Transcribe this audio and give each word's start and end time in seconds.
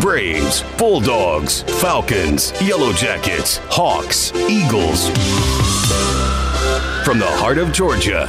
Braves, 0.00 0.62
Bulldogs, 0.76 1.62
Falcons, 1.80 2.52
Yellow 2.60 2.92
Jackets, 2.92 3.58
Hawks, 3.70 4.30
Eagles. 4.34 5.08
From 7.04 7.18
the 7.18 7.26
heart 7.26 7.56
of 7.56 7.72
Georgia, 7.72 8.28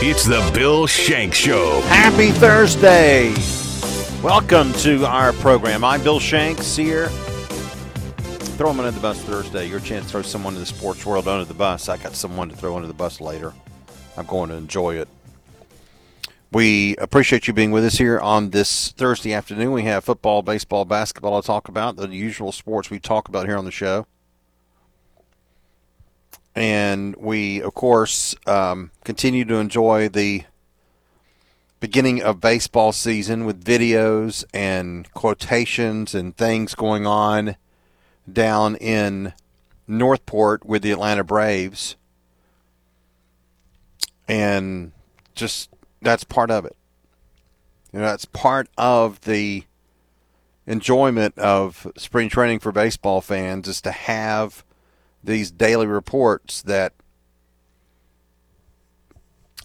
it's 0.00 0.24
the 0.24 0.50
Bill 0.52 0.86
Shanks 0.86 1.36
Show. 1.36 1.80
Happy 1.82 2.32
Thursday. 2.32 3.32
Welcome 4.22 4.72
to 4.74 5.04
our 5.06 5.32
program. 5.34 5.84
I'm 5.84 6.02
Bill 6.02 6.18
Shanks 6.18 6.74
here. 6.74 7.08
Throw 8.56 8.68
them 8.68 8.80
under 8.80 8.90
the 8.90 9.00
bus 9.00 9.22
Thursday. 9.22 9.68
Your 9.68 9.80
chance 9.80 10.06
to 10.06 10.10
throw 10.10 10.22
someone 10.22 10.54
in 10.54 10.60
the 10.60 10.66
sports 10.66 11.06
world 11.06 11.28
under 11.28 11.44
the 11.44 11.54
bus. 11.54 11.88
I 11.88 11.96
got 11.96 12.14
someone 12.14 12.48
to 12.48 12.56
throw 12.56 12.74
under 12.74 12.88
the 12.88 12.94
bus 12.94 13.20
later. 13.20 13.54
I'm 14.16 14.26
going 14.26 14.50
to 14.50 14.56
enjoy 14.56 14.96
it. 14.96 15.08
We 16.52 16.96
appreciate 16.96 17.48
you 17.48 17.54
being 17.54 17.70
with 17.70 17.82
us 17.82 17.96
here 17.96 18.20
on 18.20 18.50
this 18.50 18.90
Thursday 18.90 19.32
afternoon. 19.32 19.72
We 19.72 19.84
have 19.84 20.04
football, 20.04 20.42
baseball, 20.42 20.84
basketball 20.84 21.40
to 21.40 21.46
talk 21.46 21.66
about, 21.66 21.96
the 21.96 22.08
usual 22.08 22.52
sports 22.52 22.90
we 22.90 23.00
talk 23.00 23.26
about 23.26 23.46
here 23.46 23.56
on 23.56 23.64
the 23.64 23.70
show. 23.70 24.06
And 26.54 27.16
we, 27.16 27.62
of 27.62 27.72
course, 27.72 28.34
um, 28.46 28.90
continue 29.02 29.46
to 29.46 29.54
enjoy 29.54 30.10
the 30.10 30.44
beginning 31.80 32.22
of 32.22 32.42
baseball 32.42 32.92
season 32.92 33.46
with 33.46 33.64
videos 33.64 34.44
and 34.52 35.10
quotations 35.14 36.14
and 36.14 36.36
things 36.36 36.74
going 36.74 37.06
on 37.06 37.56
down 38.30 38.76
in 38.76 39.32
North 39.88 40.26
Port 40.26 40.66
with 40.66 40.82
the 40.82 40.90
Atlanta 40.90 41.24
Braves. 41.24 41.96
And 44.28 44.92
just 45.34 45.71
that's 46.02 46.24
part 46.24 46.50
of 46.50 46.64
it. 46.64 46.76
You 47.92 48.00
know, 48.00 48.06
that's 48.06 48.24
part 48.24 48.68
of 48.76 49.20
the 49.22 49.64
enjoyment 50.66 51.38
of 51.38 51.86
spring 51.96 52.28
training 52.28 52.58
for 52.58 52.72
baseball 52.72 53.20
fans 53.20 53.68
is 53.68 53.80
to 53.82 53.90
have 53.90 54.64
these 55.22 55.50
daily 55.50 55.86
reports 55.86 56.62
that 56.62 56.92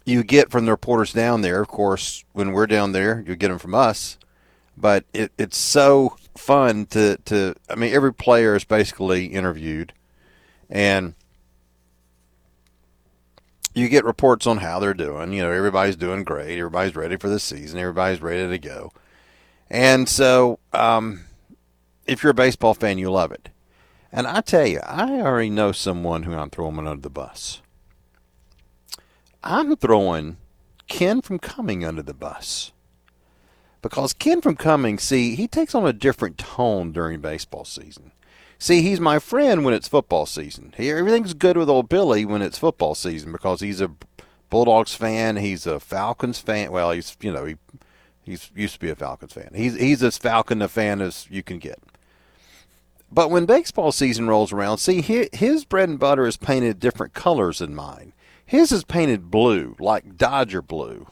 you 0.05 0.23
get 0.23 0.49
from 0.49 0.65
the 0.65 0.71
reporters 0.71 1.13
down 1.13 1.41
there. 1.41 1.61
Of 1.61 1.67
course, 1.67 2.23
when 2.33 2.52
we're 2.52 2.67
down 2.67 2.91
there, 2.91 3.23
you 3.27 3.35
get 3.35 3.49
them 3.49 3.59
from 3.59 3.75
us. 3.75 4.17
But 4.77 5.05
it, 5.13 5.31
it's 5.38 5.58
so 5.58 6.17
fun 6.38 6.85
to, 6.88 7.17
to, 7.25 7.55
I 7.69 7.75
mean, 7.75 7.93
every 7.93 8.13
player 8.13 8.55
is 8.55 8.63
basically 8.63 9.25
interviewed. 9.25 9.93
And 10.69 11.15
you 13.78 13.89
get 13.89 14.06
reports 14.06 14.47
on 14.47 14.58
how 14.58 14.80
they're 14.80 14.94
doing. 14.94 15.33
You 15.33 15.44
know, 15.44 15.52
everybody's 15.52 15.95
doing 15.95 16.23
great. 16.23 16.58
Everybody's 16.58 16.95
ready 16.95 17.16
for 17.16 17.30
the 17.30 17.39
season. 17.39 17.80
Everybody's 17.80 18.22
ready 18.22 18.50
to 18.50 18.58
go. 18.58 18.92
And 19.70 20.09
so, 20.09 20.59
um, 20.73 21.25
if 22.05 22.23
you're 22.23 22.31
a 22.31 22.36
baseball 22.36 22.73
fan, 22.73 22.98
you 22.98 23.11
love 23.11 23.31
it. 23.31 23.50
And 24.11 24.25
I 24.25 24.42
tell 24.42 24.66
you, 24.66 24.80
I 24.83 25.22
already 25.22 25.50
know 25.50 25.72
someone 25.72 26.23
who 26.23 26.33
I'm 26.33 26.50
throwing 26.50 26.80
under 26.80 27.02
the 27.02 27.09
bus. 27.09 27.61
I'm 29.44 29.75
throwing 29.75 30.38
Ken 30.88 31.22
from 31.22 31.38
Cumming 31.38 31.86
under 31.86 32.02
the 32.02 32.14
bus. 32.14 32.72
Because 33.81 34.14
Ken 34.14 34.42
from 34.42 34.55
Cumming, 34.55 34.98
see, 34.98 35.36
he 35.36 35.48
takes 35.48 35.75
on 35.75 35.86
a 35.86 35.94
different 35.94 36.38
tone 36.38 36.92
during 36.92 37.20
baseball 37.20 37.64
season. 37.64 38.11
See, 38.59 38.81
he's 38.81 39.00
my 39.00 39.19
friend 39.19 39.63
when 39.63 39.73
it's 39.73 39.88
football 39.88 40.25
season. 40.25 40.73
He, 40.77 40.89
everything's 40.89 41.33
good 41.33 41.58
with 41.58 41.69
old 41.69 41.89
Billy 41.89 42.25
when 42.25 42.41
it's 42.41 42.58
football 42.58 42.95
season 42.95 43.31
because 43.31 43.61
he's 43.61 43.81
a 43.81 43.91
Bulldogs 44.49 44.95
fan. 44.95 45.38
He's 45.38 45.67
a 45.67 45.80
Falcons 45.80 46.39
fan. 46.39 46.72
Well, 46.72 46.91
he's 46.91 47.16
you 47.22 47.31
know 47.31 47.45
he 47.45 47.55
he's 48.23 48.52
used 48.55 48.75
to 48.75 48.80
be 48.80 48.89
a 48.89 48.95
Falcons 48.95 49.33
fan. 49.33 49.52
He's 49.53 49.75
he's 49.75 50.02
as 50.02 50.17
Falcon 50.17 50.61
a 50.61 50.67
fan 50.67 51.02
as 51.02 51.27
you 51.30 51.44
can 51.44 51.59
get. 51.59 51.80
But 53.11 53.30
when 53.30 53.45
baseball 53.45 53.91
season 53.91 54.27
rolls 54.27 54.52
around, 54.52 54.80
see 54.80 55.02
his 55.02 55.64
bread 55.64 55.89
and 55.89 55.99
butter 55.99 56.25
is 56.25 56.36
painted 56.36 56.80
different 56.80 57.14
colors 57.14 57.59
than 57.59 57.73
mine. 57.73 58.14
His 58.45 58.71
is 58.71 58.83
painted 58.83 59.31
blue, 59.31 59.76
like 59.80 60.17
Dodger 60.17 60.61
blue. 60.61 61.08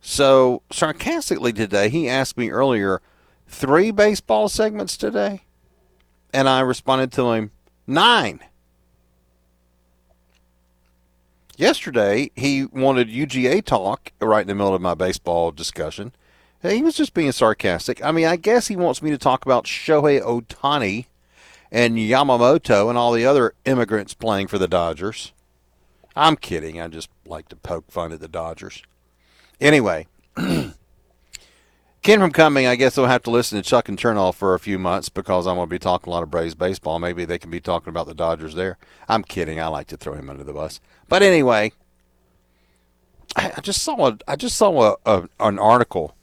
So 0.00 0.62
sarcastically 0.72 1.52
today, 1.52 1.88
he 1.88 2.08
asked 2.08 2.36
me 2.36 2.50
earlier, 2.50 3.00
three 3.46 3.90
baseball 3.90 4.48
segments 4.48 4.96
today. 4.96 5.45
And 6.32 6.48
I 6.48 6.60
responded 6.60 7.12
to 7.12 7.32
him, 7.32 7.50
nine. 7.86 8.40
Yesterday, 11.56 12.30
he 12.36 12.66
wanted 12.66 13.08
UGA 13.08 13.64
talk 13.64 14.12
right 14.20 14.42
in 14.42 14.48
the 14.48 14.54
middle 14.54 14.74
of 14.74 14.82
my 14.82 14.94
baseball 14.94 15.52
discussion. 15.52 16.12
He 16.62 16.82
was 16.82 16.96
just 16.96 17.14
being 17.14 17.32
sarcastic. 17.32 18.04
I 18.04 18.12
mean, 18.12 18.26
I 18.26 18.36
guess 18.36 18.66
he 18.66 18.76
wants 18.76 19.00
me 19.00 19.10
to 19.10 19.18
talk 19.18 19.46
about 19.46 19.64
Shohei 19.64 20.20
Ohtani 20.20 21.06
and 21.70 21.96
Yamamoto 21.96 22.88
and 22.88 22.98
all 22.98 23.12
the 23.12 23.26
other 23.26 23.54
immigrants 23.64 24.14
playing 24.14 24.48
for 24.48 24.58
the 24.58 24.68
Dodgers. 24.68 25.32
I'm 26.14 26.36
kidding. 26.36 26.80
I 26.80 26.88
just 26.88 27.10
like 27.26 27.48
to 27.48 27.56
poke 27.56 27.90
fun 27.90 28.12
at 28.12 28.20
the 28.20 28.28
Dodgers. 28.28 28.82
Anyway, 29.60 30.06
Ken 32.06 32.20
from 32.20 32.30
Cumming, 32.30 32.68
I 32.68 32.76
guess, 32.76 32.96
will 32.96 33.08
have 33.08 33.24
to 33.24 33.32
listen 33.32 33.60
to 33.60 33.68
Chuck 33.68 33.88
and 33.88 33.98
Chernoff 33.98 34.36
for 34.36 34.54
a 34.54 34.60
few 34.60 34.78
months 34.78 35.08
because 35.08 35.44
I'm 35.44 35.56
going 35.56 35.66
to 35.66 35.74
be 35.74 35.80
talking 35.80 36.08
a 36.08 36.14
lot 36.14 36.22
of 36.22 36.30
Braves 36.30 36.54
baseball. 36.54 37.00
Maybe 37.00 37.24
they 37.24 37.36
can 37.36 37.50
be 37.50 37.58
talking 37.58 37.88
about 37.88 38.06
the 38.06 38.14
Dodgers 38.14 38.54
there. 38.54 38.78
I'm 39.08 39.24
kidding. 39.24 39.58
I 39.58 39.66
like 39.66 39.88
to 39.88 39.96
throw 39.96 40.14
him 40.14 40.30
under 40.30 40.44
the 40.44 40.52
bus. 40.52 40.78
But 41.08 41.24
anyway, 41.24 41.72
I 43.34 43.60
just 43.60 43.82
saw 43.82 44.10
a, 44.10 44.18
I 44.28 44.36
just 44.36 44.56
saw 44.56 44.92
a, 44.92 44.96
a, 45.04 45.28
an 45.40 45.58
article, 45.58 46.14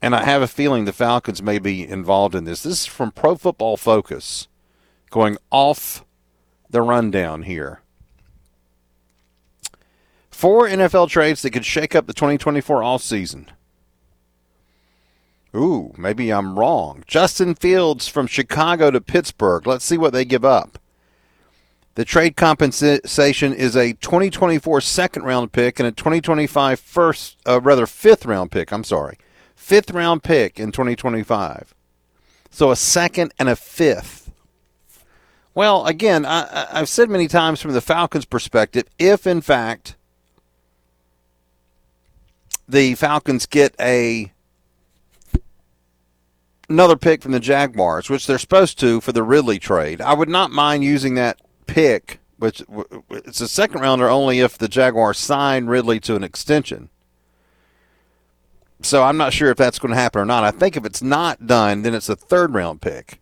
and 0.00 0.14
I 0.14 0.22
have 0.22 0.42
a 0.42 0.46
feeling 0.46 0.84
the 0.84 0.92
Falcons 0.92 1.42
may 1.42 1.58
be 1.58 1.88
involved 1.88 2.36
in 2.36 2.44
this. 2.44 2.62
This 2.62 2.82
is 2.82 2.86
from 2.86 3.10
Pro 3.10 3.34
Football 3.34 3.76
Focus, 3.76 4.46
going 5.10 5.38
off 5.50 6.04
the 6.70 6.82
rundown 6.82 7.42
here. 7.42 7.82
Four 10.30 10.68
NFL 10.68 11.08
trades 11.08 11.42
that 11.42 11.50
could 11.50 11.66
shake 11.66 11.96
up 11.96 12.06
the 12.06 12.14
2024 12.14 12.82
offseason. 12.82 13.48
Ooh, 15.54 15.92
maybe 15.98 16.30
I'm 16.30 16.58
wrong. 16.58 17.04
Justin 17.06 17.54
Fields 17.54 18.08
from 18.08 18.26
Chicago 18.26 18.90
to 18.90 19.00
Pittsburgh. 19.00 19.66
Let's 19.66 19.84
see 19.84 19.98
what 19.98 20.12
they 20.12 20.24
give 20.24 20.44
up. 20.44 20.78
The 21.94 22.06
trade 22.06 22.36
compensation 22.36 23.52
is 23.52 23.76
a 23.76 23.92
2024 23.94 24.80
second 24.80 25.24
round 25.24 25.52
pick 25.52 25.78
and 25.78 25.86
a 25.86 25.92
2025 25.92 26.80
first, 26.80 27.36
uh, 27.46 27.60
rather 27.60 27.86
fifth 27.86 28.24
round 28.24 28.50
pick. 28.50 28.72
I'm 28.72 28.84
sorry, 28.84 29.18
fifth 29.54 29.90
round 29.90 30.22
pick 30.22 30.58
in 30.58 30.72
2025. 30.72 31.74
So 32.50 32.70
a 32.70 32.76
second 32.76 33.34
and 33.38 33.50
a 33.50 33.56
fifth. 33.56 34.30
Well, 35.54 35.84
again, 35.84 36.24
I, 36.24 36.66
I've 36.72 36.88
said 36.88 37.10
many 37.10 37.28
times 37.28 37.60
from 37.60 37.72
the 37.72 37.82
Falcons' 37.82 38.24
perspective, 38.24 38.84
if 38.98 39.26
in 39.26 39.42
fact 39.42 39.96
the 42.66 42.94
Falcons 42.94 43.44
get 43.44 43.74
a 43.78 44.31
another 46.72 46.96
pick 46.96 47.22
from 47.22 47.32
the 47.32 47.40
Jaguars, 47.40 48.10
which 48.10 48.26
they're 48.26 48.38
supposed 48.38 48.78
to 48.80 49.00
for 49.00 49.12
the 49.12 49.22
Ridley 49.22 49.58
trade. 49.58 50.00
I 50.00 50.14
would 50.14 50.28
not 50.28 50.50
mind 50.50 50.82
using 50.82 51.14
that 51.14 51.40
pick, 51.66 52.18
which 52.38 52.62
it's 53.10 53.40
a 53.40 53.48
second 53.48 53.80
rounder 53.80 54.08
only 54.08 54.40
if 54.40 54.58
the 54.58 54.68
Jaguars 54.68 55.18
sign 55.18 55.66
Ridley 55.66 56.00
to 56.00 56.16
an 56.16 56.24
extension. 56.24 56.88
So 58.80 59.04
I'm 59.04 59.16
not 59.16 59.32
sure 59.32 59.50
if 59.50 59.56
that's 59.56 59.78
going 59.78 59.94
to 59.94 60.00
happen 60.00 60.20
or 60.20 60.24
not. 60.24 60.42
I 60.42 60.50
think 60.50 60.76
if 60.76 60.84
it's 60.84 61.02
not 61.02 61.46
done, 61.46 61.82
then 61.82 61.94
it's 61.94 62.08
a 62.08 62.16
third 62.16 62.52
round 62.54 62.80
pick. 62.80 63.20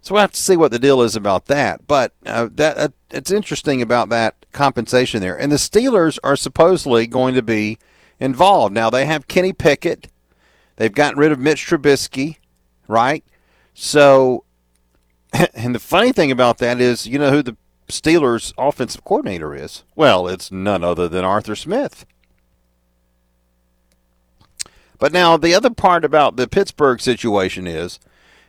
So 0.00 0.14
we'll 0.14 0.22
have 0.22 0.32
to 0.32 0.40
see 0.40 0.56
what 0.56 0.72
the 0.72 0.78
deal 0.78 1.02
is 1.02 1.14
about 1.14 1.46
that. 1.46 1.86
But 1.86 2.14
uh, 2.24 2.48
that 2.54 2.78
uh, 2.78 2.88
it's 3.10 3.30
interesting 3.30 3.82
about 3.82 4.08
that 4.08 4.34
compensation 4.52 5.20
there. 5.20 5.38
And 5.38 5.52
the 5.52 5.56
Steelers 5.56 6.18
are 6.24 6.36
supposedly 6.36 7.06
going 7.06 7.34
to 7.34 7.42
be 7.42 7.78
involved. 8.18 8.74
Now 8.74 8.88
they 8.88 9.04
have 9.04 9.28
Kenny 9.28 9.52
Pickett. 9.52 10.08
They've 10.76 10.92
gotten 10.92 11.18
rid 11.18 11.32
of 11.32 11.38
Mitch 11.38 11.66
Trubisky 11.66 12.38
right? 12.92 13.24
So, 13.74 14.44
and 15.54 15.74
the 15.74 15.80
funny 15.80 16.12
thing 16.12 16.30
about 16.30 16.58
that 16.58 16.80
is, 16.80 17.06
you 17.06 17.18
know 17.18 17.30
who 17.30 17.42
the 17.42 17.56
Steelers' 17.88 18.52
offensive 18.56 19.04
coordinator 19.04 19.54
is? 19.54 19.82
Well, 19.96 20.28
it's 20.28 20.52
none 20.52 20.84
other 20.84 21.08
than 21.08 21.24
Arthur 21.24 21.56
Smith. 21.56 22.06
But 24.98 25.12
now, 25.12 25.36
the 25.36 25.54
other 25.54 25.70
part 25.70 26.04
about 26.04 26.36
the 26.36 26.46
Pittsburgh 26.46 27.00
situation 27.00 27.66
is, 27.66 27.98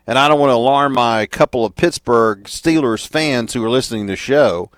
and 0.06 0.20
I 0.20 0.28
don't 0.28 0.40
want 0.40 0.52
to 0.52 0.56
alarm 0.56 0.94
my 0.94 1.26
couple 1.26 1.66
of 1.66 1.76
Pittsburgh 1.76 2.44
Steelers 2.44 3.08
fans 3.08 3.54
who 3.54 3.64
are 3.64 3.70
listening 3.70 4.06
to 4.06 4.14
the 4.14 4.18
show, 4.18 4.70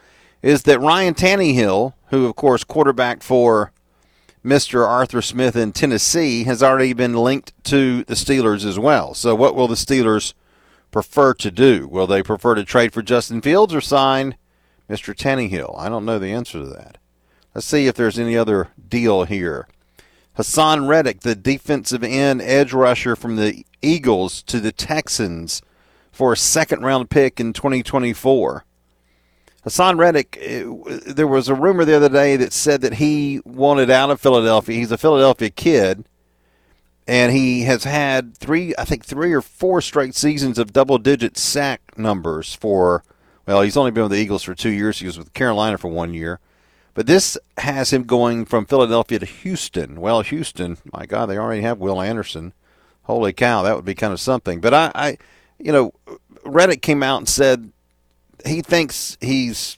is 0.42 0.64
that 0.64 0.80
Ryan 0.80 1.16
Tannehill, 1.16 1.94
who, 2.12 2.28
of 2.28 2.36
course, 2.36 2.64
quarterback 2.64 3.22
for 3.22 3.74
Mr. 4.46 4.88
Arthur 4.88 5.24
Smith 5.24 5.56
in 5.56 5.72
Tennessee 5.72 6.44
has 6.44 6.62
already 6.62 6.94
been 6.94 7.16
linked 7.16 7.52
to 7.64 8.04
the 8.04 8.14
Steelers 8.14 8.64
as 8.64 8.78
well. 8.78 9.16
So, 9.16 9.34
what 9.34 9.56
will 9.56 9.68
the 9.68 9.74
Steelers 9.74 10.36
prefer 10.92 11.34
to 11.34 11.50
do? 11.50 11.88
Will 11.88 12.06
they 12.06 12.22
prefer 12.22 12.54
to 12.54 12.64
trade 12.64 12.94
for 12.94 13.02
Justin 13.02 13.42
Fields 13.42 13.74
or 13.74 13.82
sign 13.82 14.38
Mr. 14.88 15.16
Tannehill? 15.16 15.76
I 15.80 15.90
don't 15.90 16.06
know 16.06 16.20
the 16.20 16.32
answer 16.32 16.60
to 16.60 16.68
that. 16.68 17.00
Let's 17.56 17.66
see 17.66 17.88
if 17.88 17.96
there's 17.96 18.20
any 18.20 18.38
other 18.38 18.70
deal 18.88 19.24
here. 19.24 19.68
Haason 20.38 20.88
Reddick, 20.88 21.22
the 21.22 21.34
defensive 21.34 22.04
end 22.04 22.40
edge 22.44 22.72
rusher 22.72 23.16
from 23.16 23.38
the 23.38 23.66
Eagles 23.82 24.44
to 24.44 24.60
the 24.60 24.72
Texans 24.72 25.64
for 26.12 26.34
a 26.34 26.38
second 26.38 26.84
round 26.84 27.10
pick 27.10 27.40
in 27.40 27.52
2024. 27.52 28.64
Haason 29.66 29.98
Reddick, 29.98 30.38
eh, 30.40 30.64
there 31.08 31.28
was 31.28 31.50
a 31.50 31.56
rumor 31.56 31.86
the 31.86 31.96
other 31.96 32.10
day 32.10 32.38
that 32.38 32.54
said 32.54 32.82
that 32.82 32.96
he 32.96 33.42
wanted 33.46 33.90
out 33.90 34.12
of 34.12 34.22
Philadelphia. 34.22 34.78
He's 34.78 34.92
a 34.92 34.98
Philadelphia 34.98 35.50
kid, 35.50 36.06
and 37.08 37.32
he 37.32 37.64
has 37.64 37.84
had 37.84 38.38
three, 38.38 38.76
I 38.78 38.86
think, 38.86 39.04
three 39.04 39.34
or 39.34 39.42
four 39.42 39.82
straight 39.82 40.14
seasons 40.14 40.60
of 40.60 40.72
double 40.72 41.00
digit 41.00 41.36
sack 41.36 41.98
numbers 41.98 42.54
for, 42.54 43.04
well, 43.48 43.64
he's 43.64 43.78
only 43.78 43.90
been 43.90 44.04
with 44.04 44.12
the 44.12 44.20
Eagles 44.20 44.44
for 44.44 44.54
two 44.54 44.70
years. 44.70 45.00
He 45.00 45.08
was 45.08 45.18
with 45.18 45.34
Carolina 45.34 45.80
for 45.80 45.88
one 45.88 46.14
year. 46.14 46.40
But 46.94 47.08
this 47.08 47.38
has 47.58 47.92
him 47.92 48.04
going 48.04 48.46
from 48.46 48.68
Philadelphia 48.68 49.20
to 49.20 49.26
Houston. 49.26 50.00
Well, 50.00 50.22
Houston, 50.22 50.78
my 50.94 51.06
God, 51.08 51.26
they 51.26 51.38
already 51.38 51.64
have 51.64 51.80
Will 51.80 52.02
Anderson. 52.02 52.54
Holy 53.04 53.34
cow, 53.34 53.64
that 53.64 53.76
would 53.76 53.86
be 53.86 53.96
kind 53.96 54.14
of 54.14 54.20
something. 54.20 54.62
But 54.62 54.74
I, 54.74 54.92
I 54.96 55.18
you 55.60 55.72
know, 55.72 55.94
Reddick 56.46 56.82
came 56.82 57.04
out 57.04 57.18
and 57.18 57.28
said 57.28 57.72
he 58.46 58.62
thinks 58.62 59.18
he's 59.22 59.78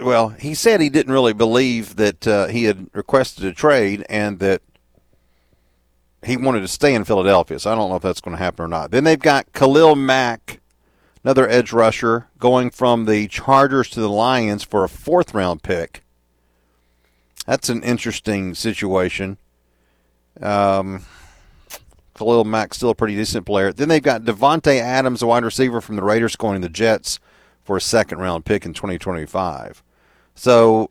well. 0.00 0.30
He 0.30 0.54
said 0.54 0.80
he 0.80 0.88
didn't 0.88 1.12
really 1.12 1.32
believe 1.32 1.96
that 1.96 2.26
uh, 2.26 2.46
he 2.46 2.64
had 2.64 2.88
requested 2.92 3.44
a 3.44 3.52
trade 3.52 4.04
and 4.08 4.38
that 4.38 4.62
he 6.24 6.36
wanted 6.36 6.60
to 6.60 6.68
stay 6.68 6.94
in 6.94 7.04
Philadelphia. 7.04 7.58
So 7.58 7.72
I 7.72 7.74
don't 7.74 7.90
know 7.90 7.96
if 7.96 8.02
that's 8.02 8.20
going 8.20 8.36
to 8.36 8.42
happen 8.42 8.64
or 8.64 8.68
not. 8.68 8.90
Then 8.90 9.04
they've 9.04 9.18
got 9.18 9.52
Khalil 9.52 9.94
Mack, 9.94 10.60
another 11.22 11.48
edge 11.48 11.72
rusher, 11.72 12.28
going 12.38 12.70
from 12.70 13.04
the 13.04 13.28
Chargers 13.28 13.90
to 13.90 14.00
the 14.00 14.08
Lions 14.08 14.62
for 14.62 14.84
a 14.84 14.88
fourth 14.88 15.34
round 15.34 15.62
pick. 15.62 16.02
That's 17.46 17.68
an 17.68 17.82
interesting 17.82 18.54
situation. 18.54 19.36
Um, 20.40 21.04
Khalil 22.16 22.44
Mack 22.44 22.74
still 22.74 22.90
a 22.90 22.94
pretty 22.94 23.16
decent 23.16 23.46
player. 23.46 23.72
Then 23.72 23.88
they've 23.88 24.02
got 24.02 24.22
Davante 24.22 24.80
Adams, 24.80 25.22
a 25.22 25.26
wide 25.26 25.44
receiver 25.44 25.80
from 25.80 25.96
the 25.96 26.02
Raiders, 26.02 26.36
going 26.36 26.60
to 26.60 26.66
the 26.66 26.72
Jets 26.72 27.18
for 27.62 27.76
a 27.76 27.80
second 27.80 28.18
round 28.18 28.44
pick 28.44 28.64
in 28.64 28.72
2025. 28.72 29.82
So 30.34 30.90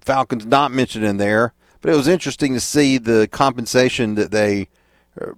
Falcons 0.00 0.46
not 0.46 0.70
mentioned 0.72 1.04
in 1.04 1.16
there, 1.16 1.52
but 1.80 1.92
it 1.92 1.96
was 1.96 2.08
interesting 2.08 2.54
to 2.54 2.60
see 2.60 2.98
the 2.98 3.28
compensation 3.30 4.14
that 4.14 4.30
they 4.30 4.68
uh, 5.20 5.32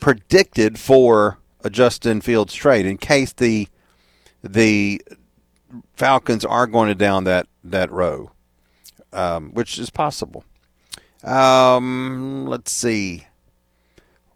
predicted 0.00 0.78
for 0.78 1.38
a 1.62 1.70
Justin 1.70 2.20
Fields 2.20 2.54
trade 2.54 2.86
in 2.86 2.98
case 2.98 3.32
the 3.32 3.68
the 4.42 5.00
Falcons 5.94 6.44
are 6.44 6.66
going 6.66 6.88
to 6.88 6.94
down 6.94 7.24
that 7.24 7.46
that 7.62 7.90
row, 7.90 8.32
um, 9.12 9.52
which 9.52 9.78
is 9.78 9.90
possible. 9.90 10.44
Um, 11.22 12.46
let's 12.46 12.72
see. 12.72 13.26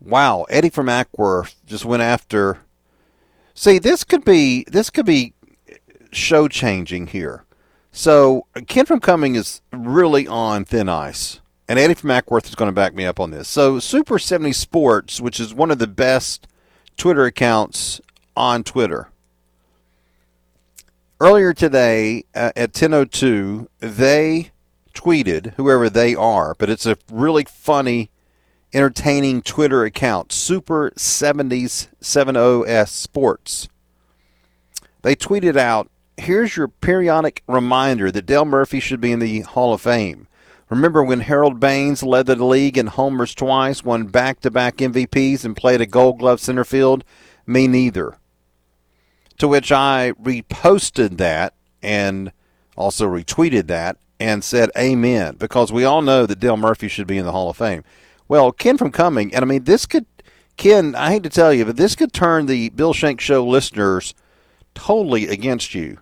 Wow, 0.00 0.46
Eddie 0.48 0.70
from 0.70 0.86
Acworth 0.86 1.54
just 1.66 1.84
went 1.84 2.02
after. 2.02 2.58
See, 3.54 3.78
this 3.78 4.04
could 4.04 4.24
be 4.24 4.64
this 4.64 4.90
could 4.90 5.06
be 5.06 5.34
show 6.12 6.48
changing 6.48 7.08
here. 7.08 7.44
So 7.92 8.46
Ken 8.66 8.84
from 8.84 9.00
Cumming 9.00 9.36
is 9.36 9.62
really 9.72 10.26
on 10.26 10.64
thin 10.64 10.88
ice, 10.88 11.40
and 11.66 11.78
Eddie 11.78 11.94
from 11.94 12.10
Acworth 12.10 12.46
is 12.46 12.54
going 12.54 12.68
to 12.68 12.74
back 12.74 12.94
me 12.94 13.06
up 13.06 13.18
on 13.18 13.30
this. 13.30 13.48
So 13.48 13.78
Super 13.78 14.18
70 14.18 14.52
Sports, 14.52 15.20
which 15.20 15.40
is 15.40 15.54
one 15.54 15.70
of 15.70 15.78
the 15.78 15.86
best 15.86 16.46
Twitter 16.96 17.24
accounts 17.24 18.00
on 18.36 18.64
Twitter. 18.64 19.08
Earlier 21.18 21.54
today 21.54 22.24
uh, 22.34 22.52
at 22.54 22.72
10:02, 22.72 23.68
they 23.80 24.50
tweeted 24.92 25.54
whoever 25.54 25.88
they 25.88 26.14
are, 26.14 26.54
but 26.58 26.68
it's 26.68 26.84
a 26.84 26.98
really 27.10 27.44
funny 27.44 28.10
entertaining 28.72 29.42
Twitter 29.42 29.84
account, 29.84 30.32
Super 30.32 30.90
70s 30.96 31.88
70s 32.00 32.88
Sports. 32.88 33.68
They 35.02 35.14
tweeted 35.14 35.56
out, 35.56 35.90
Here's 36.18 36.56
your 36.56 36.68
periodic 36.68 37.42
reminder 37.46 38.10
that 38.10 38.26
Dale 38.26 38.46
Murphy 38.46 38.80
should 38.80 39.00
be 39.00 39.12
in 39.12 39.18
the 39.18 39.40
Hall 39.40 39.74
of 39.74 39.82
Fame. 39.82 40.28
Remember 40.70 41.04
when 41.04 41.20
Harold 41.20 41.60
Baines 41.60 42.02
led 42.02 42.26
the 42.26 42.42
league 42.42 42.76
in 42.76 42.88
homers 42.88 43.34
twice, 43.34 43.84
won 43.84 44.06
back 44.06 44.40
to 44.40 44.50
back 44.50 44.78
MVPs, 44.78 45.44
and 45.44 45.54
played 45.54 45.80
a 45.80 45.86
gold 45.86 46.18
glove 46.18 46.40
center 46.40 46.64
field? 46.64 47.04
Me 47.46 47.68
neither. 47.68 48.16
To 49.38 49.46
which 49.46 49.70
I 49.70 50.12
reposted 50.20 51.18
that 51.18 51.54
and 51.82 52.32
also 52.76 53.06
retweeted 53.06 53.68
that 53.68 53.98
and 54.18 54.42
said 54.42 54.70
amen 54.76 55.36
because 55.38 55.70
we 55.70 55.84
all 55.84 56.02
know 56.02 56.26
that 56.26 56.40
Dale 56.40 56.56
Murphy 56.56 56.88
should 56.88 57.06
be 57.06 57.18
in 57.18 57.26
the 57.26 57.32
Hall 57.32 57.50
of 57.50 57.56
Fame. 57.56 57.84
Well, 58.28 58.52
Ken 58.52 58.76
from 58.76 58.90
Cumming, 58.90 59.34
and 59.34 59.44
I 59.44 59.46
mean, 59.46 59.64
this 59.64 59.86
could, 59.86 60.06
Ken, 60.56 60.94
I 60.94 61.12
hate 61.12 61.22
to 61.22 61.28
tell 61.28 61.52
you, 61.52 61.64
but 61.64 61.76
this 61.76 61.94
could 61.94 62.12
turn 62.12 62.46
the 62.46 62.70
Bill 62.70 62.92
Shanks 62.92 63.22
Show 63.24 63.46
listeners 63.46 64.14
totally 64.74 65.28
against 65.28 65.74
you. 65.74 65.98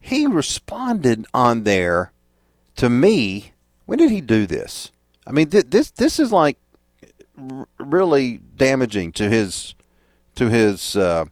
He 0.00 0.26
responded 0.26 1.26
on 1.34 1.64
there 1.64 2.12
to 2.76 2.88
me. 2.88 3.52
When 3.86 3.98
did 3.98 4.10
he 4.10 4.20
do 4.20 4.46
this? 4.46 4.92
I 5.26 5.32
mean, 5.32 5.50
th- 5.50 5.66
this 5.68 5.90
this 5.90 6.20
is 6.20 6.30
like 6.30 6.58
r- 7.36 7.66
really 7.78 8.38
damaging 8.56 9.12
to 9.12 9.28
his 9.28 9.74
to 10.36 10.48
his 10.48 10.96
uh, 10.96 11.24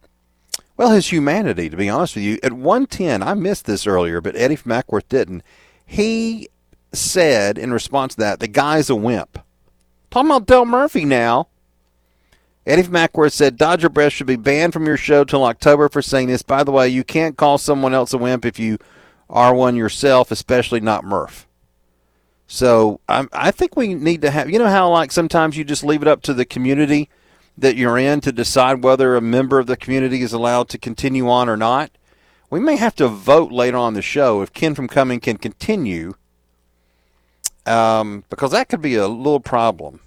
well 0.76 0.90
his 0.90 1.12
humanity. 1.12 1.70
To 1.70 1.76
be 1.76 1.88
honest 1.88 2.16
with 2.16 2.24
you, 2.24 2.38
at 2.42 2.52
one 2.52 2.86
ten, 2.86 3.22
I 3.22 3.34
missed 3.34 3.66
this 3.66 3.86
earlier, 3.86 4.20
but 4.20 4.36
Eddie 4.36 4.58
Mackworth 4.64 5.08
didn't. 5.08 5.42
He 5.86 6.48
said 6.92 7.58
in 7.58 7.72
response 7.72 8.14
to 8.14 8.20
that, 8.20 8.40
the 8.40 8.48
guy's 8.48 8.90
a 8.90 8.96
wimp. 8.96 9.38
Talking 10.14 10.30
about 10.30 10.46
Dale 10.46 10.64
Murphy 10.64 11.04
now. 11.04 11.48
Eddie 12.64 12.86
Mackworth 12.86 13.32
said 13.32 13.56
Dodger 13.56 13.88
Breath 13.88 14.12
should 14.12 14.28
be 14.28 14.36
banned 14.36 14.72
from 14.72 14.86
your 14.86 14.96
show 14.96 15.24
till 15.24 15.42
October 15.42 15.88
for 15.88 16.02
saying 16.02 16.28
this. 16.28 16.40
By 16.40 16.62
the 16.62 16.70
way, 16.70 16.88
you 16.88 17.02
can't 17.02 17.36
call 17.36 17.58
someone 17.58 17.92
else 17.92 18.12
a 18.12 18.18
wimp 18.18 18.44
if 18.44 18.60
you 18.60 18.78
are 19.28 19.52
one 19.52 19.74
yourself, 19.74 20.30
especially 20.30 20.78
not 20.78 21.02
Murph. 21.02 21.48
So 22.46 23.00
I, 23.08 23.26
I 23.32 23.50
think 23.50 23.74
we 23.74 23.92
need 23.92 24.22
to 24.22 24.30
have, 24.30 24.48
you 24.48 24.60
know, 24.60 24.68
how 24.68 24.88
like 24.88 25.10
sometimes 25.10 25.56
you 25.56 25.64
just 25.64 25.82
leave 25.82 26.02
it 26.02 26.06
up 26.06 26.22
to 26.22 26.32
the 26.32 26.44
community 26.44 27.10
that 27.58 27.74
you're 27.74 27.98
in 27.98 28.20
to 28.20 28.30
decide 28.30 28.84
whether 28.84 29.16
a 29.16 29.20
member 29.20 29.58
of 29.58 29.66
the 29.66 29.76
community 29.76 30.22
is 30.22 30.32
allowed 30.32 30.68
to 30.68 30.78
continue 30.78 31.28
on 31.28 31.48
or 31.48 31.56
not. 31.56 31.90
We 32.50 32.60
may 32.60 32.76
have 32.76 32.94
to 32.96 33.08
vote 33.08 33.50
later 33.50 33.78
on 33.78 33.94
the 33.94 34.00
show 34.00 34.42
if 34.42 34.52
Ken 34.52 34.76
from 34.76 34.86
Cumming 34.86 35.18
can 35.18 35.38
continue, 35.38 36.14
um, 37.66 38.22
because 38.30 38.52
that 38.52 38.68
could 38.68 38.80
be 38.80 38.94
a 38.94 39.08
little 39.08 39.40
problem 39.40 39.98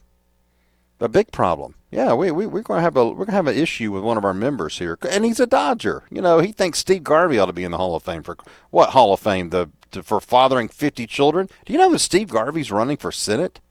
a 0.99 1.09
big 1.09 1.31
problem. 1.31 1.75
Yeah, 1.91 2.13
we, 2.13 2.31
we 2.31 2.47
we're 2.47 2.63
to 2.63 2.81
have 2.81 2.97
a 2.97 3.09
we're 3.09 3.25
to 3.25 3.31
have 3.31 3.47
an 3.47 3.57
issue 3.57 3.91
with 3.91 4.03
one 4.03 4.17
of 4.17 4.25
our 4.25 4.33
members 4.33 4.79
here, 4.79 4.97
and 5.09 5.23
he's 5.23 5.39
a 5.39 5.47
Dodger. 5.47 6.03
You 6.09 6.21
know, 6.21 6.39
he 6.39 6.51
thinks 6.51 6.79
Steve 6.79 7.03
Garvey 7.03 7.39
ought 7.39 7.45
to 7.45 7.53
be 7.53 7.63
in 7.63 7.71
the 7.71 7.77
Hall 7.77 7.95
of 7.95 8.03
Fame 8.03 8.23
for 8.23 8.37
what 8.71 8.89
Hall 8.89 9.13
of 9.13 9.19
Fame? 9.19 9.49
The 9.49 9.69
to, 9.91 10.03
for 10.03 10.19
fathering 10.19 10.67
fifty 10.67 11.07
children. 11.07 11.47
Do 11.65 11.73
you 11.73 11.79
know 11.79 11.91
that 11.91 11.99
Steve 11.99 12.29
Garvey's 12.29 12.71
running 12.71 12.97
for 12.97 13.11
Senate? 13.11 13.61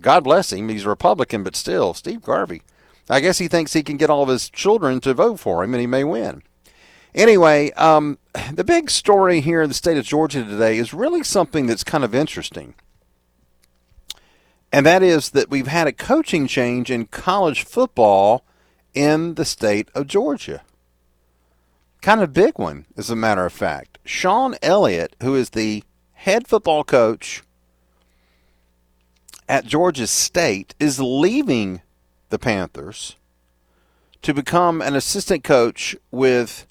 God 0.00 0.24
bless 0.24 0.52
him. 0.52 0.68
He's 0.68 0.86
a 0.86 0.88
Republican, 0.88 1.42
but 1.42 1.56
still, 1.56 1.92
Steve 1.92 2.22
Garvey. 2.22 2.62
I 3.10 3.20
guess 3.20 3.38
he 3.38 3.48
thinks 3.48 3.72
he 3.72 3.82
can 3.82 3.96
get 3.96 4.10
all 4.10 4.22
of 4.22 4.28
his 4.28 4.48
children 4.48 5.00
to 5.00 5.14
vote 5.14 5.40
for 5.40 5.64
him, 5.64 5.74
and 5.74 5.80
he 5.80 5.86
may 5.86 6.04
win. 6.04 6.42
Anyway, 7.14 7.72
um, 7.72 8.18
the 8.52 8.64
big 8.64 8.90
story 8.90 9.40
here 9.40 9.60
in 9.60 9.68
the 9.68 9.74
state 9.74 9.98
of 9.98 10.04
Georgia 10.04 10.44
today 10.44 10.78
is 10.78 10.94
really 10.94 11.22
something 11.22 11.66
that's 11.66 11.84
kind 11.84 12.04
of 12.04 12.14
interesting 12.14 12.74
and 14.72 14.84
that 14.84 15.02
is 15.02 15.30
that 15.30 15.50
we've 15.50 15.66
had 15.66 15.86
a 15.86 15.92
coaching 15.92 16.46
change 16.46 16.90
in 16.90 17.06
college 17.06 17.64
football 17.64 18.44
in 18.94 19.34
the 19.34 19.44
state 19.44 19.88
of 19.94 20.06
Georgia. 20.06 20.62
Kind 22.00 22.20
of 22.20 22.32
big 22.32 22.58
one, 22.58 22.86
as 22.96 23.10
a 23.10 23.16
matter 23.16 23.44
of 23.46 23.52
fact. 23.52 23.98
Shawn 24.04 24.56
Elliott, 24.62 25.16
who 25.22 25.34
is 25.34 25.50
the 25.50 25.82
head 26.12 26.46
football 26.46 26.84
coach 26.84 27.42
at 29.48 29.64
Georgia 29.64 30.06
State, 30.06 30.74
is 30.78 31.00
leaving 31.00 31.82
the 32.28 32.38
Panthers 32.38 33.16
to 34.22 34.34
become 34.34 34.82
an 34.82 34.94
assistant 34.94 35.44
coach 35.44 35.96
with 36.10 36.66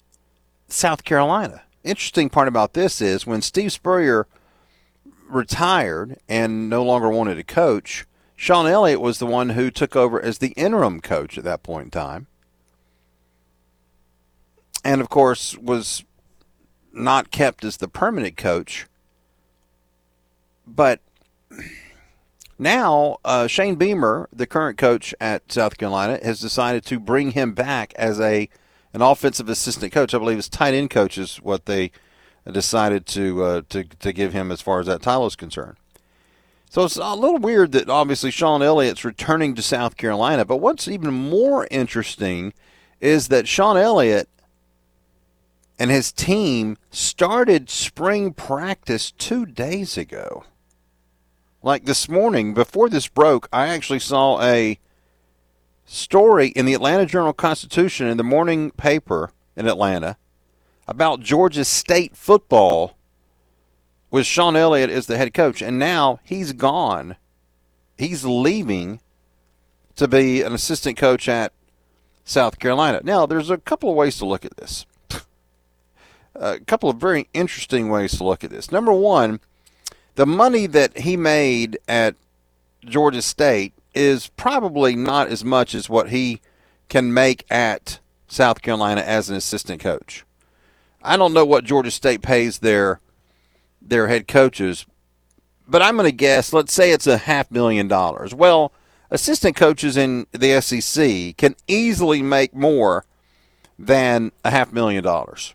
South 0.68 1.04
Carolina. 1.04 1.62
Interesting 1.82 2.28
part 2.28 2.48
about 2.48 2.74
this 2.74 3.00
is 3.00 3.26
when 3.26 3.42
Steve 3.42 3.72
Spurrier 3.72 4.26
retired 5.28 6.18
and 6.28 6.68
no 6.68 6.82
longer 6.82 7.08
wanted 7.08 7.36
to 7.36 7.44
coach, 7.44 8.06
Shawn 8.36 8.66
Elliott 8.66 9.00
was 9.00 9.18
the 9.18 9.26
one 9.26 9.50
who 9.50 9.70
took 9.70 9.96
over 9.96 10.20
as 10.20 10.38
the 10.38 10.52
interim 10.52 11.00
coach 11.00 11.36
at 11.36 11.44
that 11.44 11.62
point 11.62 11.86
in 11.86 11.90
time. 11.90 12.26
And 14.84 15.00
of 15.00 15.08
course, 15.08 15.56
was 15.58 16.04
not 16.92 17.30
kept 17.30 17.64
as 17.64 17.76
the 17.76 17.88
permanent 17.88 18.36
coach. 18.36 18.86
But 20.66 21.00
now, 22.58 23.18
uh, 23.24 23.46
Shane 23.46 23.76
Beamer, 23.76 24.28
the 24.32 24.46
current 24.46 24.78
coach 24.78 25.14
at 25.20 25.50
South 25.50 25.78
Carolina, 25.78 26.18
has 26.22 26.40
decided 26.40 26.84
to 26.86 26.98
bring 26.98 27.32
him 27.32 27.52
back 27.52 27.92
as 27.94 28.20
a 28.20 28.48
an 28.94 29.02
offensive 29.02 29.48
assistant 29.48 29.92
coach. 29.92 30.14
I 30.14 30.18
believe 30.18 30.38
it's 30.38 30.48
tight 30.48 30.74
end 30.74 30.90
coach 30.90 31.18
is 31.18 31.36
what 31.36 31.66
they 31.66 31.92
decided 32.52 33.06
to 33.06 33.42
uh, 33.42 33.62
to 33.68 33.84
to 33.84 34.12
give 34.12 34.32
him 34.32 34.50
as 34.50 34.60
far 34.60 34.80
as 34.80 34.86
that 34.86 35.02
title 35.02 35.26
is 35.26 35.36
concerned. 35.36 35.76
So 36.70 36.84
it's 36.84 36.96
a 36.96 37.14
little 37.14 37.38
weird 37.38 37.72
that 37.72 37.88
obviously 37.88 38.30
Shawn 38.30 38.62
Elliott's 38.62 39.04
returning 39.04 39.54
to 39.54 39.62
South 39.62 39.96
Carolina. 39.96 40.44
But 40.44 40.58
what's 40.58 40.86
even 40.86 41.12
more 41.14 41.66
interesting 41.70 42.52
is 43.00 43.28
that 43.28 43.48
Shawn 43.48 43.78
Elliott 43.78 44.28
and 45.78 45.90
his 45.90 46.12
team 46.12 46.76
started 46.90 47.70
spring 47.70 48.32
practice 48.34 49.12
two 49.12 49.46
days 49.46 49.96
ago. 49.96 50.44
Like 51.62 51.86
this 51.86 52.08
morning, 52.08 52.52
before 52.52 52.88
this 52.88 53.08
broke, 53.08 53.48
I 53.52 53.68
actually 53.68 54.00
saw 54.00 54.40
a 54.42 54.78
story 55.86 56.48
in 56.48 56.66
the 56.66 56.74
Atlanta 56.74 57.06
Journal 57.06 57.32
Constitution 57.32 58.08
in 58.08 58.16
the 58.16 58.24
morning 58.24 58.72
paper 58.72 59.30
in 59.56 59.66
Atlanta 59.66 60.16
about 60.88 61.20
Georgia 61.20 61.66
State 61.66 62.16
football 62.16 62.96
with 64.10 64.24
Shawn 64.24 64.56
Elliott 64.56 64.88
as 64.88 65.06
the 65.06 65.18
head 65.18 65.34
coach. 65.34 65.60
And 65.60 65.78
now 65.78 66.18
he's 66.24 66.52
gone. 66.54 67.16
He's 67.98 68.24
leaving 68.24 69.00
to 69.96 70.08
be 70.08 70.40
an 70.42 70.54
assistant 70.54 70.96
coach 70.96 71.28
at 71.28 71.52
South 72.24 72.58
Carolina. 72.58 73.00
Now, 73.04 73.26
there's 73.26 73.50
a 73.50 73.58
couple 73.58 73.90
of 73.90 73.96
ways 73.96 74.16
to 74.18 74.26
look 74.26 74.46
at 74.46 74.56
this. 74.56 74.86
a 76.34 76.60
couple 76.60 76.88
of 76.88 76.96
very 76.96 77.28
interesting 77.34 77.90
ways 77.90 78.16
to 78.16 78.24
look 78.24 78.42
at 78.42 78.50
this. 78.50 78.72
Number 78.72 78.92
one, 78.92 79.40
the 80.14 80.26
money 80.26 80.66
that 80.66 80.98
he 80.98 81.16
made 81.16 81.78
at 81.86 82.16
Georgia 82.84 83.22
State 83.22 83.74
is 83.94 84.28
probably 84.36 84.96
not 84.96 85.28
as 85.28 85.44
much 85.44 85.74
as 85.74 85.90
what 85.90 86.08
he 86.10 86.40
can 86.88 87.12
make 87.12 87.44
at 87.50 87.98
South 88.26 88.62
Carolina 88.62 89.02
as 89.02 89.28
an 89.28 89.36
assistant 89.36 89.80
coach. 89.80 90.24
I 91.02 91.16
don't 91.16 91.32
know 91.32 91.44
what 91.44 91.64
Georgia 91.64 91.90
State 91.90 92.22
pays 92.22 92.58
their 92.58 93.00
their 93.80 94.08
head 94.08 94.28
coaches, 94.28 94.86
but 95.66 95.82
I'm 95.82 95.96
going 95.96 96.08
to 96.08 96.16
guess. 96.16 96.52
Let's 96.52 96.72
say 96.72 96.90
it's 96.90 97.06
a 97.06 97.18
half 97.18 97.50
million 97.50 97.88
dollars. 97.88 98.34
Well, 98.34 98.72
assistant 99.10 99.56
coaches 99.56 99.96
in 99.96 100.26
the 100.32 100.60
SEC 100.60 101.36
can 101.36 101.54
easily 101.66 102.22
make 102.22 102.54
more 102.54 103.04
than 103.78 104.32
a 104.44 104.50
half 104.50 104.72
million 104.72 105.04
dollars. 105.04 105.54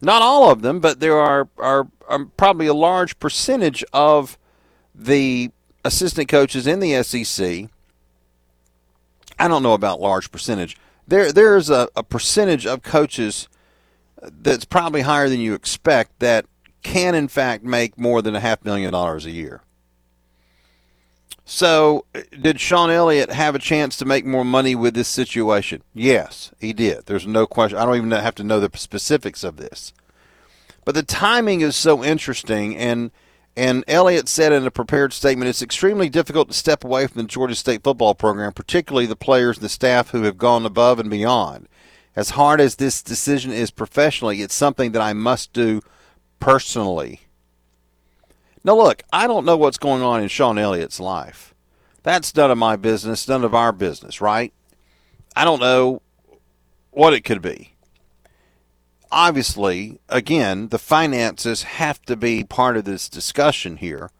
Not 0.00 0.22
all 0.22 0.50
of 0.50 0.62
them, 0.62 0.80
but 0.80 1.00
there 1.00 1.18
are 1.18 1.48
are, 1.58 1.88
are 2.08 2.24
probably 2.36 2.66
a 2.66 2.74
large 2.74 3.18
percentage 3.18 3.84
of 3.92 4.38
the 4.94 5.50
assistant 5.84 6.28
coaches 6.28 6.66
in 6.66 6.80
the 6.80 7.02
SEC. 7.02 7.68
I 9.38 9.48
don't 9.48 9.62
know 9.62 9.74
about 9.74 10.00
large 10.00 10.30
percentage. 10.30 10.76
There 11.08 11.32
there's 11.32 11.70
a, 11.70 11.88
a 11.96 12.02
percentage 12.02 12.66
of 12.66 12.82
coaches 12.82 13.48
that's 14.22 14.64
probably 14.64 15.02
higher 15.02 15.28
than 15.28 15.40
you 15.40 15.54
expect 15.54 16.18
that 16.20 16.46
can 16.82 17.14
in 17.14 17.28
fact 17.28 17.64
make 17.64 17.98
more 17.98 18.22
than 18.22 18.36
a 18.36 18.40
half 18.40 18.64
million 18.64 18.92
dollars 18.92 19.26
a 19.26 19.30
year. 19.30 19.62
So, 21.48 22.04
did 22.40 22.58
Shawn 22.58 22.90
Elliott 22.90 23.30
have 23.30 23.54
a 23.54 23.60
chance 23.60 23.96
to 23.98 24.04
make 24.04 24.26
more 24.26 24.44
money 24.44 24.74
with 24.74 24.94
this 24.94 25.06
situation? 25.06 25.82
Yes, 25.94 26.50
he 26.60 26.72
did. 26.72 27.06
There's 27.06 27.26
no 27.26 27.46
question. 27.46 27.78
I 27.78 27.84
don't 27.84 27.96
even 27.96 28.10
have 28.10 28.34
to 28.36 28.44
know 28.44 28.58
the 28.58 28.76
specifics 28.76 29.44
of 29.44 29.56
this. 29.56 29.92
But 30.84 30.96
the 30.96 31.04
timing 31.04 31.60
is 31.60 31.76
so 31.76 32.02
interesting 32.02 32.76
and 32.76 33.10
and 33.56 33.84
Elliott 33.88 34.28
said 34.28 34.52
in 34.52 34.66
a 34.66 34.70
prepared 34.70 35.14
statement, 35.14 35.48
it's 35.48 35.62
extremely 35.62 36.10
difficult 36.10 36.48
to 36.48 36.54
step 36.54 36.84
away 36.84 37.06
from 37.06 37.22
the 37.22 37.28
Georgia 37.28 37.54
State 37.54 37.82
football 37.82 38.14
program, 38.14 38.52
particularly 38.52 39.06
the 39.06 39.16
players 39.16 39.56
and 39.56 39.64
the 39.64 39.70
staff 39.70 40.10
who 40.10 40.24
have 40.24 40.36
gone 40.36 40.66
above 40.66 40.98
and 41.00 41.08
beyond. 41.08 41.66
As 42.16 42.30
hard 42.30 42.62
as 42.62 42.76
this 42.76 43.02
decision 43.02 43.52
is 43.52 43.70
professionally, 43.70 44.40
it's 44.40 44.54
something 44.54 44.92
that 44.92 45.02
I 45.02 45.12
must 45.12 45.52
do 45.52 45.82
personally. 46.40 47.20
Now, 48.64 48.76
look, 48.76 49.02
I 49.12 49.26
don't 49.26 49.44
know 49.44 49.58
what's 49.58 49.78
going 49.78 50.02
on 50.02 50.22
in 50.22 50.28
Shawn 50.28 50.58
Elliott's 50.58 50.98
life. 50.98 51.54
That's 52.02 52.34
none 52.34 52.50
of 52.50 52.56
my 52.56 52.76
business, 52.76 53.28
none 53.28 53.44
of 53.44 53.54
our 53.54 53.70
business, 53.70 54.20
right? 54.20 54.52
I 55.36 55.44
don't 55.44 55.60
know 55.60 56.00
what 56.90 57.12
it 57.12 57.20
could 57.20 57.42
be. 57.42 57.74
Obviously, 59.12 60.00
again, 60.08 60.68
the 60.68 60.78
finances 60.78 61.64
have 61.64 62.00
to 62.02 62.16
be 62.16 62.44
part 62.44 62.76
of 62.78 62.84
this 62.84 63.08
discussion 63.08 63.76
here, 63.76 64.10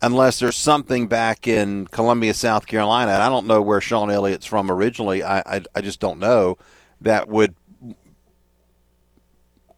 unless 0.00 0.38
there's 0.38 0.56
something 0.56 1.08
back 1.08 1.48
in 1.48 1.86
Columbia, 1.88 2.34
South 2.34 2.66
Carolina. 2.66 3.12
I 3.12 3.28
don't 3.28 3.46
know 3.46 3.60
where 3.60 3.80
Shawn 3.80 4.10
Elliott's 4.10 4.46
from 4.46 4.70
originally. 4.70 5.22
I, 5.22 5.40
I, 5.40 5.62
I 5.74 5.80
just 5.80 6.00
don't 6.00 6.20
know 6.20 6.56
that 7.00 7.28
would 7.28 7.54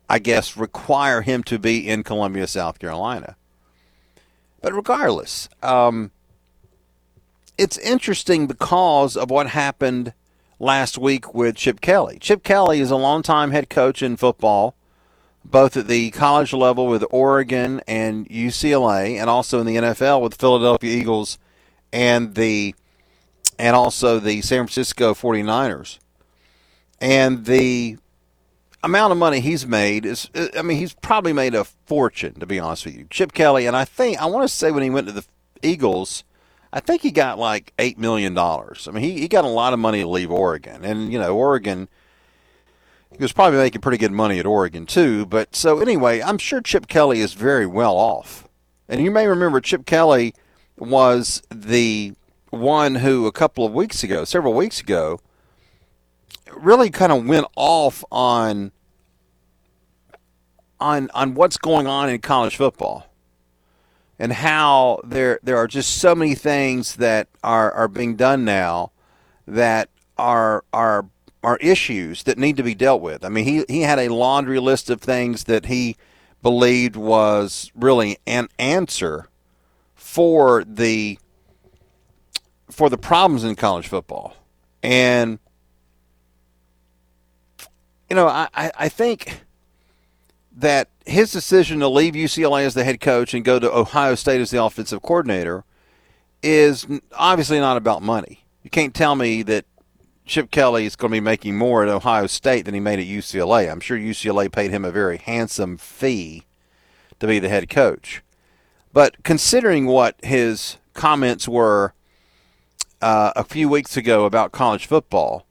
I 0.08 0.18
guess, 0.18 0.56
require 0.56 1.20
him 1.20 1.42
to 1.44 1.58
be 1.58 1.86
in 1.86 2.02
Columbia, 2.02 2.46
South 2.46 2.78
Carolina. 2.78 3.36
But 4.62 4.72
regardless, 4.72 5.48
um, 5.62 6.10
it's 7.58 7.76
interesting 7.78 8.46
because 8.46 9.16
of 9.16 9.30
what 9.30 9.48
happened 9.48 10.14
last 10.58 10.96
week 10.96 11.34
with 11.34 11.56
Chip 11.56 11.80
Kelly. 11.80 12.18
Chip 12.18 12.42
Kelly 12.42 12.80
is 12.80 12.90
a 12.90 12.96
longtime 12.96 13.50
head 13.50 13.68
coach 13.68 14.02
in 14.02 14.16
football, 14.16 14.74
both 15.44 15.76
at 15.76 15.86
the 15.86 16.10
college 16.10 16.52
level 16.52 16.86
with 16.86 17.04
Oregon 17.10 17.82
and 17.86 18.28
UCLA, 18.28 19.20
and 19.20 19.28
also 19.28 19.60
in 19.60 19.66
the 19.66 19.76
NFL 19.76 20.22
with 20.22 20.32
the 20.32 20.38
Philadelphia 20.38 20.96
Eagles 20.96 21.38
and 21.92 22.34
the 22.34 22.74
and 23.58 23.74
also 23.74 24.20
the 24.20 24.40
San 24.40 24.60
Francisco 24.60 25.14
49ers. 25.14 25.98
And 27.00 27.44
the 27.44 27.98
amount 28.82 29.12
of 29.12 29.18
money 29.18 29.40
he's 29.40 29.66
made 29.66 30.06
is, 30.06 30.30
I 30.56 30.62
mean, 30.62 30.78
he's 30.78 30.94
probably 30.94 31.32
made 31.32 31.54
a 31.54 31.64
fortune, 31.64 32.34
to 32.40 32.46
be 32.46 32.58
honest 32.58 32.86
with 32.86 32.96
you. 32.96 33.06
Chip 33.10 33.32
Kelly, 33.32 33.66
and 33.66 33.76
I 33.76 33.84
think, 33.84 34.20
I 34.20 34.26
want 34.26 34.48
to 34.48 34.54
say 34.54 34.70
when 34.70 34.82
he 34.82 34.90
went 34.90 35.06
to 35.06 35.12
the 35.12 35.24
Eagles, 35.62 36.24
I 36.72 36.80
think 36.80 37.02
he 37.02 37.10
got 37.10 37.38
like 37.38 37.72
$8 37.78 37.98
million. 37.98 38.36
I 38.36 38.72
mean, 38.92 39.02
he, 39.02 39.20
he 39.20 39.28
got 39.28 39.44
a 39.44 39.48
lot 39.48 39.72
of 39.72 39.78
money 39.78 40.00
to 40.02 40.08
leave 40.08 40.30
Oregon. 40.30 40.84
And, 40.84 41.12
you 41.12 41.18
know, 41.18 41.36
Oregon, 41.36 41.88
he 43.10 43.18
was 43.22 43.32
probably 43.32 43.58
making 43.58 43.80
pretty 43.80 43.98
good 43.98 44.12
money 44.12 44.38
at 44.38 44.46
Oregon, 44.46 44.86
too. 44.86 45.24
But 45.26 45.56
so 45.56 45.80
anyway, 45.80 46.20
I'm 46.20 46.38
sure 46.38 46.60
Chip 46.60 46.88
Kelly 46.88 47.20
is 47.20 47.32
very 47.34 47.66
well 47.66 47.96
off. 47.96 48.48
And 48.88 49.02
you 49.02 49.10
may 49.10 49.26
remember 49.26 49.60
Chip 49.60 49.86
Kelly 49.86 50.34
was 50.76 51.42
the 51.50 52.14
one 52.50 52.96
who 52.96 53.26
a 53.26 53.32
couple 53.32 53.66
of 53.66 53.72
weeks 53.72 54.02
ago, 54.02 54.24
several 54.24 54.54
weeks 54.54 54.80
ago, 54.80 55.20
really 56.56 56.90
kind 56.90 57.12
of 57.12 57.26
went 57.26 57.46
off 57.56 58.04
on 58.10 58.72
on 60.80 61.10
on 61.14 61.34
what's 61.34 61.56
going 61.56 61.86
on 61.86 62.08
in 62.08 62.20
college 62.20 62.56
football 62.56 63.06
and 64.18 64.32
how 64.32 65.00
there 65.04 65.38
there 65.42 65.56
are 65.56 65.66
just 65.66 65.98
so 65.98 66.14
many 66.14 66.34
things 66.34 66.96
that 66.96 67.28
are 67.42 67.70
are 67.72 67.88
being 67.88 68.16
done 68.16 68.44
now 68.44 68.90
that 69.46 69.88
are 70.16 70.64
are 70.72 71.06
are 71.42 71.56
issues 71.58 72.24
that 72.24 72.36
need 72.36 72.56
to 72.56 72.62
be 72.62 72.74
dealt 72.74 73.00
with. 73.00 73.24
I 73.24 73.28
mean, 73.28 73.44
he 73.44 73.64
he 73.68 73.82
had 73.82 73.98
a 73.98 74.08
laundry 74.08 74.58
list 74.58 74.90
of 74.90 75.00
things 75.00 75.44
that 75.44 75.66
he 75.66 75.96
believed 76.42 76.96
was 76.96 77.70
really 77.74 78.18
an 78.26 78.48
answer 78.58 79.28
for 79.94 80.64
the 80.64 81.18
for 82.70 82.90
the 82.90 82.98
problems 82.98 83.44
in 83.44 83.54
college 83.54 83.88
football. 83.88 84.34
And 84.82 85.38
you 88.08 88.16
know, 88.16 88.26
I, 88.26 88.48
I 88.54 88.88
think 88.88 89.42
that 90.56 90.88
his 91.06 91.30
decision 91.30 91.80
to 91.80 91.88
leave 91.88 92.14
UCLA 92.14 92.64
as 92.64 92.74
the 92.74 92.84
head 92.84 93.00
coach 93.00 93.32
and 93.34 93.44
go 93.44 93.58
to 93.58 93.72
Ohio 93.72 94.14
State 94.14 94.40
as 94.40 94.50
the 94.50 94.62
offensive 94.62 95.02
coordinator 95.02 95.64
is 96.42 96.86
obviously 97.12 97.60
not 97.60 97.76
about 97.76 98.02
money. 98.02 98.44
You 98.62 98.70
can't 98.70 98.94
tell 98.94 99.14
me 99.14 99.42
that 99.42 99.64
Chip 100.26 100.50
Kelly 100.50 100.84
is 100.84 100.96
going 100.96 101.10
to 101.10 101.16
be 101.16 101.20
making 101.20 101.56
more 101.56 101.82
at 101.82 101.88
Ohio 101.88 102.26
State 102.26 102.64
than 102.64 102.74
he 102.74 102.80
made 102.80 102.98
at 102.98 103.06
UCLA. 103.06 103.70
I'm 103.70 103.80
sure 103.80 103.96
UCLA 103.96 104.50
paid 104.50 104.70
him 104.70 104.84
a 104.84 104.90
very 104.90 105.16
handsome 105.16 105.76
fee 105.76 106.44
to 107.20 107.26
be 107.26 107.38
the 107.38 107.48
head 107.48 107.70
coach. 107.70 108.22
But 108.92 109.22
considering 109.22 109.86
what 109.86 110.16
his 110.22 110.76
comments 110.92 111.48
were 111.48 111.94
uh, 113.00 113.32
a 113.36 113.44
few 113.44 113.68
weeks 113.68 113.96
ago 113.96 114.24
about 114.24 114.52
college 114.52 114.86
football, 114.86 115.46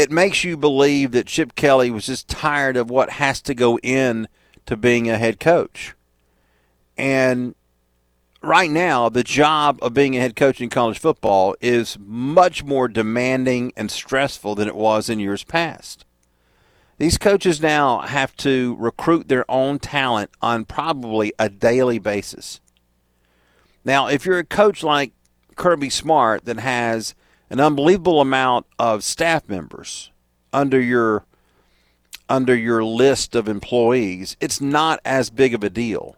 it 0.00 0.10
makes 0.10 0.44
you 0.44 0.56
believe 0.56 1.12
that 1.12 1.26
Chip 1.26 1.54
Kelly 1.54 1.90
was 1.90 2.06
just 2.06 2.26
tired 2.26 2.78
of 2.78 2.88
what 2.88 3.10
has 3.10 3.42
to 3.42 3.54
go 3.54 3.78
in 3.80 4.28
to 4.64 4.74
being 4.74 5.10
a 5.10 5.18
head 5.18 5.38
coach. 5.38 5.94
And 6.96 7.54
right 8.40 8.70
now, 8.70 9.10
the 9.10 9.22
job 9.22 9.78
of 9.82 9.92
being 9.92 10.16
a 10.16 10.20
head 10.20 10.36
coach 10.36 10.58
in 10.58 10.70
college 10.70 10.98
football 10.98 11.54
is 11.60 11.98
much 12.00 12.64
more 12.64 12.88
demanding 12.88 13.74
and 13.76 13.90
stressful 13.90 14.54
than 14.54 14.68
it 14.68 14.74
was 14.74 15.10
in 15.10 15.18
years 15.20 15.44
past. 15.44 16.06
These 16.96 17.18
coaches 17.18 17.60
now 17.60 18.00
have 18.00 18.34
to 18.38 18.76
recruit 18.78 19.28
their 19.28 19.44
own 19.50 19.78
talent 19.78 20.30
on 20.40 20.64
probably 20.64 21.34
a 21.38 21.50
daily 21.50 21.98
basis. 21.98 22.62
Now, 23.84 24.06
if 24.06 24.24
you're 24.24 24.38
a 24.38 24.44
coach 24.44 24.82
like 24.82 25.12
Kirby 25.56 25.90
Smart 25.90 26.46
that 26.46 26.58
has 26.58 27.14
an 27.50 27.60
unbelievable 27.60 28.20
amount 28.20 28.66
of 28.78 29.04
staff 29.04 29.48
members 29.48 30.10
under 30.52 30.80
your 30.80 31.24
under 32.28 32.54
your 32.54 32.84
list 32.84 33.34
of 33.34 33.48
employees, 33.48 34.36
it's 34.40 34.60
not 34.60 35.00
as 35.04 35.30
big 35.30 35.52
of 35.52 35.64
a 35.64 35.70
deal 35.70 36.16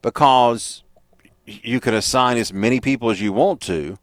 because 0.00 0.84
you 1.44 1.80
can 1.80 1.92
assign 1.92 2.36
as 2.36 2.52
many 2.52 2.80
people 2.80 3.10
as 3.10 3.20
you 3.20 3.32
want 3.32 3.60
to 3.60 3.98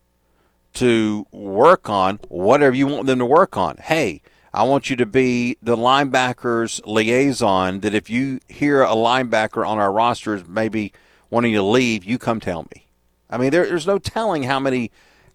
to 0.73 1.25
work 1.31 1.89
on 1.89 2.19
whatever 2.27 2.75
you 2.75 2.85
want 2.87 3.07
them 3.07 3.19
to 3.19 3.25
work 3.25 3.55
on. 3.55 3.77
Hey, 3.77 4.21
I 4.53 4.63
want 4.63 4.89
you 4.89 4.97
to 4.97 5.05
be 5.05 5.57
the 5.61 5.77
linebackers 5.77 6.81
liaison 6.85 7.79
that 7.79 7.93
if 7.93 8.09
you 8.09 8.39
hear 8.49 8.83
a 8.83 8.89
linebacker 8.89 9.65
on 9.65 9.77
our 9.77 9.91
rosters 9.91 10.45
maybe 10.45 10.91
wanting 11.29 11.53
to 11.53 11.63
leave, 11.63 12.03
you 12.03 12.17
come 12.17 12.41
tell 12.41 12.63
me. 12.75 12.87
I 13.29 13.37
mean, 13.37 13.51
there, 13.51 13.65
there's 13.65 13.87
no 13.87 13.97
telling 13.97 14.43
how 14.43 14.59
many 14.59 14.91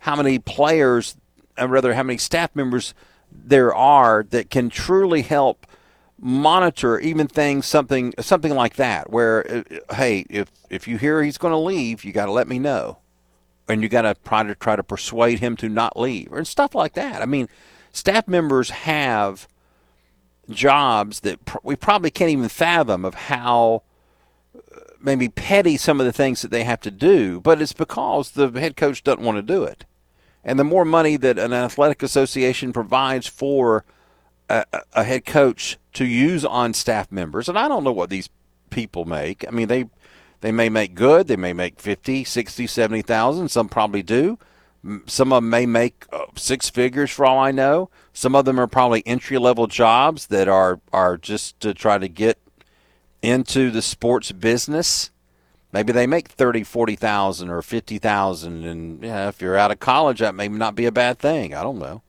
how 0.06 0.14
many 0.14 0.38
players, 0.38 1.16
or 1.58 1.66
rather, 1.66 1.92
how 1.92 2.04
many 2.04 2.16
staff 2.16 2.54
members 2.54 2.94
there 3.32 3.74
are 3.74 4.24
that 4.30 4.50
can 4.50 4.70
truly 4.70 5.22
help 5.22 5.66
monitor 6.16 7.00
even 7.00 7.26
things 7.26 7.66
something 7.66 8.14
something 8.20 8.54
like 8.54 8.76
that 8.76 9.10
where 9.10 9.46
uh, 9.50 9.94
hey 9.96 10.24
if 10.30 10.50
if 10.70 10.88
you 10.88 10.96
hear 10.96 11.22
he's 11.22 11.36
going 11.36 11.52
to 11.52 11.58
leave 11.58 12.04
you 12.04 12.12
got 12.12 12.26
to 12.26 12.32
let 12.32 12.48
me 12.48 12.58
know. 12.58 12.98
And 13.68 13.82
you 13.82 13.88
got 13.88 14.02
to 14.02 14.14
try 14.24 14.44
to 14.44 14.54
try 14.54 14.76
to 14.76 14.84
persuade 14.84 15.40
him 15.40 15.56
to 15.56 15.68
not 15.68 15.98
leave 15.98 16.28
or 16.30 16.42
stuff 16.44 16.72
like 16.72 16.94
that. 16.94 17.20
I 17.20 17.26
mean 17.26 17.48
staff 17.92 18.28
members 18.28 18.70
have 18.70 19.48
jobs 20.48 21.20
that 21.20 21.44
pr- 21.44 21.58
we 21.64 21.74
probably 21.74 22.12
can't 22.12 22.30
even 22.30 22.48
fathom 22.48 23.04
of 23.04 23.14
how 23.14 23.82
uh, 24.54 24.78
maybe 25.00 25.28
petty 25.28 25.76
some 25.76 25.98
of 25.98 26.06
the 26.06 26.12
things 26.12 26.42
that 26.42 26.52
they 26.52 26.62
have 26.62 26.80
to 26.82 26.92
do 26.92 27.40
but 27.40 27.60
it's 27.60 27.72
because 27.72 28.30
the 28.30 28.48
head 28.52 28.76
coach 28.76 29.02
doesn't 29.02 29.24
want 29.24 29.36
to 29.36 29.42
do 29.42 29.64
it 29.64 29.84
and 30.46 30.60
the 30.60 30.64
more 30.64 30.84
money 30.84 31.16
that 31.16 31.38
an 31.40 31.52
athletic 31.52 32.04
association 32.04 32.72
provides 32.72 33.26
for 33.26 33.84
a, 34.48 34.64
a 34.92 35.02
head 35.02 35.26
coach 35.26 35.76
to 35.94 36.06
use 36.06 36.44
on 36.44 36.72
staff 36.72 37.10
members, 37.10 37.48
and 37.48 37.58
I 37.58 37.66
don't 37.66 37.82
know 37.82 37.92
what 37.92 38.10
these 38.10 38.30
people 38.70 39.04
make. 39.04 39.46
I 39.46 39.50
mean, 39.50 39.66
they 39.66 39.90
they 40.40 40.52
may 40.52 40.68
make 40.68 40.94
good, 40.94 41.26
they 41.26 41.36
may 41.36 41.52
make 41.52 41.80
50, 41.80 42.22
60, 42.22 42.66
70,000, 42.66 43.48
some 43.48 43.68
probably 43.68 44.02
do. 44.02 44.38
Some 45.06 45.32
of 45.32 45.42
them 45.42 45.50
may 45.50 45.66
make 45.66 46.06
uh, 46.12 46.26
six 46.36 46.70
figures 46.70 47.10
for 47.10 47.26
all 47.26 47.40
I 47.40 47.50
know. 47.50 47.90
Some 48.12 48.36
of 48.36 48.44
them 48.44 48.60
are 48.60 48.68
probably 48.68 49.04
entry 49.04 49.38
level 49.38 49.66
jobs 49.66 50.28
that 50.28 50.46
are 50.46 50.80
are 50.92 51.16
just 51.16 51.58
to 51.60 51.74
try 51.74 51.98
to 51.98 52.06
get 52.06 52.38
into 53.20 53.72
the 53.72 53.82
sports 53.82 54.30
business. 54.30 55.10
Maybe 55.72 55.92
they 55.92 56.06
make 56.06 56.28
30, 56.28 56.64
40,000 56.64 57.50
or 57.50 57.60
50,000 57.60 58.64
and 58.64 59.02
yeah, 59.02 59.28
if 59.28 59.40
you're 59.40 59.56
out 59.56 59.70
of 59.70 59.80
college 59.80 60.20
that 60.20 60.34
may 60.34 60.48
not 60.48 60.74
be 60.74 60.86
a 60.86 60.92
bad 60.92 61.18
thing. 61.18 61.54
I 61.54 61.62
don't 61.62 61.78
know. 61.78 62.02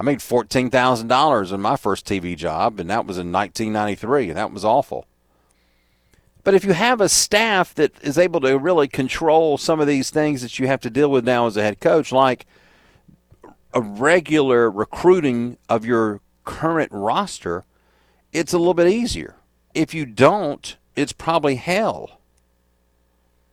I 0.00 0.02
made 0.02 0.22
fourteen 0.22 0.70
thousand 0.70 1.08
dollars 1.08 1.52
in 1.52 1.60
my 1.60 1.76
first 1.76 2.06
TV 2.06 2.34
job, 2.34 2.80
and 2.80 2.88
that 2.88 3.04
was 3.04 3.18
in 3.18 3.30
1993, 3.30 4.28
and 4.28 4.36
that 4.38 4.50
was 4.50 4.64
awful. 4.64 5.06
But 6.42 6.54
if 6.54 6.64
you 6.64 6.72
have 6.72 7.02
a 7.02 7.08
staff 7.10 7.74
that 7.74 7.92
is 8.00 8.16
able 8.16 8.40
to 8.40 8.58
really 8.58 8.88
control 8.88 9.58
some 9.58 9.78
of 9.78 9.86
these 9.86 10.08
things 10.08 10.40
that 10.40 10.58
you 10.58 10.66
have 10.68 10.80
to 10.80 10.90
deal 10.90 11.10
with 11.10 11.26
now 11.26 11.46
as 11.46 11.58
a 11.58 11.62
head 11.62 11.80
coach, 11.80 12.12
like 12.12 12.46
a 13.74 13.82
regular 13.82 14.70
recruiting 14.70 15.58
of 15.68 15.84
your 15.84 16.22
current 16.46 16.90
roster, 16.92 17.64
it's 18.32 18.54
a 18.54 18.58
little 18.58 18.72
bit 18.72 18.88
easier. 18.88 19.36
If 19.74 19.92
you 19.92 20.06
don't, 20.06 20.78
it's 20.96 21.12
probably 21.12 21.56
hell. 21.56 22.19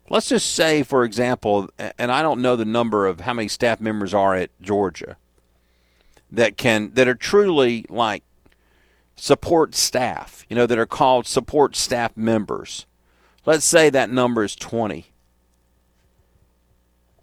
Let's 0.09 0.29
just 0.29 0.53
say, 0.53 0.83
for 0.83 1.03
example, 1.03 1.69
and 1.97 2.11
I 2.11 2.21
don't 2.21 2.41
know 2.41 2.55
the 2.55 2.65
number 2.65 3.05
of 3.05 3.21
how 3.21 3.33
many 3.33 3.49
staff 3.49 3.81
members 3.81 4.13
are 4.13 4.35
at 4.35 4.49
Georgia 4.61 5.17
that 6.31 6.57
can 6.57 6.91
that 6.93 7.07
are 7.07 7.15
truly 7.15 7.85
like 7.89 8.23
support 9.15 9.75
staff, 9.75 10.45
you 10.49 10.55
know, 10.55 10.65
that 10.65 10.77
are 10.77 10.85
called 10.85 11.27
support 11.27 11.75
staff 11.75 12.15
members. 12.15 12.85
Let's 13.45 13.65
say 13.65 13.89
that 13.89 14.09
number 14.09 14.43
is 14.43 14.55
20. 14.55 15.07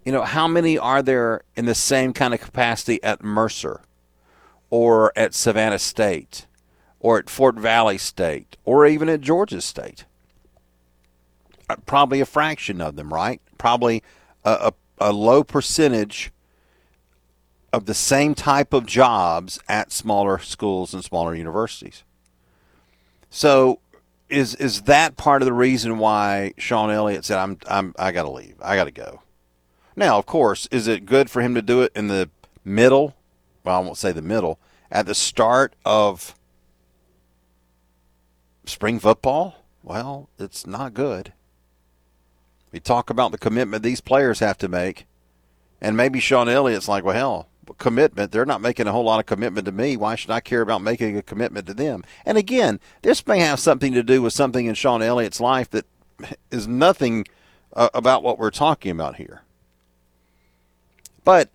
You 0.04 0.12
know, 0.12 0.22
how 0.22 0.46
many 0.46 0.76
are 0.76 1.02
there 1.02 1.42
in 1.56 1.64
the 1.64 1.74
same 1.74 2.12
kind 2.12 2.34
of 2.34 2.40
capacity 2.40 3.02
at 3.02 3.22
Mercer 3.24 3.80
or 4.68 5.12
at 5.16 5.32
Savannah 5.32 5.78
State 5.78 6.46
or 7.00 7.18
at 7.18 7.30
Fort 7.30 7.56
Valley 7.56 7.96
State 7.96 8.58
or 8.64 8.86
even 8.86 9.08
at 9.08 9.22
Georgia 9.22 9.62
State? 9.62 10.04
Uh, 11.68 11.76
probably 11.86 12.20
a 12.20 12.26
fraction 12.26 12.80
of 12.80 12.96
them, 12.96 13.12
right? 13.12 13.40
Probably 13.58 14.02
a, 14.44 14.72
a, 14.98 15.08
a 15.08 15.12
low 15.12 15.42
percentage 15.42 16.30
of 17.72 17.86
the 17.86 17.94
same 17.94 18.34
type 18.34 18.72
of 18.72 18.86
jobs 18.86 19.58
at 19.68 19.90
smaller 19.90 20.38
schools 20.38 20.94
and 20.94 21.02
smaller 21.02 21.34
universities. 21.34 22.04
So 23.30 23.80
is 24.28 24.54
is 24.56 24.82
that 24.82 25.16
part 25.16 25.42
of 25.42 25.46
the 25.46 25.52
reason 25.52 25.98
why 25.98 26.52
Shawn 26.56 26.90
Elliott 26.90 27.24
said 27.24 27.38
I'm 27.38 27.58
I'm 27.68 27.94
I 27.98 28.12
got 28.12 28.22
to 28.22 28.30
leave. 28.30 28.54
I 28.62 28.76
got 28.76 28.84
to 28.84 28.90
go. 28.90 29.22
Now, 29.96 30.18
of 30.18 30.26
course, 30.26 30.68
is 30.70 30.86
it 30.86 31.06
good 31.06 31.30
for 31.30 31.40
him 31.40 31.54
to 31.54 31.62
do 31.62 31.82
it 31.82 31.92
in 31.94 32.08
the 32.08 32.30
middle? 32.64 33.14
Well, 33.64 33.76
I 33.76 33.84
won't 33.84 33.96
say 33.96 34.12
the 34.12 34.22
middle, 34.22 34.58
at 34.90 35.06
the 35.06 35.14
start 35.14 35.74
of 35.84 36.34
spring 38.66 38.98
football? 38.98 39.64
Well, 39.82 40.28
it's 40.38 40.66
not 40.66 40.94
good. 40.94 41.32
We 42.74 42.80
talk 42.80 43.08
about 43.08 43.30
the 43.30 43.38
commitment 43.38 43.84
these 43.84 44.00
players 44.00 44.40
have 44.40 44.58
to 44.58 44.66
make. 44.66 45.06
And 45.80 45.96
maybe 45.96 46.18
Shawn 46.18 46.48
Elliott's 46.48 46.88
like, 46.88 47.04
well, 47.04 47.14
hell, 47.14 47.48
commitment. 47.78 48.32
They're 48.32 48.44
not 48.44 48.60
making 48.60 48.88
a 48.88 48.92
whole 48.92 49.04
lot 49.04 49.20
of 49.20 49.26
commitment 49.26 49.66
to 49.66 49.72
me. 49.72 49.96
Why 49.96 50.16
should 50.16 50.32
I 50.32 50.40
care 50.40 50.60
about 50.60 50.82
making 50.82 51.16
a 51.16 51.22
commitment 51.22 51.68
to 51.68 51.74
them? 51.74 52.02
And 52.26 52.36
again, 52.36 52.80
this 53.02 53.24
may 53.28 53.38
have 53.38 53.60
something 53.60 53.92
to 53.92 54.02
do 54.02 54.22
with 54.22 54.32
something 54.32 54.66
in 54.66 54.74
Shawn 54.74 55.02
Elliott's 55.02 55.38
life 55.38 55.70
that 55.70 55.86
is 56.50 56.66
nothing 56.66 57.26
uh, 57.74 57.90
about 57.94 58.24
what 58.24 58.40
we're 58.40 58.50
talking 58.50 58.90
about 58.90 59.16
here. 59.16 59.42
But 61.24 61.50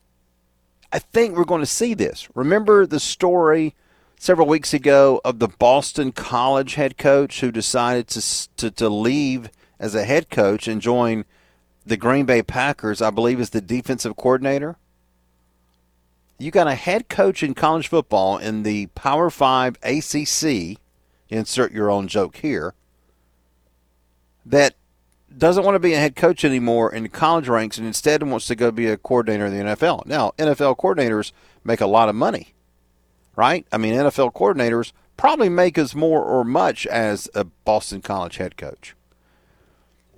I 0.94 1.00
think 1.00 1.36
we're 1.36 1.44
going 1.44 1.60
to 1.60 1.66
see 1.66 1.94
this. 1.94 2.30
Remember 2.34 2.86
the 2.86 2.98
story 2.98 3.76
several 4.18 4.48
weeks 4.48 4.74
ago 4.74 5.20
of 5.26 5.40
the 5.40 5.50
Boston 5.50 6.14
College 6.14 6.76
head 6.76 6.98
coach 6.98 7.42
who 7.42 7.52
decided 7.52 8.08
to 8.08 8.48
to, 8.56 8.72
to 8.72 8.88
leave 8.88 9.50
as 9.80 9.96
a 9.96 10.04
head 10.04 10.30
coach 10.30 10.68
and 10.68 10.82
join 10.82 11.26
the 11.86 11.98
Green 11.98 12.26
Bay 12.26 12.42
Packers, 12.42 13.02
I 13.02 13.10
believe, 13.10 13.40
as 13.40 13.52
the 13.52 13.62
defensive 13.62 14.16
coordinator 14.16 14.78
you 16.40 16.52
got 16.52 16.68
a 16.68 16.76
head 16.76 17.10
coach 17.10 17.44
in 17.44 17.54
college 17.54 17.90
football 17.90 18.38
in 18.38 18.64
the 18.64 18.88
Power 18.88 19.30
Five 19.30 19.78
ACC. 19.84 20.78
Insert 21.28 21.72
your 21.74 21.92
own 21.92 22.08
joke 22.08 22.38
here. 22.38 22.74
That 24.46 24.74
doesn't 25.38 25.64
want 25.64 25.76
to 25.76 25.80
be 25.80 25.94
a 25.94 26.00
head 26.00 26.16
coach 26.16 26.44
anymore 26.44 26.92
in 26.92 27.04
the 27.04 27.10
college 27.10 27.48
ranks 27.48 27.78
and 27.78 27.86
instead 27.86 28.24
wants 28.24 28.48
to 28.48 28.56
go 28.56 28.72
be 28.72 28.88
a 28.88 28.98
coordinator 28.98 29.46
in 29.46 29.54
the 29.54 29.76
NFL. 29.76 30.06
Now, 30.08 30.32
NFL 30.38 30.78
coordinators 30.78 31.34
make 31.64 31.82
a 31.82 31.88
lot 31.88 32.10
of 32.10 32.16
money, 32.16 32.54
right? 33.36 33.68
I 33.72 33.78
mean, 33.78 33.94
NFL 33.94 34.34
coordinators 34.34 34.92
probably 35.18 35.50
make 35.50 35.78
as 35.78 35.94
more 35.94 36.24
or 36.24 36.44
much 36.44 36.88
as 36.88 37.30
a 37.36 37.44
Boston 37.44 38.02
College 38.02 38.38
head 38.38 38.58
coach. 38.58 38.96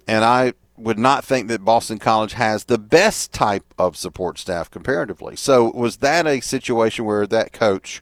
And 0.07 0.23
I 0.23 0.53
would 0.77 0.99
not 0.99 1.23
think 1.23 1.47
that 1.47 1.63
Boston 1.63 1.99
College 1.99 2.33
has 2.33 2.65
the 2.65 2.77
best 2.77 3.31
type 3.31 3.73
of 3.77 3.95
support 3.95 4.39
staff 4.39 4.69
comparatively. 4.71 5.35
So 5.35 5.71
was 5.71 5.97
that 5.97 6.25
a 6.25 6.39
situation 6.39 7.05
where 7.05 7.27
that 7.27 7.53
coach 7.53 8.01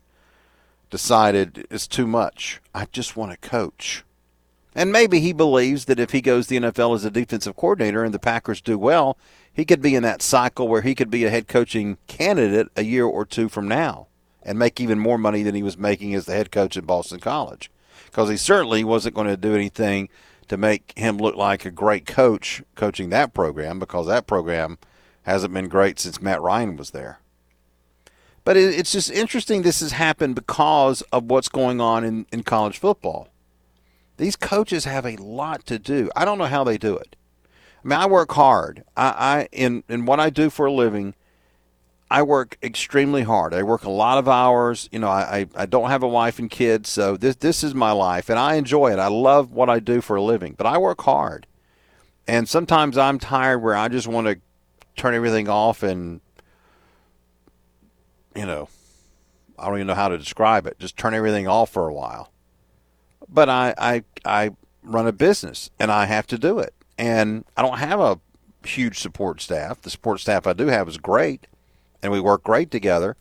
decided 0.89 1.67
it's 1.69 1.87
too 1.87 2.07
much? 2.07 2.61
I 2.73 2.85
just 2.85 3.17
want 3.17 3.31
to 3.31 3.49
coach. 3.49 4.03
And 4.75 4.91
maybe 4.91 5.19
he 5.19 5.33
believes 5.33 5.85
that 5.85 5.99
if 5.99 6.11
he 6.11 6.21
goes 6.21 6.47
to 6.47 6.59
the 6.59 6.67
NFL 6.67 6.95
as 6.95 7.03
a 7.03 7.11
defensive 7.11 7.55
coordinator 7.55 8.03
and 8.03 8.13
the 8.13 8.19
Packers 8.19 8.61
do 8.61 8.77
well, 8.77 9.17
he 9.51 9.65
could 9.65 9.81
be 9.81 9.95
in 9.95 10.03
that 10.03 10.21
cycle 10.21 10.67
where 10.67 10.83
he 10.83 10.95
could 10.95 11.09
be 11.09 11.25
a 11.25 11.29
head 11.29 11.47
coaching 11.47 11.97
candidate 12.07 12.67
a 12.75 12.83
year 12.83 13.05
or 13.05 13.25
two 13.25 13.49
from 13.49 13.67
now 13.67 14.07
and 14.41 14.57
make 14.57 14.79
even 14.79 14.99
more 14.99 15.17
money 15.17 15.43
than 15.43 15.55
he 15.55 15.63
was 15.63 15.77
making 15.77 16.13
as 16.13 16.25
the 16.25 16.33
head 16.33 16.51
coach 16.51 16.77
at 16.77 16.87
Boston 16.87 17.19
College. 17.19 17.69
Because 18.05 18.29
he 18.29 18.37
certainly 18.37 18.83
wasn't 18.83 19.15
going 19.15 19.27
to 19.27 19.37
do 19.37 19.53
anything 19.53 20.07
to 20.49 20.57
make 20.57 20.93
him 20.97 21.17
look 21.17 21.35
like 21.35 21.63
a 21.63 21.71
great 21.71 22.05
coach 22.05 22.61
coaching 22.75 23.09
that 23.09 23.33
program 23.33 23.79
because 23.79 24.07
that 24.07 24.27
program 24.27 24.77
hasn't 25.23 25.53
been 25.53 25.69
great 25.69 25.99
since 25.99 26.21
Matt 26.21 26.41
Ryan 26.41 26.75
was 26.75 26.91
there. 26.91 27.19
But 28.43 28.57
it's 28.57 28.91
just 28.91 29.11
interesting 29.11 29.61
this 29.61 29.79
has 29.81 29.91
happened 29.91 30.35
because 30.35 31.01
of 31.13 31.25
what's 31.25 31.49
going 31.49 31.79
on 31.79 32.03
in, 32.03 32.25
in 32.31 32.43
college 32.43 32.79
football. 32.79 33.29
These 34.17 34.35
coaches 34.35 34.85
have 34.85 35.05
a 35.05 35.17
lot 35.17 35.65
to 35.67 35.77
do. 35.77 36.09
I 36.15 36.25
don't 36.25 36.39
know 36.39 36.45
how 36.45 36.63
they 36.63 36.77
do 36.77 36.97
it. 36.97 37.15
I 37.83 37.87
mean, 37.87 37.99
I 37.99 38.07
work 38.07 38.31
hard. 38.33 38.83
I, 38.97 39.07
I 39.07 39.47
in 39.51 39.83
in 39.87 40.05
what 40.05 40.19
I 40.19 40.29
do 40.29 40.49
for 40.49 40.65
a 40.65 40.71
living, 40.71 41.13
I 42.11 42.23
work 42.23 42.57
extremely 42.63 43.23
hard. 43.23 43.53
I 43.53 43.61
work 43.61 43.83
a 43.83 43.89
lot 43.89 44.17
of 44.17 44.27
hours. 44.27 44.89
You 44.91 44.99
know, 44.99 45.09
I, 45.09 45.45
I 45.55 45.65
don't 45.67 45.89
have 45.89 46.01
a 46.01 46.07
wife 46.07 46.39
and 46.39 46.49
kids, 46.49 46.89
so 46.89 47.15
this 47.15 47.35
this 47.35 47.63
is 47.63 47.75
my 47.75 47.91
life, 47.91 48.29
and 48.29 48.39
I 48.39 48.55
enjoy 48.55 48.91
it. 48.91 48.99
I 48.99 49.07
love 49.07 49.51
what 49.51 49.69
I 49.69 49.79
do 49.79 50.01
for 50.01 50.15
a 50.15 50.21
living, 50.21 50.55
but 50.57 50.65
I 50.65 50.77
work 50.77 51.01
hard, 51.01 51.45
and 52.27 52.49
sometimes 52.49 52.97
I'm 52.97 53.19
tired 53.19 53.59
where 53.59 53.75
I 53.75 53.89
just 53.89 54.07
want 54.07 54.27
to 54.27 54.39
turn 54.95 55.13
everything 55.13 55.47
off 55.47 55.81
and, 55.81 56.19
you 58.35 58.45
know, 58.45 58.67
I 59.57 59.67
don't 59.67 59.75
even 59.75 59.87
know 59.87 59.95
how 59.95 60.09
to 60.09 60.17
describe 60.17 60.67
it. 60.67 60.77
Just 60.77 60.97
turn 60.97 61.13
everything 61.13 61.47
off 61.47 61.69
for 61.69 61.87
a 61.87 61.93
while. 61.93 62.33
But 63.27 63.49
I 63.49 63.73
I 63.77 64.03
I 64.25 64.51
run 64.81 65.05
a 65.05 65.11
business, 65.11 65.69
and 65.79 65.91
I 65.91 66.05
have 66.05 66.25
to 66.27 66.37
do 66.37 66.57
it, 66.59 66.73
and 66.97 67.45
I 67.55 67.61
don't 67.61 67.77
have 67.77 67.99
a 67.99 68.19
huge 68.65 68.97
support 68.97 69.41
staff. 69.41 69.81
The 69.81 69.89
support 69.89 70.19
staff 70.19 70.47
I 70.47 70.53
do 70.53 70.67
have 70.67 70.87
is 70.87 70.97
great, 70.97 71.45
and 72.01 72.11
we 72.11 72.19
work 72.19 72.43
great 72.43 72.71
together. 72.71 73.15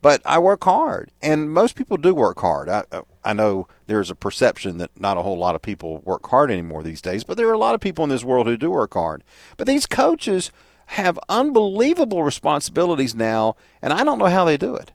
But 0.00 0.22
I 0.24 0.38
work 0.38 0.62
hard, 0.62 1.10
and 1.20 1.50
most 1.50 1.74
people 1.74 1.96
do 1.96 2.14
work 2.14 2.38
hard. 2.38 2.68
I, 2.68 2.84
I 3.24 3.32
know 3.32 3.66
there's 3.88 4.10
a 4.10 4.14
perception 4.14 4.78
that 4.78 4.90
not 4.98 5.16
a 5.16 5.22
whole 5.22 5.36
lot 5.36 5.56
of 5.56 5.62
people 5.62 5.98
work 5.98 6.24
hard 6.28 6.52
anymore 6.52 6.84
these 6.84 7.02
days, 7.02 7.24
but 7.24 7.36
there 7.36 7.48
are 7.48 7.52
a 7.52 7.58
lot 7.58 7.74
of 7.74 7.80
people 7.80 8.04
in 8.04 8.10
this 8.10 8.22
world 8.22 8.46
who 8.46 8.56
do 8.56 8.70
work 8.70 8.94
hard. 8.94 9.24
But 9.56 9.66
these 9.66 9.86
coaches 9.86 10.52
have 10.86 11.18
unbelievable 11.28 12.22
responsibilities 12.22 13.14
now, 13.14 13.56
and 13.82 13.92
I 13.92 14.04
don't 14.04 14.18
know 14.18 14.26
how 14.26 14.44
they 14.44 14.56
do 14.56 14.76
it. 14.76 14.92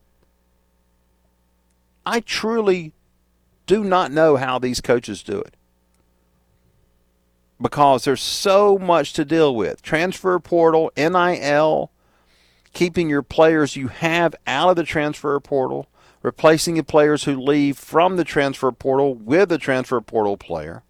I 2.06 2.21
truly 2.21 2.93
do 3.65 3.84
not 3.84 4.12
know 4.12 4.38
how 4.38 4.58
these 4.58 4.80
coaches 4.80 5.21
do 5.21 5.39
it 5.39 5.56
because 7.63 8.04
there's 8.04 8.21
so 8.21 8.78
much 8.78 9.13
to 9.13 9.26
deal 9.26 9.56
with 9.56 9.82
transfer 9.82 10.38
portal, 10.38 10.91
NIL, 10.97 11.91
keeping 12.74 13.10
your 13.10 13.24
players 13.24 13.76
you 13.76 13.88
have 13.88 14.36
out 14.46 14.72
of 14.72 14.76
the 14.76 14.84
transfer 14.84 15.40
portal, 15.40 15.88
replacing 16.22 16.76
the 16.76 16.84
players 16.84 17.24
who 17.24 17.40
leave 17.40 17.78
from 17.78 18.18
the 18.18 18.24
transfer 18.24 18.72
portal 18.72 19.14
with 19.14 19.52
a 19.52 19.58
transfer 19.58 20.02
portal 20.02 20.38
player, 20.38 20.84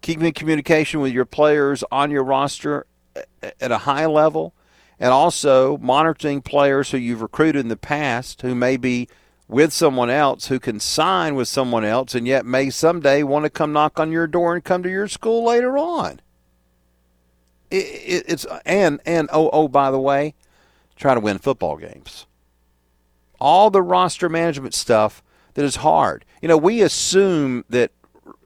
keeping 0.00 0.32
communication 0.32 1.00
with 1.00 1.12
your 1.12 1.24
players 1.24 1.84
on 1.90 2.10
your 2.10 2.24
roster 2.24 2.86
uh, 3.16 3.20
uh, 3.42 3.50
at 3.60 3.72
a 3.72 3.78
high 3.78 4.06
level, 4.06 4.54
and 4.98 5.10
also 5.10 5.76
monitoring 5.78 6.40
players 6.40 6.90
who 6.90 6.98
you've 6.98 7.22
recruited 7.22 7.60
in 7.60 7.68
the 7.68 7.76
past 7.76 8.42
who 8.42 8.54
may 8.54 8.76
be 8.76 9.08
with 9.48 9.72
someone 9.72 10.10
else 10.10 10.48
who 10.48 10.58
can 10.58 10.80
sign 10.80 11.34
with 11.34 11.48
someone 11.48 11.84
else 11.84 12.14
and 12.14 12.26
yet 12.26 12.44
may 12.44 12.68
someday 12.70 13.22
want 13.22 13.44
to 13.44 13.50
come 13.50 13.72
knock 13.72 14.00
on 14.00 14.10
your 14.10 14.26
door 14.26 14.54
and 14.54 14.64
come 14.64 14.82
to 14.82 14.90
your 14.90 15.06
school 15.06 15.44
later 15.44 15.78
on. 15.78 16.20
It, 17.70 17.84
it, 17.84 18.24
it's 18.28 18.46
and 18.64 19.00
and 19.04 19.28
oh 19.32 19.50
oh 19.52 19.68
by 19.68 19.90
the 19.90 20.00
way, 20.00 20.34
try 20.96 21.14
to 21.14 21.20
win 21.20 21.38
football 21.38 21.76
games. 21.76 22.26
All 23.38 23.70
the 23.70 23.82
roster 23.82 24.28
management 24.28 24.74
stuff 24.74 25.22
that 25.54 25.64
is 25.64 25.76
hard. 25.76 26.24
You 26.40 26.48
know, 26.48 26.56
we 26.56 26.82
assume 26.82 27.64
that 27.68 27.92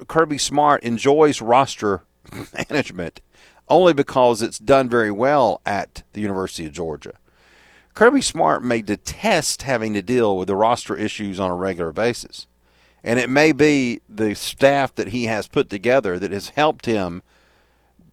Kirby 0.08 0.38
Smart 0.38 0.82
enjoys 0.82 1.40
roster 1.40 2.02
management 2.70 3.20
only 3.68 3.92
because 3.92 4.42
it's 4.42 4.58
done 4.58 4.88
very 4.88 5.10
well 5.10 5.60
at 5.64 6.02
the 6.12 6.20
University 6.20 6.66
of 6.66 6.72
Georgia. 6.72 7.14
Kirby 7.94 8.20
Smart 8.20 8.64
may 8.64 8.82
detest 8.82 9.62
having 9.62 9.94
to 9.94 10.02
deal 10.02 10.36
with 10.36 10.48
the 10.48 10.56
roster 10.56 10.96
issues 10.96 11.38
on 11.38 11.50
a 11.50 11.56
regular 11.56 11.92
basis. 11.92 12.46
And 13.02 13.18
it 13.18 13.30
may 13.30 13.52
be 13.52 14.00
the 14.08 14.34
staff 14.34 14.94
that 14.96 15.08
he 15.08 15.24
has 15.24 15.48
put 15.48 15.70
together 15.70 16.18
that 16.18 16.32
has 16.32 16.50
helped 16.50 16.86
him 16.86 17.22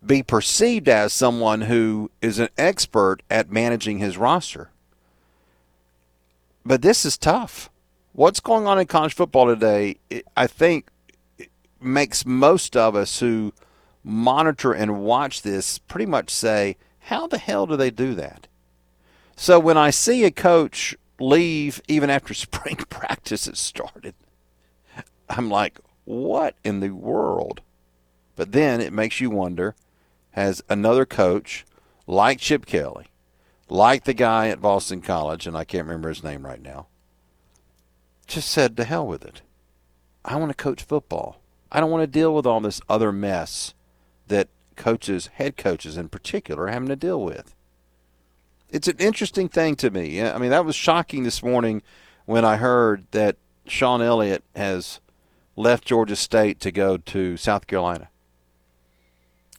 be 0.05 0.23
perceived 0.23 0.87
as 0.87 1.13
someone 1.13 1.61
who 1.61 2.11
is 2.21 2.39
an 2.39 2.49
expert 2.57 3.17
at 3.29 3.51
managing 3.51 3.99
his 3.99 4.17
roster. 4.17 4.69
But 6.65 6.81
this 6.81 7.05
is 7.05 7.17
tough. 7.17 7.69
What's 8.13 8.39
going 8.39 8.67
on 8.67 8.79
in 8.79 8.87
college 8.87 9.13
football 9.13 9.45
today, 9.47 9.97
I 10.35 10.47
think, 10.47 10.89
makes 11.79 12.25
most 12.25 12.75
of 12.75 12.95
us 12.95 13.19
who 13.19 13.53
monitor 14.03 14.73
and 14.73 15.01
watch 15.01 15.41
this 15.41 15.77
pretty 15.77 16.05
much 16.05 16.29
say, 16.29 16.77
how 16.99 17.27
the 17.27 17.37
hell 17.37 17.65
do 17.65 17.75
they 17.75 17.91
do 17.91 18.15
that? 18.15 18.47
So 19.35 19.59
when 19.59 19.77
I 19.77 19.91
see 19.91 20.23
a 20.23 20.31
coach 20.31 20.95
leave 21.19 21.81
even 21.87 22.09
after 22.09 22.33
spring 22.33 22.77
practice 22.89 23.45
has 23.45 23.59
started, 23.59 24.15
I'm 25.29 25.49
like, 25.49 25.79
what 26.05 26.55
in 26.63 26.79
the 26.79 26.91
world? 26.91 27.61
But 28.35 28.51
then 28.51 28.81
it 28.81 28.93
makes 28.93 29.19
you 29.19 29.29
wonder 29.29 29.75
has 30.37 30.63
another 30.69 31.03
coach 31.03 31.65
like 32.05 32.39
Chip 32.39 32.67
Kelly, 32.67 33.07
like 33.69 34.03
the 34.03 34.13
guy 34.13 34.49
at 34.49 34.61
Boston 34.61 35.01
College, 35.01 35.47
and 35.47 35.57
I 35.57 35.63
can't 35.63 35.87
remember 35.87 36.09
his 36.09 36.23
name 36.23 36.45
right 36.45 36.61
now, 36.61 36.85
just 38.27 38.47
said, 38.47 38.77
to 38.77 38.83
hell 38.83 39.07
with 39.07 39.25
it. 39.25 39.41
I 40.23 40.35
want 40.35 40.51
to 40.51 40.63
coach 40.63 40.83
football. 40.83 41.41
I 41.71 41.79
don't 41.79 41.89
want 41.89 42.03
to 42.03 42.07
deal 42.07 42.35
with 42.35 42.45
all 42.45 42.61
this 42.61 42.79
other 42.87 43.11
mess 43.11 43.73
that 44.27 44.47
coaches, 44.75 45.31
head 45.33 45.57
coaches 45.57 45.97
in 45.97 46.07
particular, 46.07 46.65
are 46.65 46.67
having 46.67 46.89
to 46.89 46.95
deal 46.95 47.23
with. 47.23 47.55
It's 48.69 48.87
an 48.87 48.97
interesting 48.99 49.49
thing 49.49 49.75
to 49.77 49.89
me. 49.89 50.21
I 50.21 50.37
mean, 50.37 50.51
that 50.51 50.65
was 50.65 50.75
shocking 50.75 51.23
this 51.23 51.41
morning 51.41 51.81
when 52.25 52.45
I 52.45 52.57
heard 52.57 53.07
that 53.09 53.37
Shawn 53.65 54.03
Elliott 54.03 54.43
has 54.55 54.99
left 55.55 55.85
Georgia 55.85 56.15
State 56.15 56.59
to 56.59 56.71
go 56.71 56.97
to 56.97 57.37
South 57.37 57.65
Carolina 57.65 58.09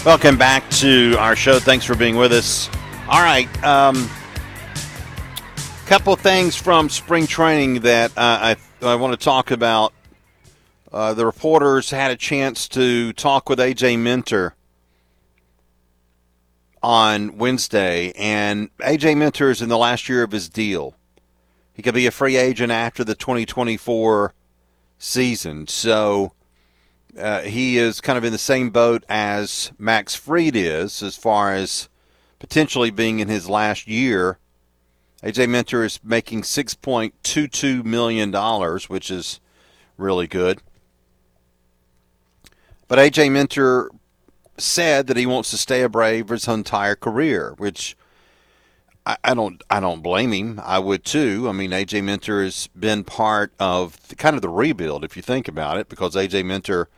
Welcome 0.04 0.36
back 0.36 0.68
to 0.72 1.16
our 1.20 1.36
show. 1.36 1.60
Thanks 1.60 1.86
for 1.86 1.96
being 1.96 2.16
with 2.16 2.34
us. 2.34 2.72
All 3.08 3.22
right, 3.22 3.48
um, 3.64 4.10
couple 5.86 6.16
things 6.16 6.56
from 6.56 6.90
spring 6.90 7.28
training 7.28 7.82
that 7.82 8.10
uh, 8.18 8.56
I 8.56 8.56
I 8.82 8.96
want 8.96 9.14
to 9.14 9.24
talk 9.24 9.52
about. 9.52 9.94
Uh, 10.92 11.14
the 11.14 11.24
reporters 11.24 11.92
had 11.92 12.10
a 12.10 12.16
chance 12.16 12.68
to 12.70 13.14
talk 13.14 13.48
with 13.48 13.60
AJ 13.60 14.00
Minter 14.00 14.56
on 16.82 17.38
Wednesday, 17.38 18.12
and 18.14 18.76
AJ 18.80 19.18
Minter 19.18 19.52
is 19.52 19.62
in 19.62 19.70
the 19.70 19.78
last 19.78 20.10
year 20.10 20.24
of 20.24 20.32
his 20.32 20.50
deal. 20.50 20.96
He 21.74 21.84
could 21.84 21.94
be 21.94 22.08
a 22.08 22.12
free 22.12 22.38
agent 22.38 22.72
after 22.72 23.04
the 23.04 23.14
2024 23.14 24.34
season. 24.98 25.68
So 25.68 26.34
uh, 27.18 27.42
he 27.42 27.78
is 27.78 28.02
kind 28.02 28.18
of 28.18 28.24
in 28.24 28.32
the 28.32 28.38
same 28.38 28.70
boat 28.70 29.04
as 29.10 29.72
Max 29.78 30.16
Fried 30.16 30.56
is 30.56 31.04
as 31.04 31.16
far 31.16 31.54
as 31.54 31.90
potentially 32.40 32.90
being 32.90 33.20
in 33.20 33.28
his 33.28 33.50
last 33.50 33.88
year. 33.88 34.38
AJ 35.24 35.50
Minter 35.50 35.84
is 35.84 36.00
making 36.04 36.42
$6.22 36.42 37.84
million, 37.84 38.32
which 38.88 39.12
is 39.12 39.40
really 39.98 40.28
good. 40.28 40.62
But 42.88 43.00
AJ 43.00 43.32
Minter 43.32 43.92
said 44.58 45.08
that 45.08 45.18
he 45.18 45.26
wants 45.26 45.52
to 45.52 45.58
stay 45.58 45.82
a 45.84 45.90
Brave 45.90 46.28
for 46.28 46.34
his 46.34 46.48
entire 46.48 46.96
career, 46.96 47.54
which 47.58 47.96
I, 49.06 49.18
I, 49.24 49.34
don't 49.34 49.62
I 49.70 49.80
don't 49.80 50.02
blame 50.02 50.32
him. 50.32 50.62
I 50.64 50.80
would 50.80 51.06
too. 51.06 51.48
I 51.48 51.52
mean, 51.52 51.72
AJ 51.72 52.04
Minter 52.04 52.44
has 52.44 52.68
been 52.78 53.04
part 53.04 53.54
of 53.60 54.08
the, 54.08 54.16
kind 54.16 54.36
of 54.36 54.42
the 54.42 54.50
rebuild, 54.50 55.04
if 55.04 55.16
you 55.16 55.22
think 55.22 55.48
about 55.48 55.78
it, 55.78 55.90
because 55.90 56.16
AJ 56.16 56.46
Minter 56.46 56.90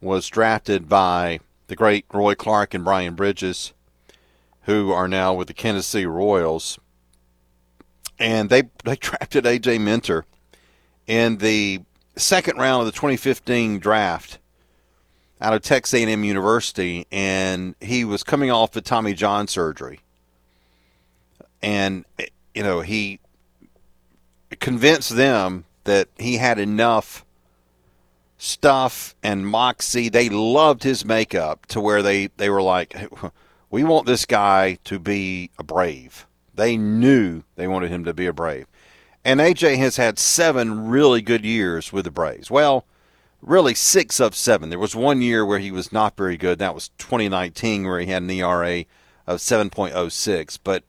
was 0.00 0.28
drafted 0.28 0.88
by 0.88 1.40
the 1.66 1.76
great 1.76 2.06
Roy 2.12 2.34
Clark 2.34 2.74
and 2.74 2.84
Brian 2.84 3.14
Bridges, 3.14 3.72
who 4.62 4.92
are 4.92 5.08
now 5.08 5.34
with 5.34 5.48
the 5.48 5.82
City 5.82 6.06
Royals, 6.06 6.78
and 8.18 8.50
they 8.50 8.62
they 8.84 8.96
drafted 9.00 9.44
AJ 9.44 9.80
Minter 9.80 10.24
in 11.06 11.38
the 11.38 11.80
second 12.16 12.58
round 12.58 12.80
of 12.80 12.86
the 12.86 12.92
2015 12.92 13.78
draft 13.78 14.38
out 15.40 15.54
of 15.54 15.62
Texas 15.62 15.94
A&M 15.94 16.24
University, 16.24 17.06
and 17.12 17.74
he 17.80 18.04
was 18.04 18.22
coming 18.22 18.50
off 18.50 18.72
the 18.72 18.80
Tommy 18.80 19.14
John 19.14 19.46
surgery, 19.46 20.00
and 21.62 22.04
eh, 22.18 22.26
you 22.54 22.62
know 22.62 22.80
he 22.80 23.20
convinced 24.60 25.16
them 25.16 25.64
that 25.84 26.08
he 26.18 26.36
had 26.36 26.58
enough 26.58 27.24
stuff 28.38 29.14
and 29.22 29.46
moxie. 29.46 30.08
They 30.08 30.28
loved 30.28 30.84
his 30.84 31.04
makeup 31.04 31.66
to 31.66 31.80
where 31.80 32.02
they, 32.02 32.28
they 32.36 32.48
were 32.48 32.62
like, 32.62 32.96
we 33.70 33.84
want 33.84 34.06
this 34.06 34.24
guy 34.24 34.78
to 34.84 34.98
be 34.98 35.50
a 35.58 35.64
brave. 35.64 36.26
They 36.54 36.76
knew 36.76 37.42
they 37.56 37.68
wanted 37.68 37.90
him 37.90 38.04
to 38.04 38.14
be 38.14 38.26
a 38.26 38.32
brave. 38.32 38.66
And 39.24 39.40
AJ 39.40 39.76
has 39.78 39.96
had 39.96 40.18
seven 40.18 40.88
really 40.88 41.20
good 41.20 41.44
years 41.44 41.92
with 41.92 42.04
the 42.04 42.10
Braves. 42.10 42.50
Well, 42.50 42.86
really 43.42 43.74
six 43.74 44.20
of 44.20 44.34
seven. 44.34 44.70
There 44.70 44.78
was 44.78 44.96
one 44.96 45.20
year 45.20 45.44
where 45.44 45.58
he 45.58 45.70
was 45.70 45.92
not 45.92 46.16
very 46.16 46.36
good. 46.36 46.58
That 46.58 46.74
was 46.74 46.88
2019, 46.98 47.84
where 47.84 48.00
he 48.00 48.06
had 48.06 48.22
an 48.22 48.30
ERA 48.30 48.84
of 49.26 49.40
7.06. 49.40 50.58
But 50.64 50.84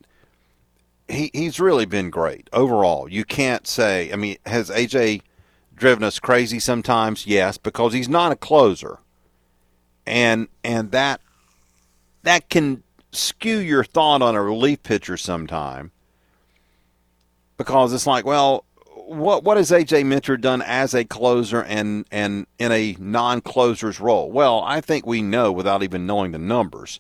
he, 1.08 1.30
he's 1.34 1.60
really 1.60 1.86
been 1.86 2.10
great 2.10 2.50
overall. 2.54 3.10
You 3.10 3.26
can't 3.26 3.68
say, 3.68 4.12
I 4.14 4.16
mean, 4.16 4.38
has 4.46 4.70
AJ 4.70 5.22
driven 5.80 6.04
us 6.04 6.20
crazy 6.20 6.60
sometimes? 6.60 7.26
Yes, 7.26 7.58
because 7.58 7.94
he's 7.94 8.10
not 8.10 8.32
a 8.32 8.36
closer. 8.36 9.00
And 10.06 10.48
and 10.64 10.92
that 10.92 11.22
that 12.24 12.50
can 12.50 12.84
skew 13.12 13.58
your 13.58 13.84
thought 13.84 14.22
on 14.22 14.36
a 14.36 14.44
relief 14.44 14.84
pitcher 14.84 15.18
sometime. 15.18 15.92
Because 17.58 17.94
it's 17.94 18.08
like, 18.08 18.26
well, 18.26 18.66
what 19.10 19.44
what 19.44 19.58
has 19.58 19.72
AJ 19.72 20.06
Minter 20.06 20.38
done 20.38 20.62
as 20.62 20.94
a 20.94 21.04
closer 21.04 21.64
and 21.64 22.06
and 22.12 22.46
in 22.60 22.72
a 22.72 22.96
non-closer's 23.00 24.00
role? 24.00 24.32
Well, 24.32 24.62
I 24.62 24.82
think 24.82 25.06
we 25.06 25.22
know 25.22 25.52
without 25.52 25.84
even 25.84 26.06
knowing 26.06 26.32
the 26.32 26.38
numbers. 26.40 27.00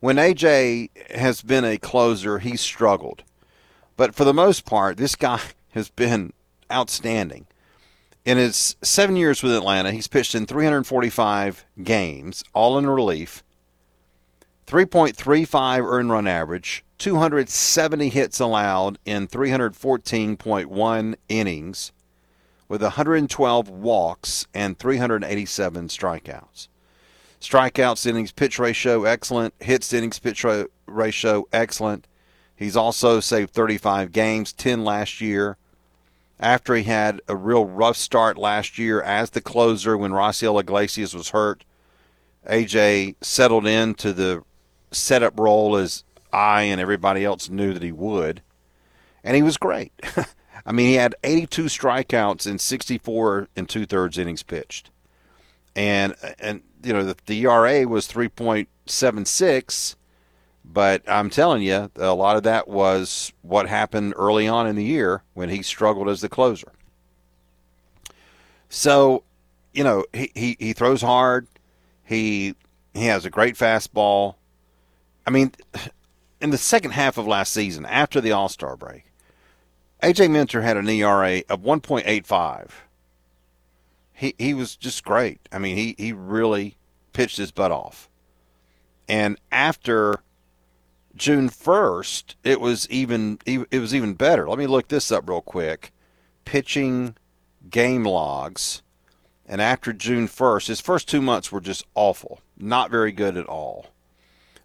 When 0.00 0.16
AJ 0.16 0.90
has 1.12 1.40
been 1.42 1.64
a 1.64 1.78
closer, 1.78 2.38
he's 2.38 2.60
struggled. 2.60 3.22
But 3.96 4.14
for 4.14 4.24
the 4.24 4.34
most 4.34 4.64
part, 4.64 4.96
this 4.96 5.14
guy 5.14 5.40
has 5.70 5.88
been 5.88 6.32
outstanding. 6.70 7.46
In 8.24 8.38
his 8.38 8.76
seven 8.80 9.16
years 9.16 9.42
with 9.42 9.52
Atlanta, 9.54 9.92
he's 9.92 10.08
pitched 10.08 10.34
in 10.34 10.46
345 10.46 11.66
games, 11.82 12.42
all 12.54 12.78
in 12.78 12.88
relief, 12.88 13.44
3.35 14.66 15.84
earned 15.86 16.10
run 16.10 16.26
average, 16.26 16.82
270 16.96 18.08
hits 18.08 18.40
allowed 18.40 18.98
in 19.04 19.28
314.1 19.28 21.14
innings, 21.28 21.92
with 22.66 22.80
112 22.80 23.68
walks 23.68 24.46
and 24.54 24.78
387 24.78 25.88
strikeouts. 25.88 26.68
Strikeouts 27.42 28.06
innings 28.06 28.32
pitch 28.32 28.58
ratio 28.58 29.04
excellent, 29.04 29.52
hits 29.60 29.92
innings 29.92 30.18
pitch 30.18 30.46
ratio 30.86 31.44
excellent. 31.52 32.06
He's 32.56 32.74
also 32.74 33.20
saved 33.20 33.50
35 33.50 34.12
games, 34.12 34.54
10 34.54 34.82
last 34.82 35.20
year 35.20 35.58
after 36.38 36.74
he 36.74 36.84
had 36.84 37.20
a 37.28 37.36
real 37.36 37.64
rough 37.64 37.96
start 37.96 38.36
last 38.36 38.78
year 38.78 39.00
as 39.00 39.30
the 39.30 39.40
closer 39.40 39.96
when 39.96 40.12
Raisel 40.12 40.60
Iglesias 40.60 41.14
was 41.14 41.30
hurt. 41.30 41.64
AJ 42.48 43.16
settled 43.22 43.66
into 43.66 44.12
the 44.12 44.42
setup 44.90 45.38
role 45.38 45.76
as 45.76 46.04
I 46.32 46.62
and 46.62 46.80
everybody 46.80 47.24
else 47.24 47.48
knew 47.48 47.72
that 47.72 47.82
he 47.82 47.92
would, 47.92 48.42
and 49.22 49.36
he 49.36 49.42
was 49.42 49.56
great. 49.56 49.92
I 50.66 50.72
mean, 50.72 50.88
he 50.88 50.94
had 50.94 51.14
82 51.22 51.64
strikeouts 51.64 52.46
in 52.46 52.58
64 52.58 53.48
and 53.56 53.68
two 53.68 53.86
thirds 53.86 54.18
innings 54.18 54.42
pitched, 54.42 54.90
and 55.74 56.14
and 56.38 56.62
you 56.82 56.92
know 56.92 57.04
the, 57.04 57.16
the 57.26 57.44
ERA 57.44 57.86
was 57.86 58.08
3.76 58.08 59.96
but 60.64 61.02
I'm 61.06 61.30
telling 61.30 61.62
you, 61.62 61.90
a 61.96 62.14
lot 62.14 62.36
of 62.36 62.42
that 62.44 62.66
was 62.66 63.32
what 63.42 63.68
happened 63.68 64.14
early 64.16 64.48
on 64.48 64.66
in 64.66 64.76
the 64.76 64.84
year 64.84 65.22
when 65.34 65.50
he 65.50 65.62
struggled 65.62 66.08
as 66.08 66.20
the 66.20 66.28
closer. 66.28 66.72
So, 68.68 69.22
you 69.72 69.84
know, 69.84 70.04
he, 70.12 70.32
he, 70.34 70.56
he 70.58 70.72
throws 70.72 71.02
hard. 71.02 71.46
He 72.04 72.54
he 72.92 73.06
has 73.06 73.24
a 73.24 73.30
great 73.30 73.56
fastball. 73.56 74.36
I 75.26 75.30
mean, 75.30 75.52
in 76.40 76.50
the 76.50 76.58
second 76.58 76.92
half 76.92 77.18
of 77.18 77.26
last 77.26 77.52
season, 77.52 77.84
after 77.86 78.20
the 78.20 78.32
All 78.32 78.48
Star 78.48 78.76
break, 78.76 79.04
AJ 80.02 80.30
Minter 80.30 80.62
had 80.62 80.76
an 80.76 80.88
ERA 80.88 81.42
of 81.48 81.60
1.85. 81.62 82.70
He 84.12 84.34
he 84.38 84.54
was 84.54 84.76
just 84.76 85.04
great. 85.04 85.40
I 85.52 85.58
mean, 85.58 85.76
he 85.76 85.94
he 85.98 86.12
really 86.12 86.76
pitched 87.12 87.36
his 87.36 87.50
butt 87.50 87.70
off. 87.70 88.08
And 89.08 89.38
after 89.52 90.20
June 91.16 91.48
1st, 91.48 92.34
it 92.42 92.60
was 92.60 92.88
even 92.90 93.38
it 93.46 93.78
was 93.78 93.94
even 93.94 94.14
better. 94.14 94.48
Let 94.48 94.58
me 94.58 94.66
look 94.66 94.88
this 94.88 95.12
up 95.12 95.28
real 95.28 95.40
quick. 95.40 95.92
Pitching 96.44 97.16
game 97.70 98.04
logs. 98.04 98.82
And 99.46 99.60
after 99.60 99.92
June 99.92 100.26
1st, 100.26 100.68
his 100.68 100.80
first 100.80 101.08
2 101.08 101.20
months 101.20 101.52
were 101.52 101.60
just 101.60 101.84
awful. 101.94 102.40
Not 102.56 102.90
very 102.90 103.12
good 103.12 103.36
at 103.36 103.46
all. 103.46 103.86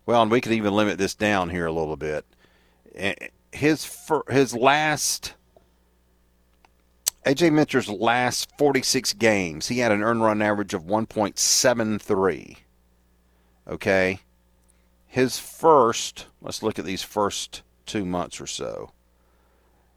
Well, 0.05 0.21
and 0.21 0.31
we 0.31 0.41
could 0.41 0.53
even 0.53 0.73
limit 0.73 0.97
this 0.97 1.13
down 1.15 1.49
here 1.49 1.65
a 1.65 1.71
little 1.71 1.97
bit. 1.97 2.25
His 3.51 4.07
his 4.29 4.55
last 4.55 5.35
AJ 7.25 7.51
Minter's 7.51 7.89
last 7.89 8.49
46 8.57 9.13
games, 9.13 9.67
he 9.67 9.79
had 9.79 9.91
an 9.91 10.01
earned 10.01 10.23
run 10.23 10.41
average 10.41 10.73
of 10.73 10.83
1.73. 10.83 12.57
Okay? 13.67 14.19
His 15.09 15.39
first, 15.39 16.27
let's 16.39 16.61
look 16.61 16.77
at 16.77 16.85
these 16.85 17.01
first 17.01 17.63
two 17.87 18.05
months 18.05 18.39
or 18.39 18.45
so. 18.45 18.91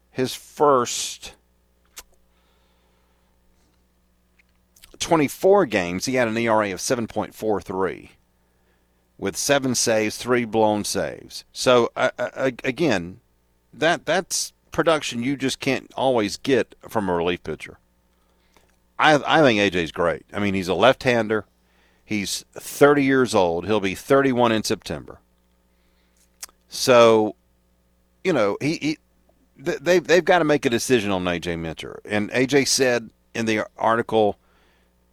His 0.09 0.33
first 0.33 1.35
24 4.97 5.67
games, 5.67 6.05
he 6.05 6.15
had 6.15 6.27
an 6.27 6.35
ERA 6.35 6.71
of 6.73 6.79
7.43 6.79 8.09
with 9.19 9.37
seven 9.37 9.75
saves, 9.75 10.17
three 10.17 10.45
blown 10.45 10.83
saves. 10.83 11.45
So, 11.53 11.91
uh, 11.95 12.09
uh, 12.17 12.51
again, 12.63 13.19
that 13.71 14.07
that's 14.07 14.51
production 14.71 15.21
you 15.21 15.37
just 15.37 15.59
can't 15.59 15.91
always 15.95 16.37
get 16.37 16.73
from 16.89 17.07
a 17.07 17.13
relief 17.13 17.43
pitcher. 17.43 17.77
I, 18.97 19.21
I 19.25 19.41
think 19.43 19.59
AJ's 19.59 19.91
great. 19.91 20.25
I 20.33 20.39
mean, 20.39 20.55
he's 20.55 20.67
a 20.67 20.73
left 20.73 21.03
hander. 21.03 21.45
He's 22.05 22.45
30 22.53 23.03
years 23.03 23.33
old. 23.33 23.65
He'll 23.65 23.79
be 23.79 23.95
31 23.95 24.51
in 24.51 24.63
September. 24.63 25.19
So, 26.67 27.35
you 28.23 28.33
know, 28.33 28.57
he, 28.59 28.75
he 28.77 28.97
they 29.57 29.99
they've 29.99 30.25
got 30.25 30.39
to 30.39 30.45
make 30.45 30.65
a 30.65 30.69
decision 30.69 31.11
on 31.11 31.23
AJ 31.23 31.59
Minter. 31.59 32.01
And 32.05 32.31
AJ 32.31 32.67
said 32.67 33.09
in 33.33 33.45
the 33.45 33.65
article 33.77 34.37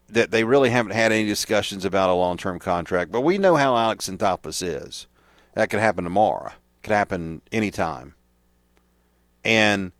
that 0.08 0.30
they 0.30 0.42
really 0.42 0.70
haven't 0.70 0.92
had 0.92 1.12
any 1.12 1.26
discussions 1.26 1.84
about 1.84 2.10
a 2.10 2.14
long-term 2.14 2.58
contract, 2.58 3.12
but 3.12 3.20
we 3.20 3.38
know 3.38 3.56
how 3.56 3.76
Alex 3.76 4.08
Anthopoulos 4.08 4.62
is. 4.62 5.06
That 5.54 5.70
could 5.70 5.80
happen 5.80 6.04
tomorrow. 6.04 6.52
Could 6.82 6.92
happen 6.92 7.42
anytime. 7.52 8.14
And 9.44 9.92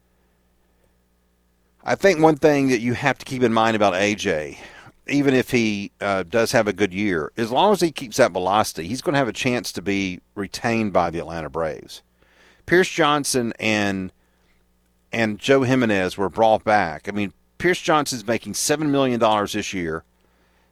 I 1.84 1.94
think 1.94 2.20
one 2.20 2.36
thing 2.36 2.68
that 2.68 2.80
you 2.80 2.94
have 2.94 3.18
to 3.18 3.24
keep 3.24 3.42
in 3.42 3.52
mind 3.52 3.76
about 3.76 3.94
AJ 3.94 4.58
even 5.10 5.34
if 5.34 5.50
he 5.50 5.92
uh, 6.00 6.22
does 6.22 6.52
have 6.52 6.68
a 6.68 6.72
good 6.72 6.94
year, 6.94 7.32
as 7.36 7.50
long 7.50 7.72
as 7.72 7.80
he 7.80 7.90
keeps 7.90 8.16
that 8.18 8.32
velocity, 8.32 8.86
he's 8.86 9.02
going 9.02 9.14
to 9.14 9.18
have 9.18 9.28
a 9.28 9.32
chance 9.32 9.72
to 9.72 9.82
be 9.82 10.20
retained 10.34 10.92
by 10.92 11.10
the 11.10 11.18
Atlanta 11.18 11.50
Braves. 11.50 12.02
Pierce 12.66 12.88
Johnson 12.88 13.52
and 13.58 14.12
and 15.12 15.40
Joe 15.40 15.62
Jimenez 15.62 16.16
were 16.16 16.28
brought 16.28 16.62
back. 16.62 17.08
I 17.08 17.12
mean, 17.12 17.32
Pierce 17.58 17.80
Johnson's 17.80 18.26
making 18.26 18.54
seven 18.54 18.92
million 18.92 19.18
dollars 19.18 19.52
this 19.52 19.74
year. 19.74 20.04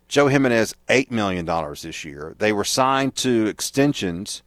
Joe 0.06 0.28
Jimenez 0.28 0.74
eight 0.88 1.10
million 1.10 1.44
dollars 1.44 1.82
this 1.82 2.04
year. 2.04 2.34
They 2.38 2.52
were 2.52 2.64
signed 2.64 3.16
to 3.16 3.46
extensions 3.46 4.42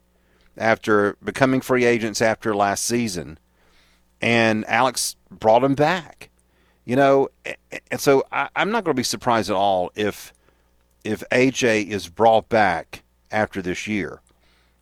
after 0.58 1.18
becoming 1.24 1.62
free 1.62 1.86
agents 1.86 2.22
after 2.22 2.56
last 2.56 2.84
season, 2.84 3.38
and 4.22 4.66
Alex 4.68 5.16
brought 5.30 5.62
them 5.62 5.76
back. 5.76 6.31
You 6.86 6.96
know, 6.96 7.30
and 7.92 8.02
so 8.02 8.24
I, 8.32 8.50
am 8.56 8.72
not 8.72 8.84
going 8.84 8.96
to 8.96 9.00
be 9.00 9.04
surprised 9.04 9.50
at 9.50 9.56
all 9.56 9.92
if 9.96 10.34
if 11.04 11.24
AJ 11.32 11.88
is 11.88 12.10
brought 12.10 12.50
back 12.50 13.04
after 13.32 13.62
this 13.62 13.88
year. 13.88 14.22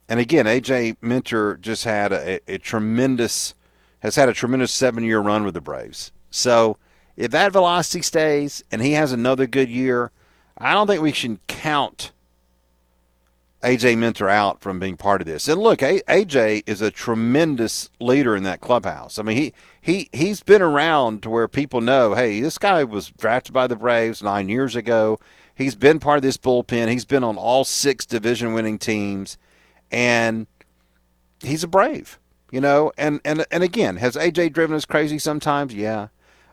And 0.07 0.19
again, 0.19 0.45
AJ 0.45 0.97
Minter 1.01 1.57
just 1.57 1.83
had 1.83 2.11
a, 2.11 2.39
a 2.47 2.57
tremendous 2.57 3.53
has 3.99 4.15
had 4.15 4.29
a 4.29 4.33
tremendous 4.33 4.71
seven 4.71 5.03
year 5.03 5.19
run 5.19 5.43
with 5.43 5.53
the 5.53 5.61
Braves. 5.61 6.11
So 6.31 6.77
if 7.15 7.31
that 7.31 7.51
velocity 7.51 8.01
stays 8.01 8.63
and 8.71 8.81
he 8.81 8.93
has 8.93 9.11
another 9.11 9.45
good 9.45 9.69
year, 9.69 10.11
I 10.57 10.73
don't 10.73 10.87
think 10.87 11.01
we 11.01 11.11
should 11.11 11.45
count 11.47 12.11
AJ 13.63 13.97
Minter 13.97 14.29
out 14.29 14.61
from 14.61 14.79
being 14.79 14.95
part 14.95 15.19
of 15.21 15.27
this. 15.27 15.47
And 15.47 15.61
look, 15.61 15.79
AJ 15.79 16.63
is 16.65 16.81
a 16.81 16.91
tremendous 16.91 17.89
leader 17.99 18.35
in 18.35 18.43
that 18.43 18.61
clubhouse. 18.61 19.19
I 19.19 19.23
mean, 19.23 19.35
he 19.35 19.53
he 19.81 20.09
he's 20.13 20.41
been 20.41 20.61
around 20.61 21.23
to 21.23 21.29
where 21.29 21.47
people 21.47 21.81
know, 21.81 22.13
hey, 22.13 22.39
this 22.39 22.57
guy 22.57 22.83
was 22.83 23.09
drafted 23.11 23.53
by 23.53 23.67
the 23.67 23.75
Braves 23.75 24.23
nine 24.23 24.47
years 24.47 24.75
ago. 24.75 25.19
He's 25.53 25.75
been 25.75 25.99
part 25.99 26.17
of 26.17 26.21
this 26.21 26.37
bullpen. 26.37 26.89
He's 26.89 27.03
been 27.03 27.23
on 27.23 27.35
all 27.35 27.65
six 27.65 28.05
division 28.05 28.53
winning 28.53 28.77
teams, 28.77 29.37
and 29.91 30.47
he's 31.41 31.63
a 31.63 31.67
Brave. 31.67 32.17
You 32.51 32.61
know, 32.61 32.93
and 32.97 33.19
and 33.25 33.45
and 33.51 33.61
again, 33.61 33.97
has 33.97 34.15
AJ 34.15 34.53
driven 34.53 34.75
us 34.75 34.85
crazy 34.85 35.19
sometimes? 35.19 35.75
Yeah, 35.75 36.07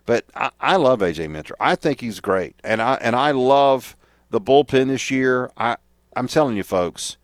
but 0.06 0.24
I, 0.34 0.50
I 0.60 0.76
love 0.76 0.98
AJ 0.98 1.30
Minter. 1.30 1.54
I 1.60 1.76
think 1.76 2.00
he's 2.00 2.18
great, 2.18 2.56
and 2.64 2.82
I 2.82 2.94
and 2.94 3.14
I 3.14 3.30
love 3.30 3.96
the 4.30 4.40
bullpen 4.40 4.88
this 4.88 5.10
year. 5.10 5.52
I 5.56 5.76
I'm 6.16 6.28
telling 6.28 6.56
you, 6.56 6.62
folks, 6.62 7.18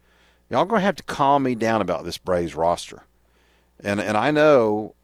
y'all 0.50 0.66
gonna 0.66 0.82
have 0.82 0.96
to 0.96 1.02
calm 1.02 1.44
me 1.44 1.54
down 1.54 1.80
about 1.80 2.04
this 2.04 2.18
Braves 2.18 2.54
roster. 2.54 3.04
And 3.80 4.00
and 4.00 4.18
I 4.18 4.30
know 4.30 4.94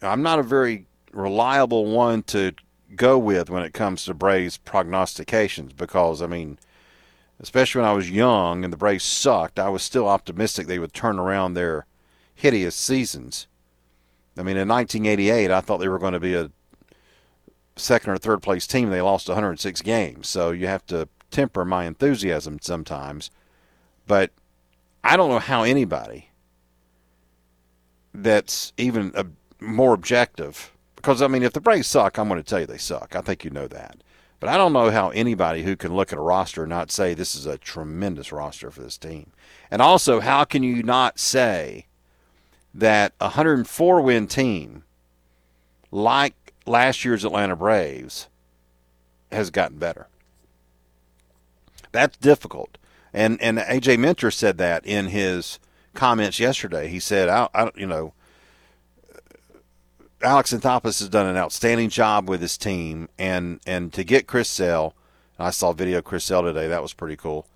I'm 0.00 0.22
not 0.22 0.38
a 0.38 0.44
very 0.44 0.86
reliable 1.12 1.86
one 1.86 2.22
to 2.24 2.52
go 2.94 3.18
with 3.18 3.50
when 3.50 3.64
it 3.64 3.74
comes 3.74 4.04
to 4.04 4.14
Braves 4.14 4.56
prognostications 4.56 5.72
because 5.72 6.22
I 6.22 6.28
mean, 6.28 6.58
especially 7.40 7.80
when 7.80 7.90
I 7.90 7.94
was 7.94 8.08
young 8.08 8.62
and 8.62 8.72
the 8.72 8.78
Braves 8.78 9.04
sucked, 9.04 9.58
I 9.58 9.68
was 9.68 9.82
still 9.82 10.08
optimistic 10.08 10.68
they 10.68 10.78
would 10.78 10.94
turn 10.94 11.18
around 11.18 11.54
their 11.54 11.86
hideous 12.32 12.76
seasons. 12.76 13.48
I 14.36 14.42
mean, 14.42 14.56
in 14.56 14.68
1988, 14.68 15.50
I 15.50 15.60
thought 15.60 15.78
they 15.78 15.88
were 15.88 15.98
going 15.98 16.12
to 16.12 16.20
be 16.20 16.34
a 16.34 16.50
second 17.76 18.12
or 18.12 18.18
third 18.18 18.42
place 18.42 18.66
team. 18.66 18.90
They 18.90 19.02
lost 19.02 19.28
106 19.28 19.82
games, 19.82 20.28
so 20.28 20.50
you 20.50 20.66
have 20.68 20.86
to 20.86 21.08
temper 21.34 21.64
my 21.64 21.84
enthusiasm 21.84 22.58
sometimes, 22.62 23.30
but 24.06 24.30
I 25.02 25.16
don't 25.16 25.28
know 25.28 25.40
how 25.40 25.64
anybody 25.64 26.30
that's 28.14 28.72
even 28.78 29.12
a, 29.14 29.26
more 29.60 29.92
objective, 29.92 30.72
because 30.96 31.20
I 31.20 31.26
mean, 31.26 31.42
if 31.42 31.52
the 31.52 31.60
Braves 31.60 31.88
suck, 31.88 32.16
I'm 32.16 32.28
going 32.28 32.40
to 32.40 32.48
tell 32.48 32.60
you 32.60 32.66
they 32.66 32.78
suck. 32.78 33.16
I 33.16 33.20
think 33.20 33.44
you 33.44 33.50
know 33.50 33.66
that. 33.68 33.98
But 34.40 34.48
I 34.48 34.56
don't 34.56 34.72
know 34.72 34.90
how 34.90 35.10
anybody 35.10 35.62
who 35.62 35.74
can 35.74 35.94
look 35.94 36.12
at 36.12 36.18
a 36.18 36.22
roster 36.22 36.62
and 36.62 36.70
not 36.70 36.90
say 36.90 37.14
this 37.14 37.34
is 37.34 37.46
a 37.46 37.58
tremendous 37.58 38.30
roster 38.30 38.70
for 38.70 38.82
this 38.82 38.98
team. 38.98 39.32
And 39.70 39.80
also, 39.80 40.20
how 40.20 40.44
can 40.44 40.62
you 40.62 40.82
not 40.82 41.18
say 41.18 41.86
that 42.74 43.14
a 43.20 43.28
104 43.28 44.00
win 44.00 44.26
team 44.26 44.84
like 45.90 46.34
last 46.66 47.04
year's 47.04 47.24
Atlanta 47.24 47.56
Braves 47.56 48.28
has 49.32 49.50
gotten 49.50 49.78
better? 49.78 50.08
That's 51.94 52.16
difficult. 52.16 52.76
And 53.12 53.40
and 53.40 53.58
AJ 53.58 54.00
Minter 54.00 54.32
said 54.32 54.58
that 54.58 54.84
in 54.84 55.06
his 55.06 55.60
comments 55.94 56.40
yesterday. 56.40 56.88
He 56.88 56.98
said, 56.98 57.28
I, 57.28 57.48
I 57.54 57.70
you 57.76 57.86
know, 57.86 58.14
Alex 60.20 60.52
Anthopoulos 60.52 60.98
has 60.98 61.08
done 61.08 61.26
an 61.26 61.36
outstanding 61.36 61.90
job 61.90 62.28
with 62.28 62.40
his 62.40 62.58
team, 62.58 63.08
and 63.16 63.60
and 63.64 63.92
to 63.92 64.02
get 64.02 64.26
Chris 64.26 64.48
Sale, 64.48 64.96
I 65.38 65.50
saw 65.50 65.72
video 65.72 65.98
of 65.98 66.04
Chris 66.04 66.24
Sale 66.24 66.42
today. 66.42 66.66
That 66.66 66.82
was 66.82 66.92
pretty 66.92 67.14
cool. 67.14 67.46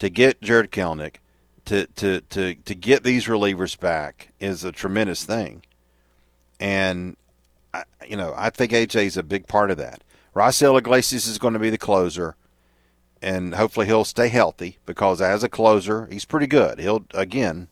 To 0.00 0.10
get 0.10 0.42
Jarred 0.42 0.70
Kelenic, 0.70 1.16
to 1.64 1.86
to 1.86 2.20
to 2.20 2.54
to 2.54 2.74
get 2.74 3.02
these 3.02 3.24
relievers 3.24 3.80
back 3.80 4.28
is 4.38 4.62
a 4.62 4.72
tremendous 4.72 5.24
thing, 5.24 5.62
and 6.60 7.16
I, 7.72 7.84
you 8.06 8.18
know 8.18 8.34
I 8.36 8.50
think 8.50 8.72
AJ 8.72 9.06
is 9.06 9.16
a 9.16 9.22
big 9.22 9.46
part 9.48 9.70
of 9.70 9.78
that. 9.78 10.02
Raisel 10.34 10.78
Iglesias 10.78 11.26
is 11.26 11.38
going 11.38 11.54
to 11.54 11.58
be 11.58 11.70
the 11.70 11.78
closer 11.78 12.36
and 13.22 13.54
hopefully 13.54 13.86
he'll 13.86 14.04
stay 14.04 14.28
healthy 14.28 14.78
because 14.86 15.20
as 15.20 15.42
a 15.42 15.48
closer, 15.48 16.06
he's 16.06 16.24
pretty 16.24 16.46
good. 16.46 16.78
He'll 16.78 17.06
again 17.14 17.68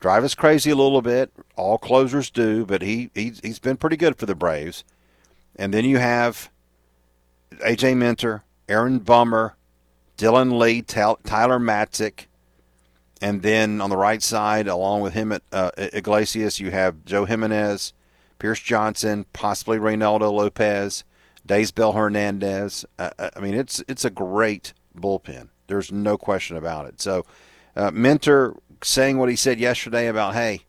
drive 0.00 0.24
us 0.24 0.34
crazy 0.34 0.70
a 0.70 0.76
little 0.76 1.02
bit. 1.02 1.32
All 1.56 1.78
closers 1.78 2.30
do, 2.30 2.66
but 2.66 2.82
he 2.82 3.10
he's, 3.14 3.40
he's 3.40 3.58
been 3.58 3.76
pretty 3.76 3.96
good 3.96 4.16
for 4.16 4.26
the 4.26 4.34
Braves. 4.34 4.84
And 5.56 5.72
then 5.72 5.84
you 5.84 5.98
have 5.98 6.50
AJ 7.64 7.96
Minter, 7.96 8.44
Aaron 8.68 8.98
Bummer, 8.98 9.56
Dylan 10.18 10.58
Lee, 10.58 10.82
Tyler 10.82 11.58
Matzek, 11.58 12.26
and 13.20 13.42
then 13.42 13.80
on 13.80 13.90
the 13.90 13.96
right 13.96 14.22
side, 14.22 14.68
along 14.68 15.00
with 15.00 15.14
him 15.14 15.32
at 15.32 15.42
uh, 15.52 15.70
Iglesias, 15.76 16.60
you 16.60 16.70
have 16.70 17.04
Joe 17.04 17.24
Jimenez, 17.24 17.92
Pierce 18.38 18.60
Johnson, 18.60 19.24
possibly 19.32 19.78
Reynaldo 19.78 20.30
Lopez. 20.32 21.04
Daysbel 21.46 21.92
Hernandez. 21.92 22.84
Uh, 22.98 23.10
uh, 23.18 23.30
I 23.36 23.40
mean, 23.40 23.54
it's 23.54 23.82
it's 23.88 24.04
a 24.04 24.10
great 24.10 24.72
bullpen. 24.96 25.48
There's 25.66 25.92
no 25.92 26.16
question 26.16 26.56
about 26.56 26.86
it. 26.86 27.00
So, 27.00 27.24
uh, 27.76 27.90
Minter 27.90 28.54
saying 28.82 29.18
what 29.18 29.28
he 29.28 29.36
said 29.36 29.58
yesterday 29.58 30.06
about, 30.08 30.34
hey, 30.34 30.62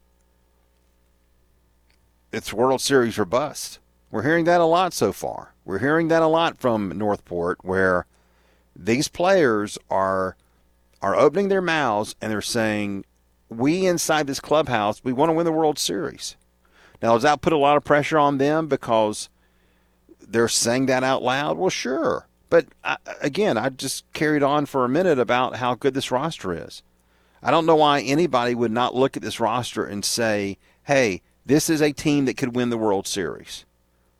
it's 2.31 2.53
World 2.53 2.81
Series 2.81 3.17
or 3.17 3.25
bust. 3.25 3.79
We're 4.11 4.23
hearing 4.23 4.45
that 4.45 4.61
a 4.61 4.65
lot 4.65 4.93
so 4.93 5.11
far. 5.11 5.53
We're 5.65 5.79
hearing 5.79 6.07
that 6.09 6.21
a 6.21 6.27
lot 6.27 6.57
from 6.57 6.89
North 6.97 7.25
Port, 7.25 7.59
where 7.63 8.05
these 8.75 9.07
players 9.07 9.77
are 9.89 10.35
are 11.01 11.15
opening 11.15 11.49
their 11.49 11.61
mouths 11.61 12.15
and 12.21 12.31
they're 12.31 12.41
saying, 12.41 13.05
"We 13.49 13.85
inside 13.85 14.27
this 14.27 14.39
clubhouse, 14.39 15.03
we 15.03 15.13
want 15.13 15.29
to 15.29 15.33
win 15.33 15.45
the 15.45 15.51
World 15.51 15.79
Series." 15.79 16.35
Now, 17.01 17.13
does 17.13 17.23
that 17.23 17.41
put 17.41 17.53
a 17.53 17.57
lot 17.57 17.77
of 17.77 17.83
pressure 17.83 18.17
on 18.17 18.37
them 18.37 18.67
because 18.67 19.29
they're 20.31 20.47
saying 20.47 20.87
that 20.87 21.03
out 21.03 21.23
loud? 21.23 21.57
Well, 21.57 21.69
sure. 21.69 22.27
But 22.49 22.67
I, 22.83 22.97
again, 23.21 23.57
I 23.57 23.69
just 23.69 24.11
carried 24.13 24.43
on 24.43 24.65
for 24.65 24.85
a 24.85 24.89
minute 24.89 25.19
about 25.19 25.57
how 25.57 25.75
good 25.75 25.93
this 25.93 26.11
roster 26.11 26.53
is. 26.53 26.83
I 27.41 27.51
don't 27.51 27.65
know 27.65 27.75
why 27.75 28.01
anybody 28.01 28.55
would 28.55 28.71
not 28.71 28.95
look 28.95 29.15
at 29.17 29.23
this 29.23 29.39
roster 29.39 29.85
and 29.85 30.03
say, 30.03 30.57
"Hey, 30.83 31.21
this 31.45 31.69
is 31.69 31.81
a 31.81 31.91
team 31.91 32.25
that 32.25 32.37
could 32.37 32.55
win 32.55 32.69
the 32.69 32.77
World 32.77 33.07
Series." 33.07 33.65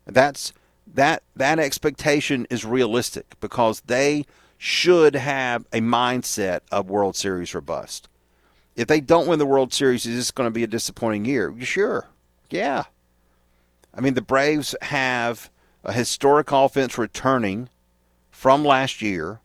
That's 0.06 0.52
that 0.86 1.22
that 1.34 1.58
expectation 1.58 2.46
is 2.50 2.64
realistic 2.64 3.34
because 3.40 3.82
they 3.86 4.26
should 4.58 5.14
have 5.14 5.66
a 5.72 5.80
mindset 5.80 6.60
of 6.70 6.90
World 6.90 7.16
Series 7.16 7.54
or 7.54 7.60
bust. 7.60 8.08
If 8.74 8.88
they 8.88 9.00
don't 9.00 9.26
win 9.26 9.38
the 9.38 9.46
World 9.46 9.72
Series, 9.72 10.06
is 10.06 10.16
this 10.16 10.30
going 10.30 10.46
to 10.46 10.52
be 10.52 10.62
a 10.62 10.68
disappointing 10.68 11.24
year? 11.24 11.54
Sure. 11.60 12.06
Yeah. 12.50 12.84
I 13.94 14.00
mean, 14.00 14.14
the 14.14 14.22
Braves 14.22 14.74
have 14.82 15.50
a 15.86 15.92
historic 15.92 16.50
offense 16.50 16.98
returning 16.98 17.68
from 18.30 18.64
last 18.64 19.00
year. 19.00 19.40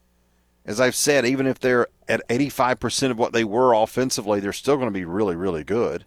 As 0.66 0.82
I've 0.82 0.96
said, 0.96 1.26
even 1.26 1.48
if 1.48 1.60
they're 1.60 1.88
at 2.08 2.28
85% 2.28 3.12
of 3.12 3.18
what 3.18 3.32
they 3.32 3.44
were 3.44 3.74
offensively, 3.74 4.40
they're 4.40 4.52
still 4.52 4.76
going 4.76 4.88
to 4.88 4.92
be 4.92 5.06
really, 5.06 5.36
really 5.36 5.64
good. 5.64 6.06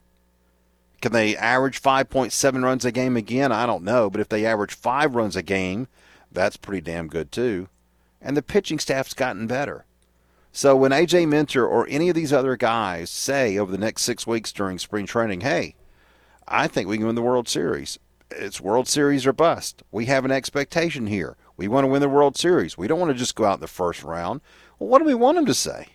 Can 1.00 1.12
they 1.12 1.36
average 1.36 1.80
5.7 1.80 2.64
runs 2.64 2.84
a 2.84 2.92
game 2.92 3.16
again? 3.16 3.52
I 3.52 3.66
don't 3.66 3.84
know. 3.84 4.10
But 4.10 4.20
if 4.20 4.28
they 4.28 4.44
average 4.44 4.74
five 4.74 5.14
runs 5.14 5.36
a 5.36 5.42
game, 5.42 5.86
that's 6.32 6.56
pretty 6.56 6.80
damn 6.80 7.08
good, 7.08 7.30
too. 7.30 7.68
And 8.20 8.36
the 8.36 8.42
pitching 8.42 8.78
staff's 8.78 9.14
gotten 9.14 9.46
better. 9.46 9.84
So 10.50 10.76
when 10.76 10.92
AJ 10.92 11.28
Minter 11.28 11.66
or 11.66 11.86
any 11.88 12.08
of 12.08 12.14
these 12.14 12.32
other 12.32 12.56
guys 12.56 13.10
say 13.10 13.58
over 13.58 13.70
the 13.70 13.78
next 13.78 14.02
six 14.02 14.26
weeks 14.26 14.52
during 14.52 14.78
spring 14.78 15.04
training, 15.04 15.42
hey, 15.42 15.74
I 16.46 16.68
think 16.68 16.88
we 16.88 16.96
can 16.96 17.06
win 17.06 17.16
the 17.16 17.22
World 17.22 17.48
Series, 17.48 17.98
it's 18.36 18.60
World 18.60 18.88
Series 18.88 19.26
or 19.26 19.32
bust. 19.32 19.82
We 19.90 20.06
have 20.06 20.24
an 20.24 20.30
expectation 20.30 21.06
here. 21.06 21.36
We 21.56 21.68
want 21.68 21.84
to 21.84 21.88
win 21.88 22.00
the 22.00 22.08
World 22.08 22.36
Series. 22.36 22.76
We 22.76 22.88
don't 22.88 23.00
want 23.00 23.12
to 23.12 23.18
just 23.18 23.34
go 23.34 23.44
out 23.44 23.54
in 23.54 23.60
the 23.60 23.68
first 23.68 24.02
round. 24.02 24.40
Well, 24.78 24.88
what 24.88 24.98
do 24.98 25.04
we 25.04 25.14
want 25.14 25.36
them 25.36 25.46
to 25.46 25.54
say? 25.54 25.88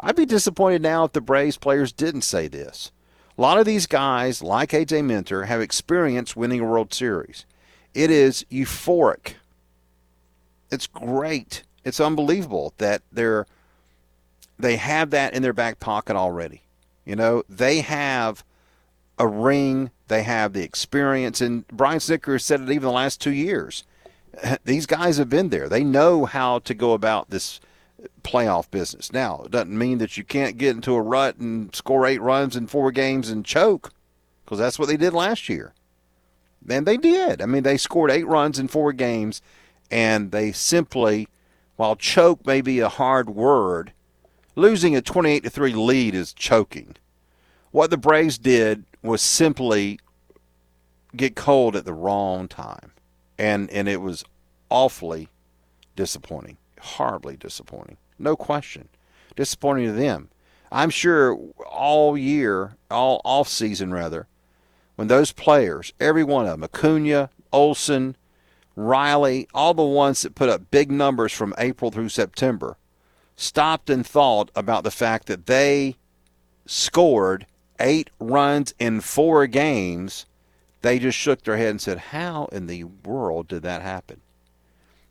I'd 0.00 0.16
be 0.16 0.26
disappointed 0.26 0.82
now 0.82 1.04
if 1.04 1.12
the 1.12 1.20
Braves 1.20 1.56
players 1.56 1.92
didn't 1.92 2.22
say 2.22 2.48
this. 2.48 2.90
A 3.38 3.40
lot 3.40 3.58
of 3.58 3.66
these 3.66 3.86
guys, 3.86 4.42
like 4.42 4.70
AJ 4.70 5.04
Minter, 5.04 5.44
have 5.44 5.60
experience 5.60 6.36
winning 6.36 6.60
a 6.60 6.64
World 6.64 6.92
Series. 6.92 7.44
It 7.94 8.10
is 8.10 8.44
euphoric. 8.50 9.34
It's 10.70 10.86
great. 10.86 11.62
It's 11.84 12.00
unbelievable 12.00 12.74
that 12.78 13.02
they're 13.12 13.46
they 14.58 14.76
have 14.76 15.10
that 15.10 15.34
in 15.34 15.42
their 15.42 15.52
back 15.52 15.80
pocket 15.80 16.16
already. 16.16 16.62
You 17.04 17.14
know, 17.14 17.42
they 17.48 17.80
have 17.80 18.42
a 19.18 19.26
ring 19.26 19.90
they 20.08 20.22
have 20.22 20.52
the 20.52 20.62
experience, 20.62 21.40
and 21.40 21.66
Brian 21.68 21.98
Snitker 21.98 22.32
has 22.32 22.44
said 22.44 22.60
it 22.60 22.70
even 22.70 22.82
the 22.82 22.90
last 22.90 23.20
two 23.20 23.32
years. 23.32 23.84
These 24.64 24.86
guys 24.86 25.16
have 25.16 25.30
been 25.30 25.48
there. 25.48 25.68
They 25.68 25.84
know 25.84 26.26
how 26.26 26.60
to 26.60 26.74
go 26.74 26.92
about 26.92 27.30
this 27.30 27.60
playoff 28.22 28.70
business. 28.70 29.12
Now, 29.12 29.42
it 29.44 29.50
doesn't 29.50 29.76
mean 29.76 29.98
that 29.98 30.16
you 30.16 30.24
can't 30.24 30.58
get 30.58 30.76
into 30.76 30.94
a 30.94 31.02
rut 31.02 31.36
and 31.36 31.74
score 31.74 32.06
eight 32.06 32.20
runs 32.20 32.56
in 32.56 32.66
four 32.66 32.92
games 32.92 33.30
and 33.30 33.44
choke, 33.44 33.92
because 34.44 34.58
that's 34.58 34.78
what 34.78 34.88
they 34.88 34.96
did 34.96 35.12
last 35.12 35.48
year. 35.48 35.72
And 36.68 36.86
they 36.86 36.96
did. 36.96 37.40
I 37.40 37.46
mean, 37.46 37.62
they 37.62 37.76
scored 37.76 38.10
eight 38.10 38.26
runs 38.26 38.58
in 38.58 38.68
four 38.68 38.92
games, 38.92 39.40
and 39.90 40.30
they 40.30 40.52
simply, 40.52 41.28
while 41.76 41.96
choke 41.96 42.46
may 42.46 42.60
be 42.60 42.80
a 42.80 42.88
hard 42.88 43.30
word, 43.30 43.92
losing 44.54 44.94
a 44.96 45.02
28 45.02 45.44
to 45.44 45.50
3 45.50 45.72
lead 45.74 46.14
is 46.14 46.32
choking. 46.32 46.96
What 47.70 47.90
the 47.90 47.96
Braves 47.96 48.38
did 48.38 48.84
was 49.06 49.22
simply 49.22 50.00
get 51.14 51.36
cold 51.36 51.76
at 51.76 51.84
the 51.84 51.94
wrong 51.94 52.48
time. 52.48 52.92
And 53.38 53.70
and 53.70 53.88
it 53.88 54.00
was 54.00 54.24
awfully 54.70 55.28
disappointing. 55.94 56.58
Horribly 56.80 57.36
disappointing. 57.36 57.96
No 58.18 58.36
question. 58.36 58.88
Disappointing 59.34 59.86
to 59.86 59.92
them. 59.92 60.30
I'm 60.72 60.90
sure 60.90 61.38
all 61.66 62.16
year, 62.18 62.76
all 62.90 63.20
off 63.24 63.48
season 63.48 63.92
rather, 63.92 64.26
when 64.96 65.08
those 65.08 65.32
players, 65.32 65.92
every 66.00 66.24
one 66.24 66.46
of 66.46 66.52
them, 66.52 66.64
Acuna, 66.64 67.30
Olson, 67.52 68.16
Riley, 68.74 69.48
all 69.54 69.74
the 69.74 69.82
ones 69.82 70.22
that 70.22 70.34
put 70.34 70.48
up 70.48 70.70
big 70.70 70.90
numbers 70.90 71.32
from 71.32 71.54
April 71.56 71.90
through 71.90 72.08
September, 72.08 72.76
stopped 73.36 73.88
and 73.88 74.06
thought 74.06 74.50
about 74.54 74.84
the 74.84 74.90
fact 74.90 75.26
that 75.26 75.46
they 75.46 75.96
scored 76.66 77.46
eight 77.78 78.10
runs 78.18 78.74
in 78.78 79.00
four 79.00 79.46
games, 79.46 80.26
they 80.82 80.98
just 80.98 81.18
shook 81.18 81.42
their 81.42 81.56
head 81.56 81.70
and 81.70 81.80
said, 81.80 81.98
How 81.98 82.46
in 82.52 82.66
the 82.66 82.84
world 82.84 83.48
did 83.48 83.62
that 83.62 83.82
happen? 83.82 84.20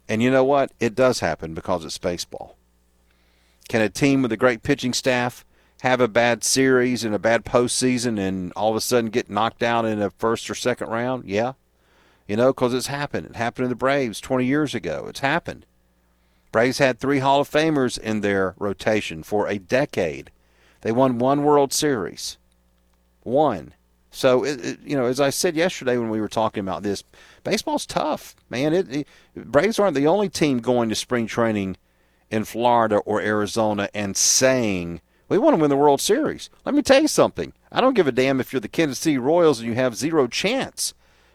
And 0.07 0.21
you 0.21 0.29
know 0.29 0.43
what? 0.43 0.71
It 0.79 0.95
does 0.95 1.19
happen 1.19 1.53
because 1.53 1.83
it's 1.83 1.97
baseball. 1.97 2.55
Can 3.67 3.81
a 3.81 3.89
team 3.89 4.21
with 4.21 4.31
a 4.31 4.37
great 4.37 4.63
pitching 4.63 4.93
staff 4.93 5.43
have 5.81 5.99
a 5.99 6.07
bad 6.07 6.43
series 6.43 7.03
and 7.03 7.13
a 7.13 7.19
bad 7.19 7.43
postseason 7.43 8.19
and 8.19 8.53
all 8.53 8.69
of 8.69 8.75
a 8.75 8.81
sudden 8.81 9.09
get 9.09 9.29
knocked 9.29 9.63
out 9.63 9.85
in 9.85 10.01
a 10.01 10.11
first 10.11 10.49
or 10.49 10.55
second 10.55 10.89
round? 10.89 11.25
Yeah. 11.25 11.53
You 12.27 12.35
know, 12.35 12.53
because 12.53 12.73
it's 12.73 12.87
happened. 12.87 13.27
It 13.27 13.35
happened 13.35 13.65
to 13.65 13.69
the 13.69 13.75
Braves 13.75 14.19
20 14.21 14.45
years 14.45 14.73
ago. 14.73 15.05
It's 15.09 15.19
happened. 15.19 15.65
Braves 16.51 16.77
had 16.77 16.99
three 16.99 17.19
Hall 17.19 17.41
of 17.41 17.49
Famers 17.49 17.99
in 17.99 18.21
their 18.21 18.55
rotation 18.57 19.23
for 19.23 19.47
a 19.47 19.57
decade. 19.57 20.31
They 20.81 20.91
won 20.91 21.19
one 21.19 21.43
World 21.43 21.73
Series. 21.73 22.37
One. 23.25 23.73
So, 24.11 24.45
it, 24.45 24.63
it, 24.63 24.79
you 24.85 24.95
know, 24.95 25.05
as 25.05 25.19
I 25.19 25.29
said 25.29 25.57
yesterday 25.57 25.97
when 25.97 26.09
we 26.09 26.21
were 26.21 26.29
talking 26.29 26.61
about 26.61 26.83
this, 26.83 27.03
baseball's 27.43 27.85
tough, 27.85 28.35
man. 28.49 28.73
It, 28.73 28.95
it, 28.95 29.07
Braves 29.35 29.77
aren't 29.77 29.95
the 29.95 30.07
only 30.07 30.29
team 30.29 30.59
going 30.59 30.87
to 30.87 30.95
spring 30.95 31.27
training 31.27 31.75
in 32.29 32.45
Florida 32.45 32.97
or 32.97 33.19
Arizona 33.19 33.89
and 33.93 34.15
saying, 34.15 35.01
we 35.27 35.37
want 35.37 35.55
to 35.55 35.61
win 35.61 35.69
the 35.69 35.75
World 35.75 36.01
Series. 36.01 36.49
Let 36.65 36.75
me 36.75 36.81
tell 36.81 37.01
you 37.01 37.07
something. 37.07 37.51
I 37.71 37.81
don't 37.81 37.95
give 37.95 38.07
a 38.07 38.11
damn 38.11 38.39
if 38.39 38.53
you're 38.53 38.59
the 38.59 38.67
Kansas 38.67 38.99
City 38.99 39.17
Royals 39.17 39.59
and 39.59 39.67
you 39.67 39.75
have 39.75 39.95
zero 39.95 40.27
chance. 40.27 40.93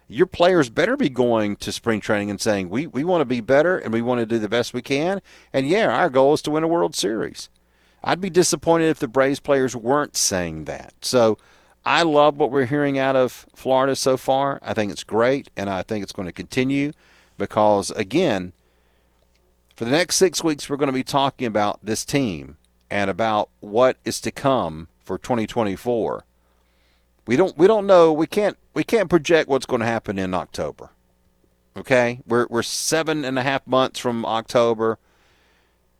Your 0.08 0.26
players 0.26 0.70
better 0.70 0.96
be 0.96 1.08
going 1.08 1.56
to 1.56 1.72
spring 1.72 2.00
training 2.00 2.30
and 2.30 2.40
saying, 2.40 2.70
we, 2.70 2.86
we 2.86 3.04
want 3.04 3.20
to 3.20 3.26
be 3.26 3.40
better 3.40 3.78
and 3.78 3.92
we 3.92 4.02
want 4.02 4.20
to 4.20 4.26
do 4.26 4.38
the 4.38 4.48
best 4.48 4.72
we 4.72 4.82
can. 4.82 5.20
And 5.52 5.68
yeah, 5.68 5.94
our 5.94 6.08
goal 6.08 6.34
is 6.34 6.42
to 6.42 6.50
win 6.50 6.64
a 6.64 6.68
World 6.68 6.94
Series. 6.94 7.48
I'd 8.02 8.20
be 8.20 8.30
disappointed 8.30 8.88
if 8.88 8.98
the 8.98 9.08
Braves 9.08 9.40
players 9.40 9.76
weren't 9.76 10.16
saying 10.16 10.64
that. 10.64 10.94
So 11.02 11.36
I 11.84 12.02
love 12.02 12.36
what 12.36 12.50
we're 12.50 12.66
hearing 12.66 12.98
out 12.98 13.16
of 13.16 13.46
Florida 13.54 13.96
so 13.96 14.16
far. 14.16 14.58
I 14.62 14.74
think 14.74 14.92
it's 14.92 15.04
great, 15.04 15.48
and 15.56 15.70
I 15.70 15.82
think 15.82 16.02
it's 16.02 16.12
going 16.12 16.26
to 16.26 16.32
continue 16.32 16.92
because, 17.38 17.90
again, 17.92 18.52
for 19.76 19.86
the 19.86 19.90
next 19.90 20.16
six 20.16 20.44
weeks, 20.44 20.68
we're 20.68 20.76
going 20.76 20.88
to 20.88 20.92
be 20.92 21.02
talking 21.02 21.46
about 21.46 21.80
this 21.82 22.04
team 22.04 22.58
and 22.90 23.08
about 23.08 23.48
what 23.60 23.96
is 24.04 24.20
to 24.20 24.30
come 24.30 24.88
for 25.02 25.16
2024. 25.16 26.24
We 27.26 27.36
don't 27.36 27.56
we 27.56 27.66
don't 27.66 27.86
know 27.86 28.12
we 28.12 28.26
can't 28.26 28.58
we 28.74 28.82
can't 28.82 29.08
project 29.08 29.48
what's 29.48 29.66
going 29.66 29.80
to 29.80 29.86
happen 29.86 30.18
in 30.18 30.34
October. 30.34 30.90
Okay, 31.76 32.20
we're 32.26 32.46
we're 32.50 32.62
seven 32.62 33.24
and 33.24 33.38
a 33.38 33.42
half 33.42 33.66
months 33.66 34.00
from 34.00 34.26
October, 34.26 34.98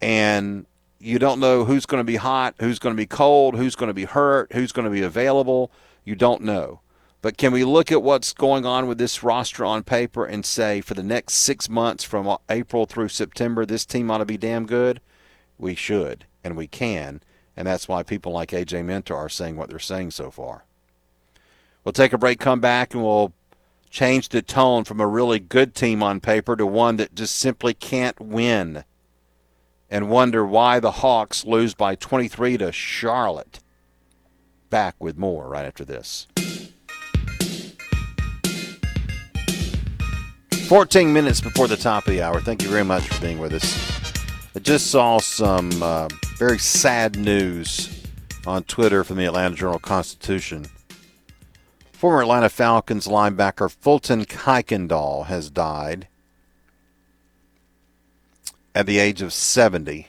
and 0.00 0.66
you 1.01 1.18
don't 1.18 1.40
know 1.40 1.64
who's 1.64 1.86
going 1.86 2.01
to 2.01 2.05
be 2.05 2.16
hot, 2.16 2.55
who's 2.61 2.78
going 2.78 2.94
to 2.94 3.01
be 3.01 3.07
cold, 3.07 3.57
who's 3.57 3.74
going 3.74 3.88
to 3.88 3.94
be 3.94 4.05
hurt, 4.05 4.53
who's 4.53 4.70
going 4.70 4.84
to 4.84 4.90
be 4.90 5.03
available. 5.03 5.72
You 6.05 6.14
don't 6.14 6.42
know. 6.42 6.80
But 7.22 7.36
can 7.36 7.53
we 7.53 7.64
look 7.64 7.90
at 7.90 8.03
what's 8.03 8.32
going 8.32 8.64
on 8.64 8.86
with 8.86 8.98
this 8.98 9.22
roster 9.22 9.64
on 9.64 9.82
paper 9.82 10.24
and 10.24 10.44
say 10.44 10.80
for 10.80 10.94
the 10.94 11.03
next 11.03 11.34
six 11.34 11.68
months 11.68 12.05
from 12.05 12.36
April 12.48 12.86
through 12.86 13.09
September, 13.09 13.66
this 13.66 13.84
team 13.84 14.11
ought 14.11 14.18
to 14.18 14.24
be 14.24 14.38
damn 14.38 14.66
good? 14.66 15.01
We 15.59 15.74
should, 15.74 16.26
and 16.44 16.57
we 16.57 16.66
can. 16.66 17.22
And 17.57 17.66
that's 17.66 17.88
why 17.88 18.03
people 18.03 18.32
like 18.32 18.51
AJ 18.51 18.84
Minter 18.84 19.16
are 19.16 19.28
saying 19.28 19.57
what 19.57 19.68
they're 19.68 19.78
saying 19.78 20.12
so 20.12 20.30
far. 20.30 20.64
We'll 21.84 21.92
take 21.92 22.12
a 22.12 22.18
break, 22.18 22.40
come 22.40 22.61
back, 22.61 22.94
and 22.94 23.03
we'll 23.03 23.32
change 23.90 24.28
the 24.28 24.40
tone 24.40 24.84
from 24.84 25.01
a 25.01 25.07
really 25.07 25.40
good 25.40 25.74
team 25.74 26.03
on 26.03 26.20
paper 26.20 26.57
to 26.57 26.66
one 26.66 26.96
that 26.96 27.14
just 27.14 27.36
simply 27.36 27.74
can't 27.74 28.18
win 28.20 28.84
and 29.91 30.09
wonder 30.09 30.47
why 30.47 30.78
the 30.78 30.93
Hawks 30.93 31.45
lose 31.45 31.74
by 31.74 31.97
23 31.97 32.59
to 32.59 32.70
Charlotte. 32.70 33.61
Back 34.70 34.95
with 35.01 35.18
more 35.18 35.49
right 35.49 35.66
after 35.66 35.84
this. 35.84 36.28
14 40.68 41.12
minutes 41.12 41.41
before 41.41 41.66
the 41.66 41.76
top 41.76 42.07
of 42.07 42.12
the 42.12 42.22
hour. 42.22 42.41
Thank 42.41 42.62
you 42.62 42.68
very 42.68 42.84
much 42.84 43.03
for 43.09 43.20
being 43.20 43.41
with 43.41 43.53
us. 43.53 43.91
I 44.55 44.61
just 44.61 44.86
saw 44.88 45.18
some 45.18 45.82
uh, 45.82 46.07
very 46.36 46.59
sad 46.59 47.16
news 47.16 48.05
on 48.47 48.62
Twitter 48.62 49.03
from 49.03 49.16
the 49.16 49.24
Atlanta 49.24 49.57
Journal 49.57 49.80
Constitution. 49.80 50.66
Former 51.91 52.22
Atlanta 52.22 52.49
Falcons 52.49 53.09
linebacker 53.09 53.68
Fulton 53.68 54.24
Kuykendall 54.24 55.26
has 55.26 55.51
died 55.51 56.07
at 58.74 58.86
the 58.86 58.98
age 58.98 59.22
of 59.22 59.32
70. 59.32 60.08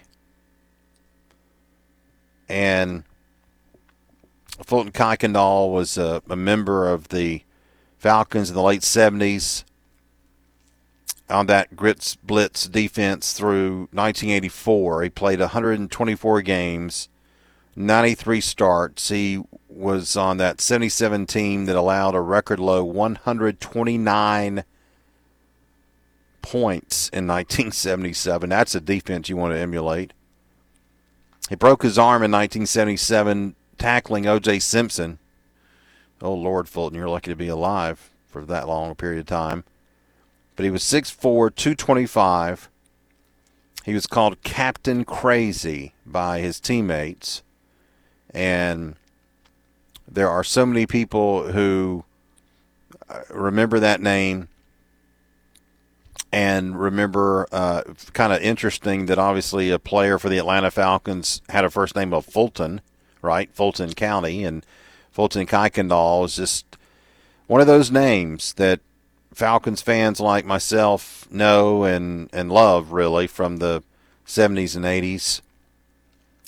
And 2.48 3.04
Fulton 4.64 4.92
Kuykendall 4.92 5.72
was 5.72 5.98
a, 5.98 6.22
a, 6.30 6.36
member 6.36 6.88
of 6.88 7.10
the 7.10 7.44
Falcons 7.98 8.50
in 8.50 8.56
the 8.56 8.62
late 8.62 8.82
70s 8.82 9.64
on 11.30 11.48
that 11.48 11.76
grits 11.76 12.16
blitz 12.18 12.68
defense 12.68 13.34
through 13.34 13.88
1984. 13.94 15.04
He 15.04 15.10
played 15.10 15.40
124 15.40 16.42
games, 16.42 17.10
93 17.76 18.42
starts. 18.42 19.10
He 19.10 19.42
was 19.70 20.18
on 20.18 20.38
that 20.38 20.60
77 20.60 21.26
team 21.26 21.66
that 21.66 21.76
allowed 21.76 22.16
a 22.16 22.22
record 22.22 22.60
low 22.60 22.84
129 22.84 24.64
points 26.42 27.10
in 27.10 27.28
1977. 27.28 28.50
That's 28.50 28.76
a 28.76 28.82
defense 28.82 29.30
you 29.30 29.38
want 29.38 29.54
to 29.54 29.60
emulate. 29.60 30.14
He 31.50 31.56
broke 31.56 31.84
his 31.84 31.98
arm 31.98 32.24
in 32.24 32.32
1977 32.32 33.56
tackling 33.78 34.28
O.J. 34.28 34.60
Simpson. 34.60 35.20
Oh, 36.22 36.34
Lord, 36.34 36.70
Fulton, 36.70 36.98
you're 36.98 37.10
lucky 37.10 37.32
to 37.32 37.36
be 37.36 37.48
alive 37.48 38.12
for 38.28 38.46
that 38.46 38.68
long 38.68 38.92
a 38.92 38.96
period 38.96 39.20
of 39.20 39.26
time. 39.26 39.64
But 40.56 40.66
he 40.66 40.72
was 40.72 40.84
6'4, 40.84 41.20
225. 41.56 42.70
He 43.84 43.94
was 43.94 44.06
called 44.06 44.44
Captain 44.44 45.04
Crazy 45.04 45.94
by 46.06 46.40
his 46.40 46.60
teammates. 46.60 47.42
And 48.34 48.96
there 50.08 50.30
are 50.30 50.44
so 50.44 50.66
many 50.66 50.86
people 50.86 51.52
who 51.52 52.06
uh, 53.10 53.22
remember 53.30 53.80
that 53.80 54.02
name 54.02 54.48
and 56.32 56.80
remember, 56.80 57.48
uh, 57.52 57.84
kind 58.14 58.32
of 58.32 58.42
interesting 58.42 59.08
that 59.08 59.20
obviously 59.20 59.70
a 59.70 59.80
player 59.80 60.18
for 60.18 60.30
the 60.30 60.38
Atlanta 60.38 60.72
Falcons 60.72 61.42
had 61.50 61.66
a 61.66 61.70
first 61.70 61.96
name 61.96 62.14
of 62.14 62.26
Fulton, 62.26 62.82
right? 63.22 63.54
Fulton 63.54 63.94
County, 63.94 64.44
and 64.46 64.66
Fulton 65.12 65.46
Kuykendall 65.46 66.26
is 66.26 66.38
just 66.38 66.78
one 67.48 67.60
of 67.60 67.68
those 67.68 67.92
names 67.92 68.54
that 68.54 68.80
Falcons 69.34 69.82
fans 69.82 70.20
like 70.22 70.46
myself 70.46 71.28
know 71.30 71.84
and, 71.84 72.30
and 72.32 72.52
love, 72.52 72.94
really, 72.94 73.28
from 73.28 73.58
the 73.58 73.84
70s 74.26 74.76
and 74.76 74.86
80s. 74.86 75.42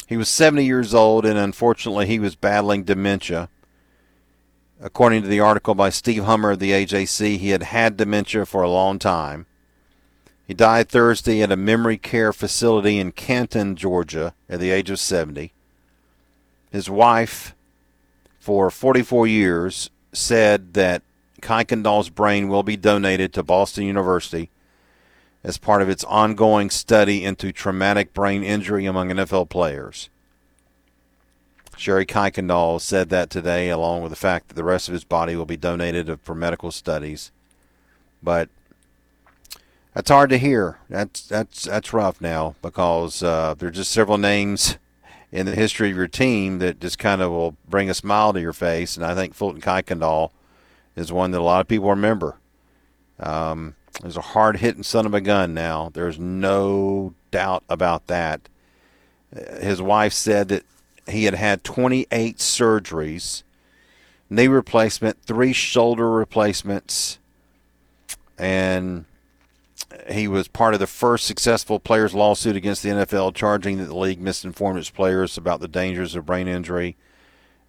He 0.08 0.16
was 0.16 0.30
70 0.30 0.64
years 0.64 0.94
old, 0.94 1.26
and 1.26 1.38
unfortunately, 1.38 2.08
he 2.08 2.20
was 2.20 2.36
battling 2.36 2.84
dementia. 2.84 3.50
According 4.82 5.24
to 5.24 5.28
the 5.28 5.40
article 5.40 5.76
by 5.76 5.90
Steve 5.90 6.24
Hummer 6.24 6.52
of 6.52 6.60
the 6.60 6.72
AJC, 6.72 7.38
he 7.38 7.50
had 7.50 7.64
had 7.64 7.98
dementia 7.98 8.46
for 8.46 8.64
a 8.64 8.70
long 8.70 9.00
time. 9.00 9.46
He 10.46 10.54
died 10.54 10.89
Thursday 10.89 11.41
at 11.41 11.52
a 11.52 11.58
memory 11.58 11.98
care 11.98 12.34
facility 12.34 13.00
in 13.00 13.14
Canton, 13.14 13.76
Georgia, 13.76 14.34
at 14.50 14.60
the 14.60 14.72
age 14.72 14.89
of 14.89 15.00
70. 15.00 15.54
His 16.72 16.89
wife, 16.89 17.56
for 18.39 18.70
44 18.70 19.28
years, 19.28 19.89
said 20.12 20.74
that 20.74 21.02
Kuykendall's 21.41 22.10
brain 22.10 22.48
will 22.48 22.64
be 22.64 22.76
donated 22.76 23.34
to 23.34 23.44
Boston 23.44 23.86
University 23.86 24.50
as 25.44 25.58
part 25.58 25.82
of 25.82 25.89
its 25.89 26.04
ongoing 26.06 26.70
study 26.70 27.24
into 27.24 27.52
traumatic 27.52 28.14
brain 28.14 28.44
injury 28.44 28.86
among 28.86 29.10
NFL 29.10 29.50
players. 29.50 30.10
Sherry 31.76 32.06
Kuykendall 32.06 32.80
said 32.80 33.10
that 33.10 33.30
today, 33.30 33.70
along 33.70 34.04
with 34.04 34.12
the 34.12 34.16
fact 34.16 34.48
that 34.48 34.54
the 34.56 34.64
rest 34.64 34.88
of 34.88 34.94
his 34.94 35.04
body 35.04 35.36
will 35.36 35.46
be 35.46 35.58
donated 35.58 36.20
for 36.22 36.36
medical 36.36 36.72
studies. 36.72 37.32
But 38.22 38.50
that's 39.94 40.10
hard 40.10 40.30
to 40.32 40.38
hear. 40.38 40.80
That's 40.89 41.28
that's 41.28 41.64
that's 41.64 41.94
rough 41.94 42.20
now 42.20 42.56
because 42.62 43.22
uh, 43.22 43.56
there's 43.58 43.76
just 43.76 43.91
several 43.91 44.18
names 44.18 44.78
in 45.32 45.46
the 45.46 45.56
history 45.56 45.89
of 45.89 45.98
your 45.98 46.08
team 46.08 46.60
that 46.60 46.80
just 46.80 47.00
kind 47.00 47.22
of 47.22 47.32
will 47.32 47.56
bring 47.68 47.89
a 47.89 47.94
smile 47.94 48.34
to 48.34 48.41
your 48.41 48.54
face, 48.54 48.96
and 48.96 49.06
I 49.06 49.16
think 49.16 49.34
Fulton 49.34 49.62
Kuykendall 49.62 50.32
is 50.96 51.12
one 51.12 51.32
that 51.32 51.39
a 51.39 51.41
lot 51.41 51.62
of 51.62 51.68
people 51.68 51.89
remember. 51.89 52.38
Um, 53.20 53.76
there's 54.02 54.18
a 54.18 54.22
hard 54.22 54.58
hitting 54.58 54.84
son 54.84 55.06
of 55.06 55.14
a 55.14 55.22
gun 55.22 55.54
now. 55.54 55.89
There's 55.94 56.20
no 56.20 57.14
doubt 57.32 57.64
about 57.70 58.08
that. 58.08 58.50
His 59.60 59.82
wife 59.82 60.14
said 60.14 60.50
that 60.50 60.64
he 61.08 61.26
had 61.26 61.34
had 61.34 61.64
28 61.64 62.38
surgeries, 62.38 63.44
knee 64.30 64.48
replacement, 64.48 65.22
three 65.24 65.54
shoulder 65.54 66.10
replacements, 66.10 67.20
and 68.38 69.06
he 70.10 70.28
was 70.28 70.48
part 70.48 70.74
of 70.74 70.80
the 70.80 70.88
first 70.88 71.26
successful 71.26 71.80
players' 71.80 72.14
lawsuit 72.14 72.56
against 72.56 72.84
the 72.84 72.89
NFL, 72.89 73.34
charging 73.36 73.78
that 73.78 73.86
the 73.86 73.98
league 73.98 74.22
misinformed 74.22 74.80
its 74.80 74.89
players 74.89 75.38
about 75.38 75.60
the 75.60 75.68
dangers 75.68 76.16
of 76.16 76.26
brain 76.26 76.48
injury 76.48 76.98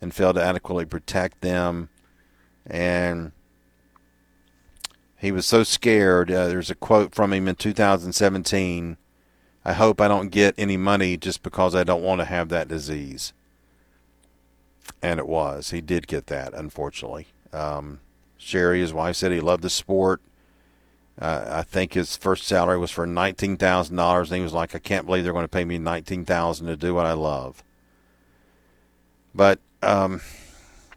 and 0.01 0.14
failed 0.14 0.37
to 0.37 0.43
adequately 0.43 0.85
protect 0.85 1.41
them. 1.41 1.89
And 2.66 3.33
he 5.16 5.33
was 5.33 5.47
so 5.47 5.62
scared. 5.62 6.31
Uh, 6.31 6.49
there's 6.49 6.70
a 6.70 6.75
quote 6.75 7.14
from 7.14 7.33
him 7.33 7.49
in 7.49 7.55
2017 7.55 8.97
I 9.64 9.72
hope 9.72 10.01
I 10.01 10.09
don't 10.09 10.29
get 10.29 10.55
any 10.59 10.77
money 10.77 11.16
just 11.16 11.43
because 11.43 11.75
I 11.75 11.85
don't 11.85 12.03
want 12.03 12.20
to 12.20 12.27
have 12.27 12.51
that 12.51 12.68
disease. 12.68 13.33
And 15.03 15.18
it 15.18 15.27
was. 15.27 15.70
He 15.70 15.81
did 15.81 16.07
get 16.07 16.27
that, 16.27 16.53
unfortunately. 16.53 17.29
Um, 17.53 18.01
Sherry, 18.37 18.81
his 18.81 18.93
wife, 18.93 19.16
said 19.16 19.33
he 19.33 19.41
loved 19.41 19.62
the 19.62 19.70
sport. 19.70 20.20
Uh, 21.21 21.45
I 21.49 21.62
think 21.62 21.95
his 21.95 22.17
first 22.17 22.45
salary 22.45 22.79
was 22.79 22.91
for 22.91 23.07
nineteen 23.07 23.57
thousand 23.57 23.97
dollars, 23.97 24.31
and 24.31 24.39
he 24.39 24.43
was 24.43 24.53
like, 24.53 24.75
"I 24.75 24.79
can't 24.79 25.07
believe 25.07 25.25
they're 25.25 25.33
going 25.33 25.45
to 25.45 25.49
pay 25.49 25.65
me 25.65 25.79
nineteen 25.79 26.25
thousand 26.25 26.67
to 26.67 26.77
do 26.77 26.95
what 26.95 27.07
I 27.07 27.12
love." 27.12 27.62
But 29.35 29.61
um, 29.83 30.21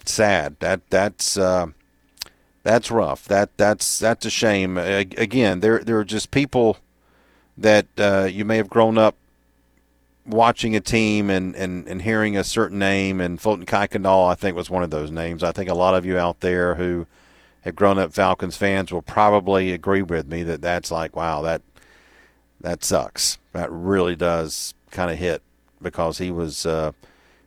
sad. 0.06 0.58
That 0.60 0.82
that's 0.90 1.38
uh, 1.38 1.68
that's 2.64 2.90
rough. 2.90 3.26
That 3.26 3.56
that's 3.58 4.00
that's 4.00 4.26
a 4.26 4.30
shame. 4.30 4.78
Again, 4.78 5.60
there 5.60 5.80
there 5.80 6.00
are 6.00 6.06
just 6.06 6.32
people 6.32 6.78
that 7.58 7.88
uh, 7.98 8.28
you 8.32 8.46
may 8.46 8.58
have 8.58 8.70
grown 8.70 8.98
up 8.98 9.16
watching 10.26 10.76
a 10.76 10.80
team 10.80 11.30
and, 11.30 11.56
and, 11.56 11.88
and 11.88 12.02
hearing 12.02 12.38
a 12.38 12.44
certain 12.44 12.78
name, 12.78 13.22
and 13.22 13.42
Fulton 13.42 13.66
Kuykendall, 13.66 14.30
I 14.30 14.36
think, 14.36 14.56
was 14.56 14.70
one 14.70 14.84
of 14.84 14.90
those 14.90 15.10
names. 15.10 15.42
I 15.42 15.52
think 15.52 15.70
a 15.70 15.74
lot 15.74 15.96
of 15.96 16.06
you 16.06 16.18
out 16.18 16.42
there 16.42 16.76
who 16.76 17.08
grown 17.76 17.98
up 17.98 18.14
Falcons 18.14 18.58
fans 18.58 18.92
will 18.92 19.02
probably 19.02 19.72
agree 19.72 20.02
with 20.02 20.28
me 20.28 20.44
that 20.44 20.62
that's 20.62 20.92
like, 20.92 21.16
wow, 21.16 21.42
that 21.42 21.62
that 22.62 22.84
sucks. 22.84 23.38
That 23.54 23.72
really 23.72 24.16
does 24.16 24.74
kind 24.92 25.12
of 25.12 25.18
hit 25.18 25.42
because 25.82 26.18
he 26.18 26.32
was 26.32 26.66
uh, 26.66 26.92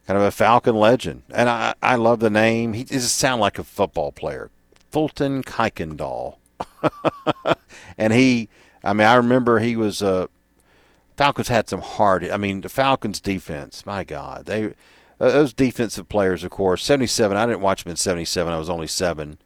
kind 0.07 0.18
of 0.18 0.25
a 0.25 0.31
Falcon 0.31 0.77
legend, 0.77 1.23
and 1.31 1.49
I 1.49 1.75
I 1.83 1.97
love 1.97 2.21
the 2.21 2.31
name. 2.31 2.75
He 2.75 2.85
doesn't 2.85 3.09
sound 3.09 3.41
like 3.41 3.59
a 3.59 3.64
football 3.64 4.12
player, 4.12 4.51
Fulton 4.91 5.43
Kuykendall, 5.43 6.37
and 7.99 8.12
he 8.12 8.49
I 8.83 8.93
mean, 8.93 9.07
I 9.07 9.14
remember 9.14 9.59
he 9.59 9.77
was. 9.77 10.03
Uh, 10.03 10.27
Falcons 11.16 11.49
had 11.49 11.68
some 11.68 11.83
hard. 11.83 12.29
I 12.29 12.37
mean, 12.37 12.62
the 12.62 12.68
Falcons 12.68 13.21
defense. 13.21 13.85
My 13.85 14.05
God, 14.05 14.47
they 14.47 14.66
uh, 14.66 14.71
those 15.31 15.53
defensive 15.53 16.09
players, 16.09 16.45
of 16.45 16.51
course. 16.51 16.85
Seventy 16.85 17.07
seven. 17.07 17.37
I 17.37 17.47
didn't 17.47 17.61
watch 17.61 17.85
them 17.85 17.91
in 17.91 17.97
seventy 17.97 18.25
seven. 18.25 18.53
I 18.53 18.59
was 18.59 18.71
only 18.71 18.87
seven. 18.87 19.39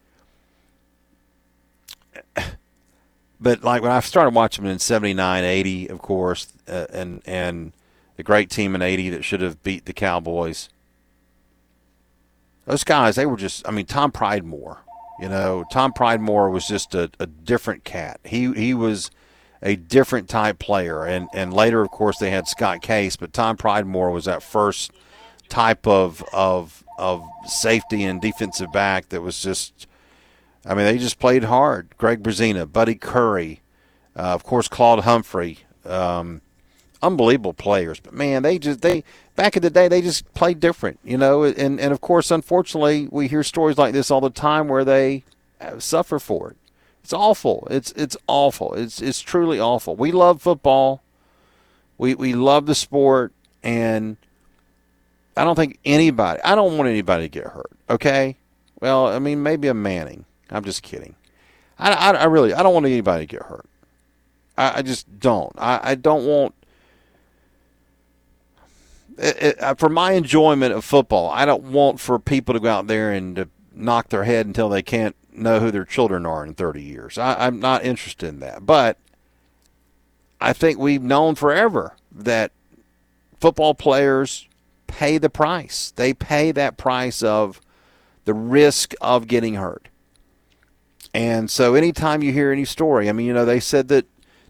But 3.41 3.63
like 3.63 3.83
when 3.83 3.91
I 3.91 4.01
started 4.01 4.35
watching 4.35 4.65
them 4.65 4.73
in 4.73 4.79
79, 4.79 5.45
80, 5.45 5.89
of 5.89 5.99
course, 6.01 6.53
uh, 6.67 6.87
and 6.91 7.21
and 7.27 7.73
the 8.17 8.23
great 8.23 8.49
team 8.49 8.75
in 8.75 8.81
'80 8.81 9.11
that 9.11 9.25
should 9.25 9.43
have 9.43 9.63
beat 9.63 9.85
the 9.85 9.93
Cowboys. 9.93 10.71
Those 12.65 12.85
guys, 12.85 13.17
they 13.17 13.27
were 13.27 13.37
just. 13.37 13.67
I 13.69 13.71
mean, 13.71 13.87
Tom 13.87 14.13
Pridemore. 14.13 14.79
You 15.21 15.29
know, 15.29 15.65
Tom 15.71 15.93
Pridemore 15.93 16.51
was 16.51 16.67
just 16.67 16.95
a, 16.95 17.11
a 17.21 17.27
different 17.27 17.85
cat. 17.85 18.19
He 18.25 18.53
he 18.53 18.73
was 18.73 19.11
a 19.63 19.77
different 19.77 20.29
type 20.29 20.59
player. 20.59 21.05
And 21.05 21.29
and 21.35 21.53
later, 21.53 21.83
of 21.83 21.91
course, 21.91 22.19
they 22.19 22.31
had 22.31 22.49
Scott 22.49 22.83
Case, 22.83 23.17
but 23.17 23.33
Tom 23.33 23.57
Pridemore 23.57 24.13
was 24.13 24.25
that 24.27 24.43
first 24.43 24.93
type 25.49 25.87
of 25.87 26.25
of 26.33 26.85
of 26.99 27.27
safety 27.47 28.05
and 28.05 28.21
defensive 28.23 28.73
back 28.73 29.11
that 29.11 29.21
was 29.21 29.43
just. 29.43 29.87
I 30.67 30.75
mean, 30.75 30.87
they 30.87 30.99
just 30.99 31.19
played 31.19 31.45
hard. 31.45 31.89
Greg 31.99 32.23
Brezina, 32.23 32.71
Buddy 32.71 32.95
Curry, 32.95 33.61
uh, 34.17 34.35
of 34.35 34.45
course, 34.45 34.69
Claude 34.69 35.01
Humphrey. 35.01 35.59
Um, 35.85 36.41
unbelievable 37.05 37.53
players, 37.53 38.01
but 38.01 38.15
man, 38.15 38.43
they 38.43 38.59
just 38.59 38.81
they 38.81 39.05
back 39.37 39.57
in 39.57 39.63
the 39.63 39.69
day 39.69 39.89
they 39.89 40.01
just 40.01 40.33
played 40.33 40.59
different, 40.59 40.99
you 41.05 41.19
know. 41.19 41.45
And 41.45 41.79
and 41.79 41.93
of 41.93 42.01
course, 42.01 42.31
unfortunately, 42.31 43.09
we 43.11 43.29
hear 43.29 43.43
stories 43.43 43.77
like 43.77 43.93
this 43.93 44.11
all 44.11 44.23
the 44.23 44.31
time 44.31 44.69
where 44.69 44.85
they 44.85 45.25
uh, 45.61 45.79
suffer 45.79 46.19
for 46.19 46.53
it. 46.53 46.57
It's 47.03 47.13
awful. 47.13 47.69
It's 47.71 47.93
it's 47.93 48.17
awful. 48.27 48.73
It's 48.75 49.03
it's 49.03 49.21
truly 49.21 49.61
awful. 49.61 49.95
We 49.95 50.11
love 50.11 50.41
football. 50.41 51.03
We 51.99 52.15
we 52.15 52.33
love 52.33 52.67
the 52.67 52.75
sport 52.75 53.33
and 53.63 54.17
I 55.37 55.45
don't 55.45 55.57
think 55.57 55.79
anybody 55.85 56.41
I 56.43 56.55
don't 56.55 56.77
want 56.79 56.89
anybody 56.89 57.25
to 57.25 57.29
get 57.29 57.45
hurt, 57.45 57.71
okay? 57.91 58.37
Well, 58.81 59.09
I 59.09 59.19
mean 59.19 59.43
maybe 59.43 59.69
a 59.69 59.75
Manning. 59.75 60.25
I'm 60.51 60.65
just 60.65 60.83
kidding. 60.83 61.15
I, 61.79 61.93
I, 61.93 62.11
I 62.13 62.25
really 62.25 62.55
I 62.55 62.63
don't 62.63 62.75
want 62.75 62.87
anybody 62.87 63.27
to 63.27 63.31
get 63.37 63.47
hurt. 63.47 63.67
I, 64.57 64.79
I 64.79 64.83
just 64.83 65.19
don't. 65.19 65.53
I, 65.59 65.81
I 65.83 65.95
don't 65.95 66.25
want 66.25 66.55
it, 69.19 69.57
it, 69.61 69.79
for 69.79 69.89
my 69.89 70.13
enjoyment 70.13 70.73
of 70.73 70.85
football, 70.85 71.31
I 71.31 71.45
don't 71.45 71.65
want 71.65 72.01
for 72.01 72.19
people 72.19 72.55
to 72.55 72.61
go 72.61 72.69
out 72.69 72.87
there 72.87 73.13
and 73.13 73.37
to 73.37 73.49
knock 73.75 74.09
their 74.09 74.25
head 74.25 74.47
until 74.47 74.69
they 74.69 74.83
can't 74.83 75.17
know 75.33 75.61
who 75.61 75.71
their 75.71 75.85
children 75.85 76.27
are 76.27 76.45
in 76.45 76.55
30 76.55 76.83
years. 76.83 77.19
I, 77.19 77.47
I'm 77.47 77.61
not 77.61 77.85
interested 77.85 78.29
in 78.29 78.41
that. 78.41 78.67
But 78.67 78.99
I 80.41 80.53
think 80.53 80.79
we've 80.79 81.03
known 81.03 81.35
forever 81.35 81.97
that 82.13 82.53
football 83.41 83.75
players 83.75 84.49
pay 84.87 85.19
the 85.19 85.31
price. 85.31 85.93
They 85.95 86.15
pay 86.15 86.53
that 86.53 86.77
price 86.77 87.23
of 87.23 87.61
the 88.25 88.35
risk 88.35 88.95
of 89.01 89.27
getting 89.27 89.55
hurt. 89.55 89.89
And 91.15 91.51
so 91.51 91.75
anytime 91.75 92.23
you 92.23 92.33
hear 92.33 92.53
any 92.53 92.65
story, 92.65 93.09
I 93.09 93.13
mean, 93.13 93.27
you 93.27 93.33
know, 93.33 93.45
they 93.45 93.61
said 93.61 93.89
that 93.89 94.07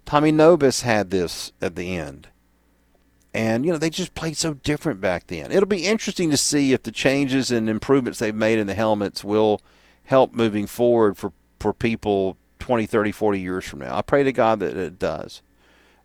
Tommy 0.07 0.33
Nobis 0.33 0.81
had 0.81 1.11
this 1.11 1.53
at 1.61 1.77
the 1.77 1.97
end. 1.97 2.29
And, 3.35 3.67
you 3.67 3.73
know, 3.73 3.79
they 3.79 3.91
just 3.91 4.15
played 4.15 4.37
so 4.37 4.55
different 4.55 5.01
back 5.01 5.27
then. 5.27 5.53
It'll 5.53 5.67
be 5.67 5.87
interesting 5.87 6.31
to 6.31 6.37
see 6.37 6.73
if 6.73 6.85
the 6.85 6.93
changes 6.93 7.51
and 7.51 7.69
improvements 7.69 8.19
they've 8.19 8.35
made 8.35 8.59
in 8.59 8.67
the 8.67 8.75
helmets 8.75 9.23
will– 9.23 9.61
help 10.05 10.35
moving 10.35 10.67
forward 10.67 11.17
for, 11.17 11.33
for 11.59 11.73
people 11.73 12.37
20, 12.59 12.87
30, 12.87 13.13
40 13.13 13.41
years 13.41 13.65
from 13.65 13.81
now. 13.81 13.97
I 13.97 14.03
pray 14.03 14.23
to 14.23 14.33
God 14.33 14.61
that 14.61 14.77
it 14.77 14.99
does. 14.99 15.43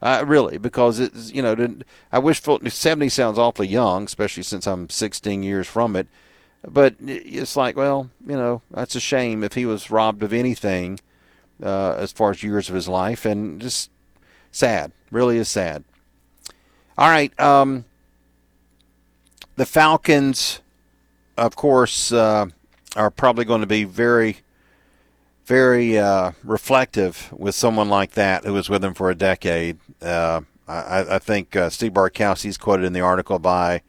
Uh, 0.02 0.24
really, 0.26 0.58
because 0.58 1.00
it's, 1.00 1.32
you 1.32 1.42
know, 1.42 1.76
I 2.12 2.20
wish 2.20 2.42
70 2.42 3.10
sounds 3.10 3.38
awfully 3.38 3.68
young, 3.68 4.06
especially 4.06 4.44
since 4.44 4.66
I'm 4.66 4.90
16 4.90 5.44
years 5.44 5.68
from 5.68 5.96
it. 5.98 6.08
But 6.68 6.96
it's 7.00 7.56
like, 7.56 7.78
well, 7.78 8.10
you 8.26 8.36
know, 8.36 8.62
that's 8.72 8.96
a 8.96 9.00
shame 9.00 9.44
if 9.44 9.54
he 9.54 9.66
was 9.66 9.90
robbed 9.90 10.24
of 10.24 10.34
anything 10.34 11.00
uh, 11.64 11.94
as 11.94 12.12
far 12.12 12.32
as 12.32 12.44
years 12.44 12.70
of 12.70 12.76
his 12.76 12.88
life, 12.88 13.26
and 13.26 13.62
just 13.62 13.90
sad. 14.52 14.92
Really 15.12 15.38
is 15.38 15.48
sad. 15.48 15.84
All 16.98 17.10
right. 17.10 17.38
Um, 17.40 17.86
the 19.56 19.66
Falcons, 19.66 20.62
of 21.38 21.56
course, 21.56 22.12
uh, 22.12 22.48
are 22.96 23.12
probably 23.12 23.46
going 23.46 23.62
to 23.62 23.68
be 23.68 23.84
very, 23.84 24.38
very 25.46 25.98
uh, 25.98 26.32
reflective 26.44 27.32
with 27.36 27.56
someone 27.56 27.90
like 27.90 28.12
that 28.12 28.44
who 28.44 28.54
was 28.54 28.70
with 28.70 28.82
them 28.82 28.94
for 28.94 29.10
a 29.10 29.16
decade. 29.16 29.78
Uh, 30.02 30.42
I, 30.68 31.16
I, 31.16 31.20
think 31.20 31.56
uh, 31.56 31.70
Steve 31.70 31.94
Bartkowski's 31.94 32.58
quoted 32.58 32.86
in 32.86 32.94
the 32.94 33.02
article 33.02 33.40
by 33.40 33.82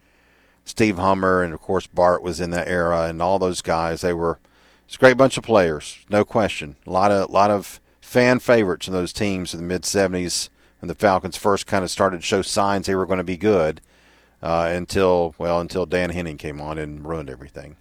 Steve 0.71 0.99
Hummer, 0.99 1.43
and 1.43 1.53
of 1.53 1.61
course 1.61 1.87
Bart 1.87 2.23
was 2.23 2.41
in 2.41 2.51
that 2.51 2.69
era, 2.69 3.03
and 3.03 3.21
all 3.21 3.39
those 3.39 3.63
guys. 3.63 4.01
They 4.01 4.13
were 4.13 4.39
it's 4.87 4.97
a 4.97 4.99
great 4.99 5.17
bunch 5.17 5.37
of 5.37 5.45
players, 5.45 5.99
no 6.09 6.25
question. 6.25 6.77
A 6.87 6.91
lot 6.91 7.11
of 7.11 7.31
lot 7.31 7.51
of 7.51 7.81
fan 8.01 8.39
favorites 8.39 8.89
in 8.89 8.93
those 8.93 9.13
teams 9.13 9.55
in 9.55 9.61
the 9.61 9.67
mid 9.67 9.83
'70s 9.83 10.49
when 10.81 10.89
the 10.89 10.95
Falcons 10.95 11.37
first 11.37 11.67
kind 11.67 11.85
of 11.85 11.91
started 11.91 12.21
to 12.21 12.27
show 12.27 12.43
signs 12.43 12.87
they 12.87 12.95
were 12.95 13.07
going 13.07 13.19
to 13.19 13.25
be 13.25 13.37
good. 13.37 13.81
Uh, 14.43 14.71
until 14.73 15.35
well, 15.37 15.61
until 15.61 15.85
Dan 15.85 16.11
Henning 16.11 16.39
came 16.39 16.63
on 16.63 16.79
and 16.79 17.07
ruined 17.07 17.29
everything. 17.29 17.77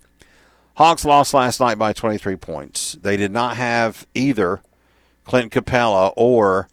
Hawks 0.75 1.05
lost 1.05 1.33
last 1.33 1.59
night 1.59 1.77
by 1.77 1.93
23 1.93 2.35
points. 2.35 2.97
They 3.01 3.17
did 3.17 3.31
not 3.31 3.55
have 3.57 4.05
either 4.13 4.61
Clint 5.23 5.51
Capela 5.53 6.13
or 6.15 6.67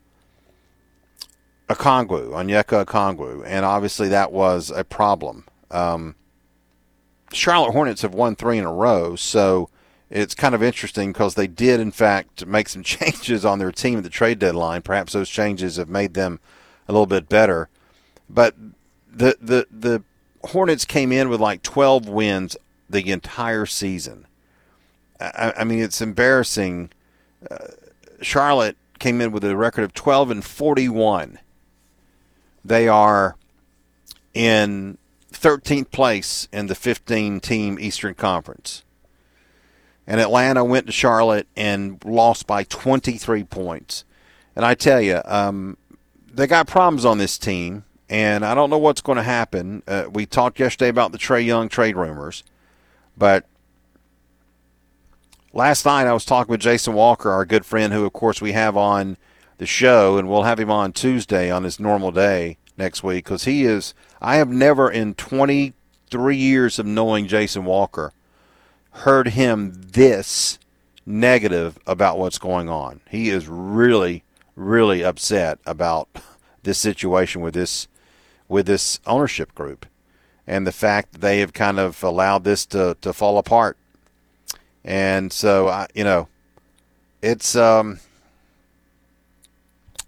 Okongwu, 1.69 2.31
Onyeka 2.31 2.85
Okongwu, 2.85 3.43
and 3.45 3.65
obviously 3.65 4.09
that 4.09 4.33
was 4.33 4.71
a 4.71 4.85
problem. 4.85 5.45
Um, 5.77 6.15
Charlotte 7.33 7.73
Hornets 7.73 8.03
have 8.03 8.15
won 8.15 8.35
three 8.35 8.57
in 8.59 8.65
a 8.65 8.73
row, 8.73 9.15
so 9.15 9.69
it's 10.11 10.35
kind 10.35 10.55
of 10.55 10.63
interesting 10.63 11.13
because 11.13 11.35
they 11.35 11.47
did, 11.47 11.81
in 11.81 11.91
fact, 11.91 12.47
make 12.47 12.69
some 12.69 12.83
changes 12.85 13.45
on 13.45 13.59
their 13.59 13.73
team 13.73 13.99
at 13.99 14.05
the 14.05 14.11
trade 14.11 14.39
deadline. 14.39 14.83
Perhaps 14.83 15.13
those 15.13 15.29
changes 15.29 15.77
have 15.77 15.89
made 15.89 16.15
them 16.15 16.41
a 16.89 16.93
little 16.93 17.07
bit 17.07 17.29
better. 17.29 17.69
But 18.29 18.55
the 19.13 19.37
the 19.41 19.67
the 19.71 20.03
Hornets 20.51 20.85
came 20.85 21.13
in 21.13 21.29
with 21.29 21.41
like 21.41 21.63
12 21.63 22.09
wins 22.09 22.57
the 22.89 23.11
entire 23.11 23.67
season. 23.67 24.27
I, 25.21 25.53
I 25.59 25.65
mean, 25.65 25.81
it's 25.81 26.01
embarrassing. 26.01 26.91
Uh, 27.51 27.69
Charlotte 28.23 28.77
came 28.99 29.21
in 29.21 29.33
with 29.33 29.45
a 29.45 29.57
record 29.57 29.83
of 29.83 29.93
12 29.93 30.31
and 30.31 30.45
41. 30.45 31.39
They 32.65 32.89
are 32.89 33.37
in 34.35 34.99
13th 35.37 35.91
place 35.91 36.49
in 36.53 36.67
the 36.67 36.75
15 36.75 37.41
team 37.41 37.79
Eastern 37.79 38.15
Conference. 38.15 38.83
And 40.07 40.21
Atlanta 40.21 40.65
went 40.65 40.87
to 40.87 40.93
Charlotte 40.93 41.49
and 41.57 42.03
lost 42.05 42.47
by 42.47 42.63
23 42.65 43.45
points. 43.45 44.05
And 44.55 44.65
I 44.65 44.75
tell 44.75 45.01
you, 45.01 45.21
um, 45.25 45.77
they 46.33 46.47
got 46.47 46.67
problems 46.67 47.05
on 47.05 47.19
this 47.19 47.39
team, 47.39 47.85
and 48.09 48.45
I 48.45 48.55
don't 48.55 48.71
know 48.71 48.79
what's 48.79 49.01
going 49.01 49.17
to 49.17 49.23
happen. 49.23 49.83
Uh, 49.87 50.05
we 50.11 50.27
talked 50.27 50.61
yesterday 50.61 50.89
about 50.89 51.13
the 51.13 51.19
Trae 51.19 51.45
Young 51.45 51.69
trade 51.69 51.97
rumors, 51.97 52.45
but 53.17 53.47
last 55.53 55.85
night 55.85 56.07
I 56.07 56.13
was 56.13 56.25
talking 56.25 56.51
with 56.51 56.61
Jason 56.61 56.95
Walker, 56.95 57.31
our 57.31 57.45
good 57.45 57.67
friend, 57.67 57.93
who, 57.93 58.05
of 58.05 58.13
course, 58.13 58.41
we 58.41 58.53
have 58.53 58.77
on 58.77 59.17
the 59.59 59.67
show, 59.67 60.19
and 60.19 60.29
we'll 60.29 60.45
have 60.45 60.61
him 60.61 60.71
on 60.71 60.93
Tuesday 60.93 61.51
on 61.51 61.65
his 61.65 61.81
normal 61.81 62.13
day 62.13 62.59
next 62.77 63.03
week 63.03 63.25
because 63.25 63.45
he 63.45 63.65
is. 63.65 63.95
I 64.21 64.37
have 64.37 64.49
never 64.49 64.91
in 64.91 65.15
23 65.15 66.37
years 66.37 66.79
of 66.79 66.87
knowing 66.87 67.27
Jason 67.27 67.65
Walker 67.65 68.13
heard 68.91 69.29
him 69.29 69.73
this 69.75 70.59
negative 71.05 71.79
about 71.87 72.19
what's 72.19 72.39
going 72.39 72.69
on. 72.69 73.01
He 73.09 73.31
is 73.31 73.49
really, 73.49 74.25
really 74.55 75.03
upset 75.05 75.59
about 75.67 76.09
this 76.63 76.79
situation 76.79 77.41
with 77.41 77.55
this 77.55 77.89
with 78.49 78.67
this 78.67 79.01
ownership 79.07 79.55
group 79.55 79.87
and 80.47 80.67
the 80.67 80.73
fact 80.73 81.13
that 81.13 81.21
they 81.21 81.41
have 81.41 81.53
kind 81.53 81.79
of 81.79 82.03
allowed 82.03 82.45
this 82.45 82.65
to, 82.67 82.97
to 83.01 83.13
fall 83.13 83.39
apart. 83.39 83.77
And 84.85 85.33
so, 85.33 85.69
I, 85.69 85.89
you 85.95 86.05
know, 86.05 86.29
it's 87.23 87.57
um, 87.57 87.99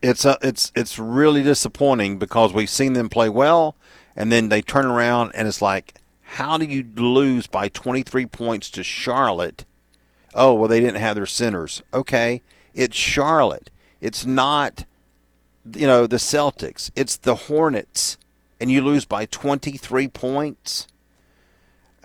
it's 0.02 0.24
uh, 0.24 0.36
it's 0.42 0.72
it's 0.74 0.98
really 0.98 1.42
disappointing 1.42 2.18
because 2.18 2.52
we've 2.52 2.70
seen 2.70 2.92
them 2.92 3.08
play 3.08 3.28
well, 3.28 3.76
and 4.16 4.30
then 4.30 4.48
they 4.48 4.62
turn 4.62 4.86
around 4.86 5.32
and 5.34 5.48
it's 5.48 5.62
like, 5.62 5.94
how 6.22 6.58
do 6.58 6.64
you 6.64 6.86
lose 6.96 7.46
by 7.46 7.68
23 7.68 8.26
points 8.26 8.70
to 8.70 8.84
Charlotte? 8.84 9.64
Oh, 10.34 10.54
well, 10.54 10.68
they 10.68 10.80
didn't 10.80 11.00
have 11.00 11.16
their 11.16 11.26
centers. 11.26 11.82
Okay, 11.92 12.42
it's 12.74 12.96
Charlotte. 12.96 13.70
It's 14.00 14.24
not, 14.24 14.84
you 15.74 15.86
know, 15.86 16.06
the 16.06 16.16
Celtics. 16.16 16.90
It's 16.94 17.16
the 17.16 17.34
Hornets, 17.34 18.18
and 18.60 18.70
you 18.70 18.82
lose 18.82 19.04
by 19.04 19.26
23 19.26 20.08
points. 20.08 20.86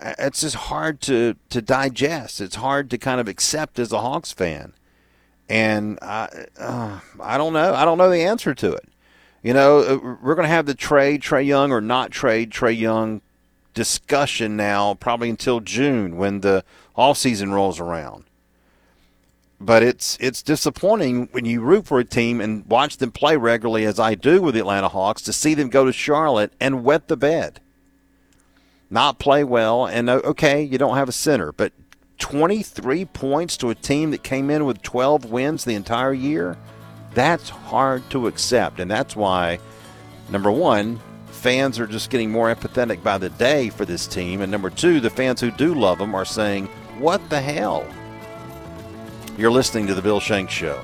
It's 0.00 0.40
just 0.40 0.56
hard 0.56 1.00
to 1.02 1.36
to 1.50 1.62
digest. 1.62 2.40
It's 2.40 2.56
hard 2.56 2.90
to 2.90 2.98
kind 2.98 3.20
of 3.20 3.28
accept 3.28 3.78
as 3.78 3.92
a 3.92 4.00
Hawks 4.00 4.32
fan 4.32 4.72
and 5.48 5.98
I, 6.00 6.46
uh, 6.58 7.00
I 7.20 7.36
don't 7.36 7.52
know. 7.52 7.74
I 7.74 7.84
don't 7.84 7.98
know 7.98 8.10
the 8.10 8.22
answer 8.22 8.54
to 8.54 8.72
it. 8.72 8.88
You 9.42 9.52
know, 9.52 9.78
uh, 9.80 10.16
we're 10.22 10.34
going 10.34 10.48
to 10.48 10.54
have 10.54 10.66
the 10.66 10.74
trade 10.74 11.20
Trae 11.20 11.44
Young 11.44 11.70
or 11.70 11.80
not 11.80 12.10
trade 12.10 12.50
Trae 12.50 12.78
Young 12.78 13.20
discussion 13.74 14.56
now, 14.56 14.94
probably 14.94 15.28
until 15.28 15.60
June 15.60 16.16
when 16.16 16.40
the 16.40 16.64
off 16.96 17.18
season 17.18 17.52
rolls 17.52 17.78
around. 17.78 18.24
But 19.60 19.82
it's 19.82 20.16
it's 20.20 20.42
disappointing 20.42 21.28
when 21.32 21.44
you 21.44 21.60
root 21.60 21.86
for 21.86 21.98
a 21.98 22.04
team 22.04 22.40
and 22.40 22.66
watch 22.66 22.96
them 22.96 23.12
play 23.12 23.36
regularly, 23.36 23.84
as 23.84 24.00
I 24.00 24.14
do 24.14 24.42
with 24.42 24.54
the 24.54 24.60
Atlanta 24.60 24.88
Hawks, 24.88 25.22
to 25.22 25.32
see 25.32 25.54
them 25.54 25.68
go 25.68 25.84
to 25.84 25.92
Charlotte 25.92 26.52
and 26.60 26.84
wet 26.84 27.08
the 27.08 27.16
bed, 27.16 27.60
not 28.90 29.18
play 29.18 29.44
well, 29.44 29.86
and 29.86 30.10
uh, 30.10 30.20
okay, 30.24 30.62
you 30.62 30.78
don't 30.78 30.96
have 30.96 31.08
a 31.08 31.12
center, 31.12 31.52
but 31.52 31.72
23 32.18 33.04
points 33.06 33.56
to 33.58 33.70
a 33.70 33.74
team 33.74 34.10
that 34.10 34.22
came 34.22 34.50
in 34.50 34.64
with 34.64 34.82
12 34.82 35.30
wins 35.30 35.64
the 35.64 35.74
entire 35.74 36.12
year, 36.12 36.56
that's 37.12 37.48
hard 37.48 38.08
to 38.10 38.26
accept. 38.26 38.80
And 38.80 38.90
that's 38.90 39.16
why, 39.16 39.58
number 40.30 40.50
one, 40.50 41.00
fans 41.26 41.78
are 41.78 41.86
just 41.86 42.10
getting 42.10 42.30
more 42.30 42.54
empathetic 42.54 43.02
by 43.02 43.18
the 43.18 43.30
day 43.30 43.68
for 43.68 43.84
this 43.84 44.06
team. 44.06 44.40
And 44.40 44.50
number 44.50 44.70
two, 44.70 45.00
the 45.00 45.10
fans 45.10 45.40
who 45.40 45.50
do 45.50 45.74
love 45.74 45.98
them 45.98 46.14
are 46.14 46.24
saying, 46.24 46.66
What 46.98 47.28
the 47.30 47.40
hell? 47.40 47.86
You're 49.36 49.50
listening 49.50 49.86
to 49.88 49.94
The 49.94 50.02
Bill 50.02 50.20
Shanks 50.20 50.52
Show. 50.52 50.80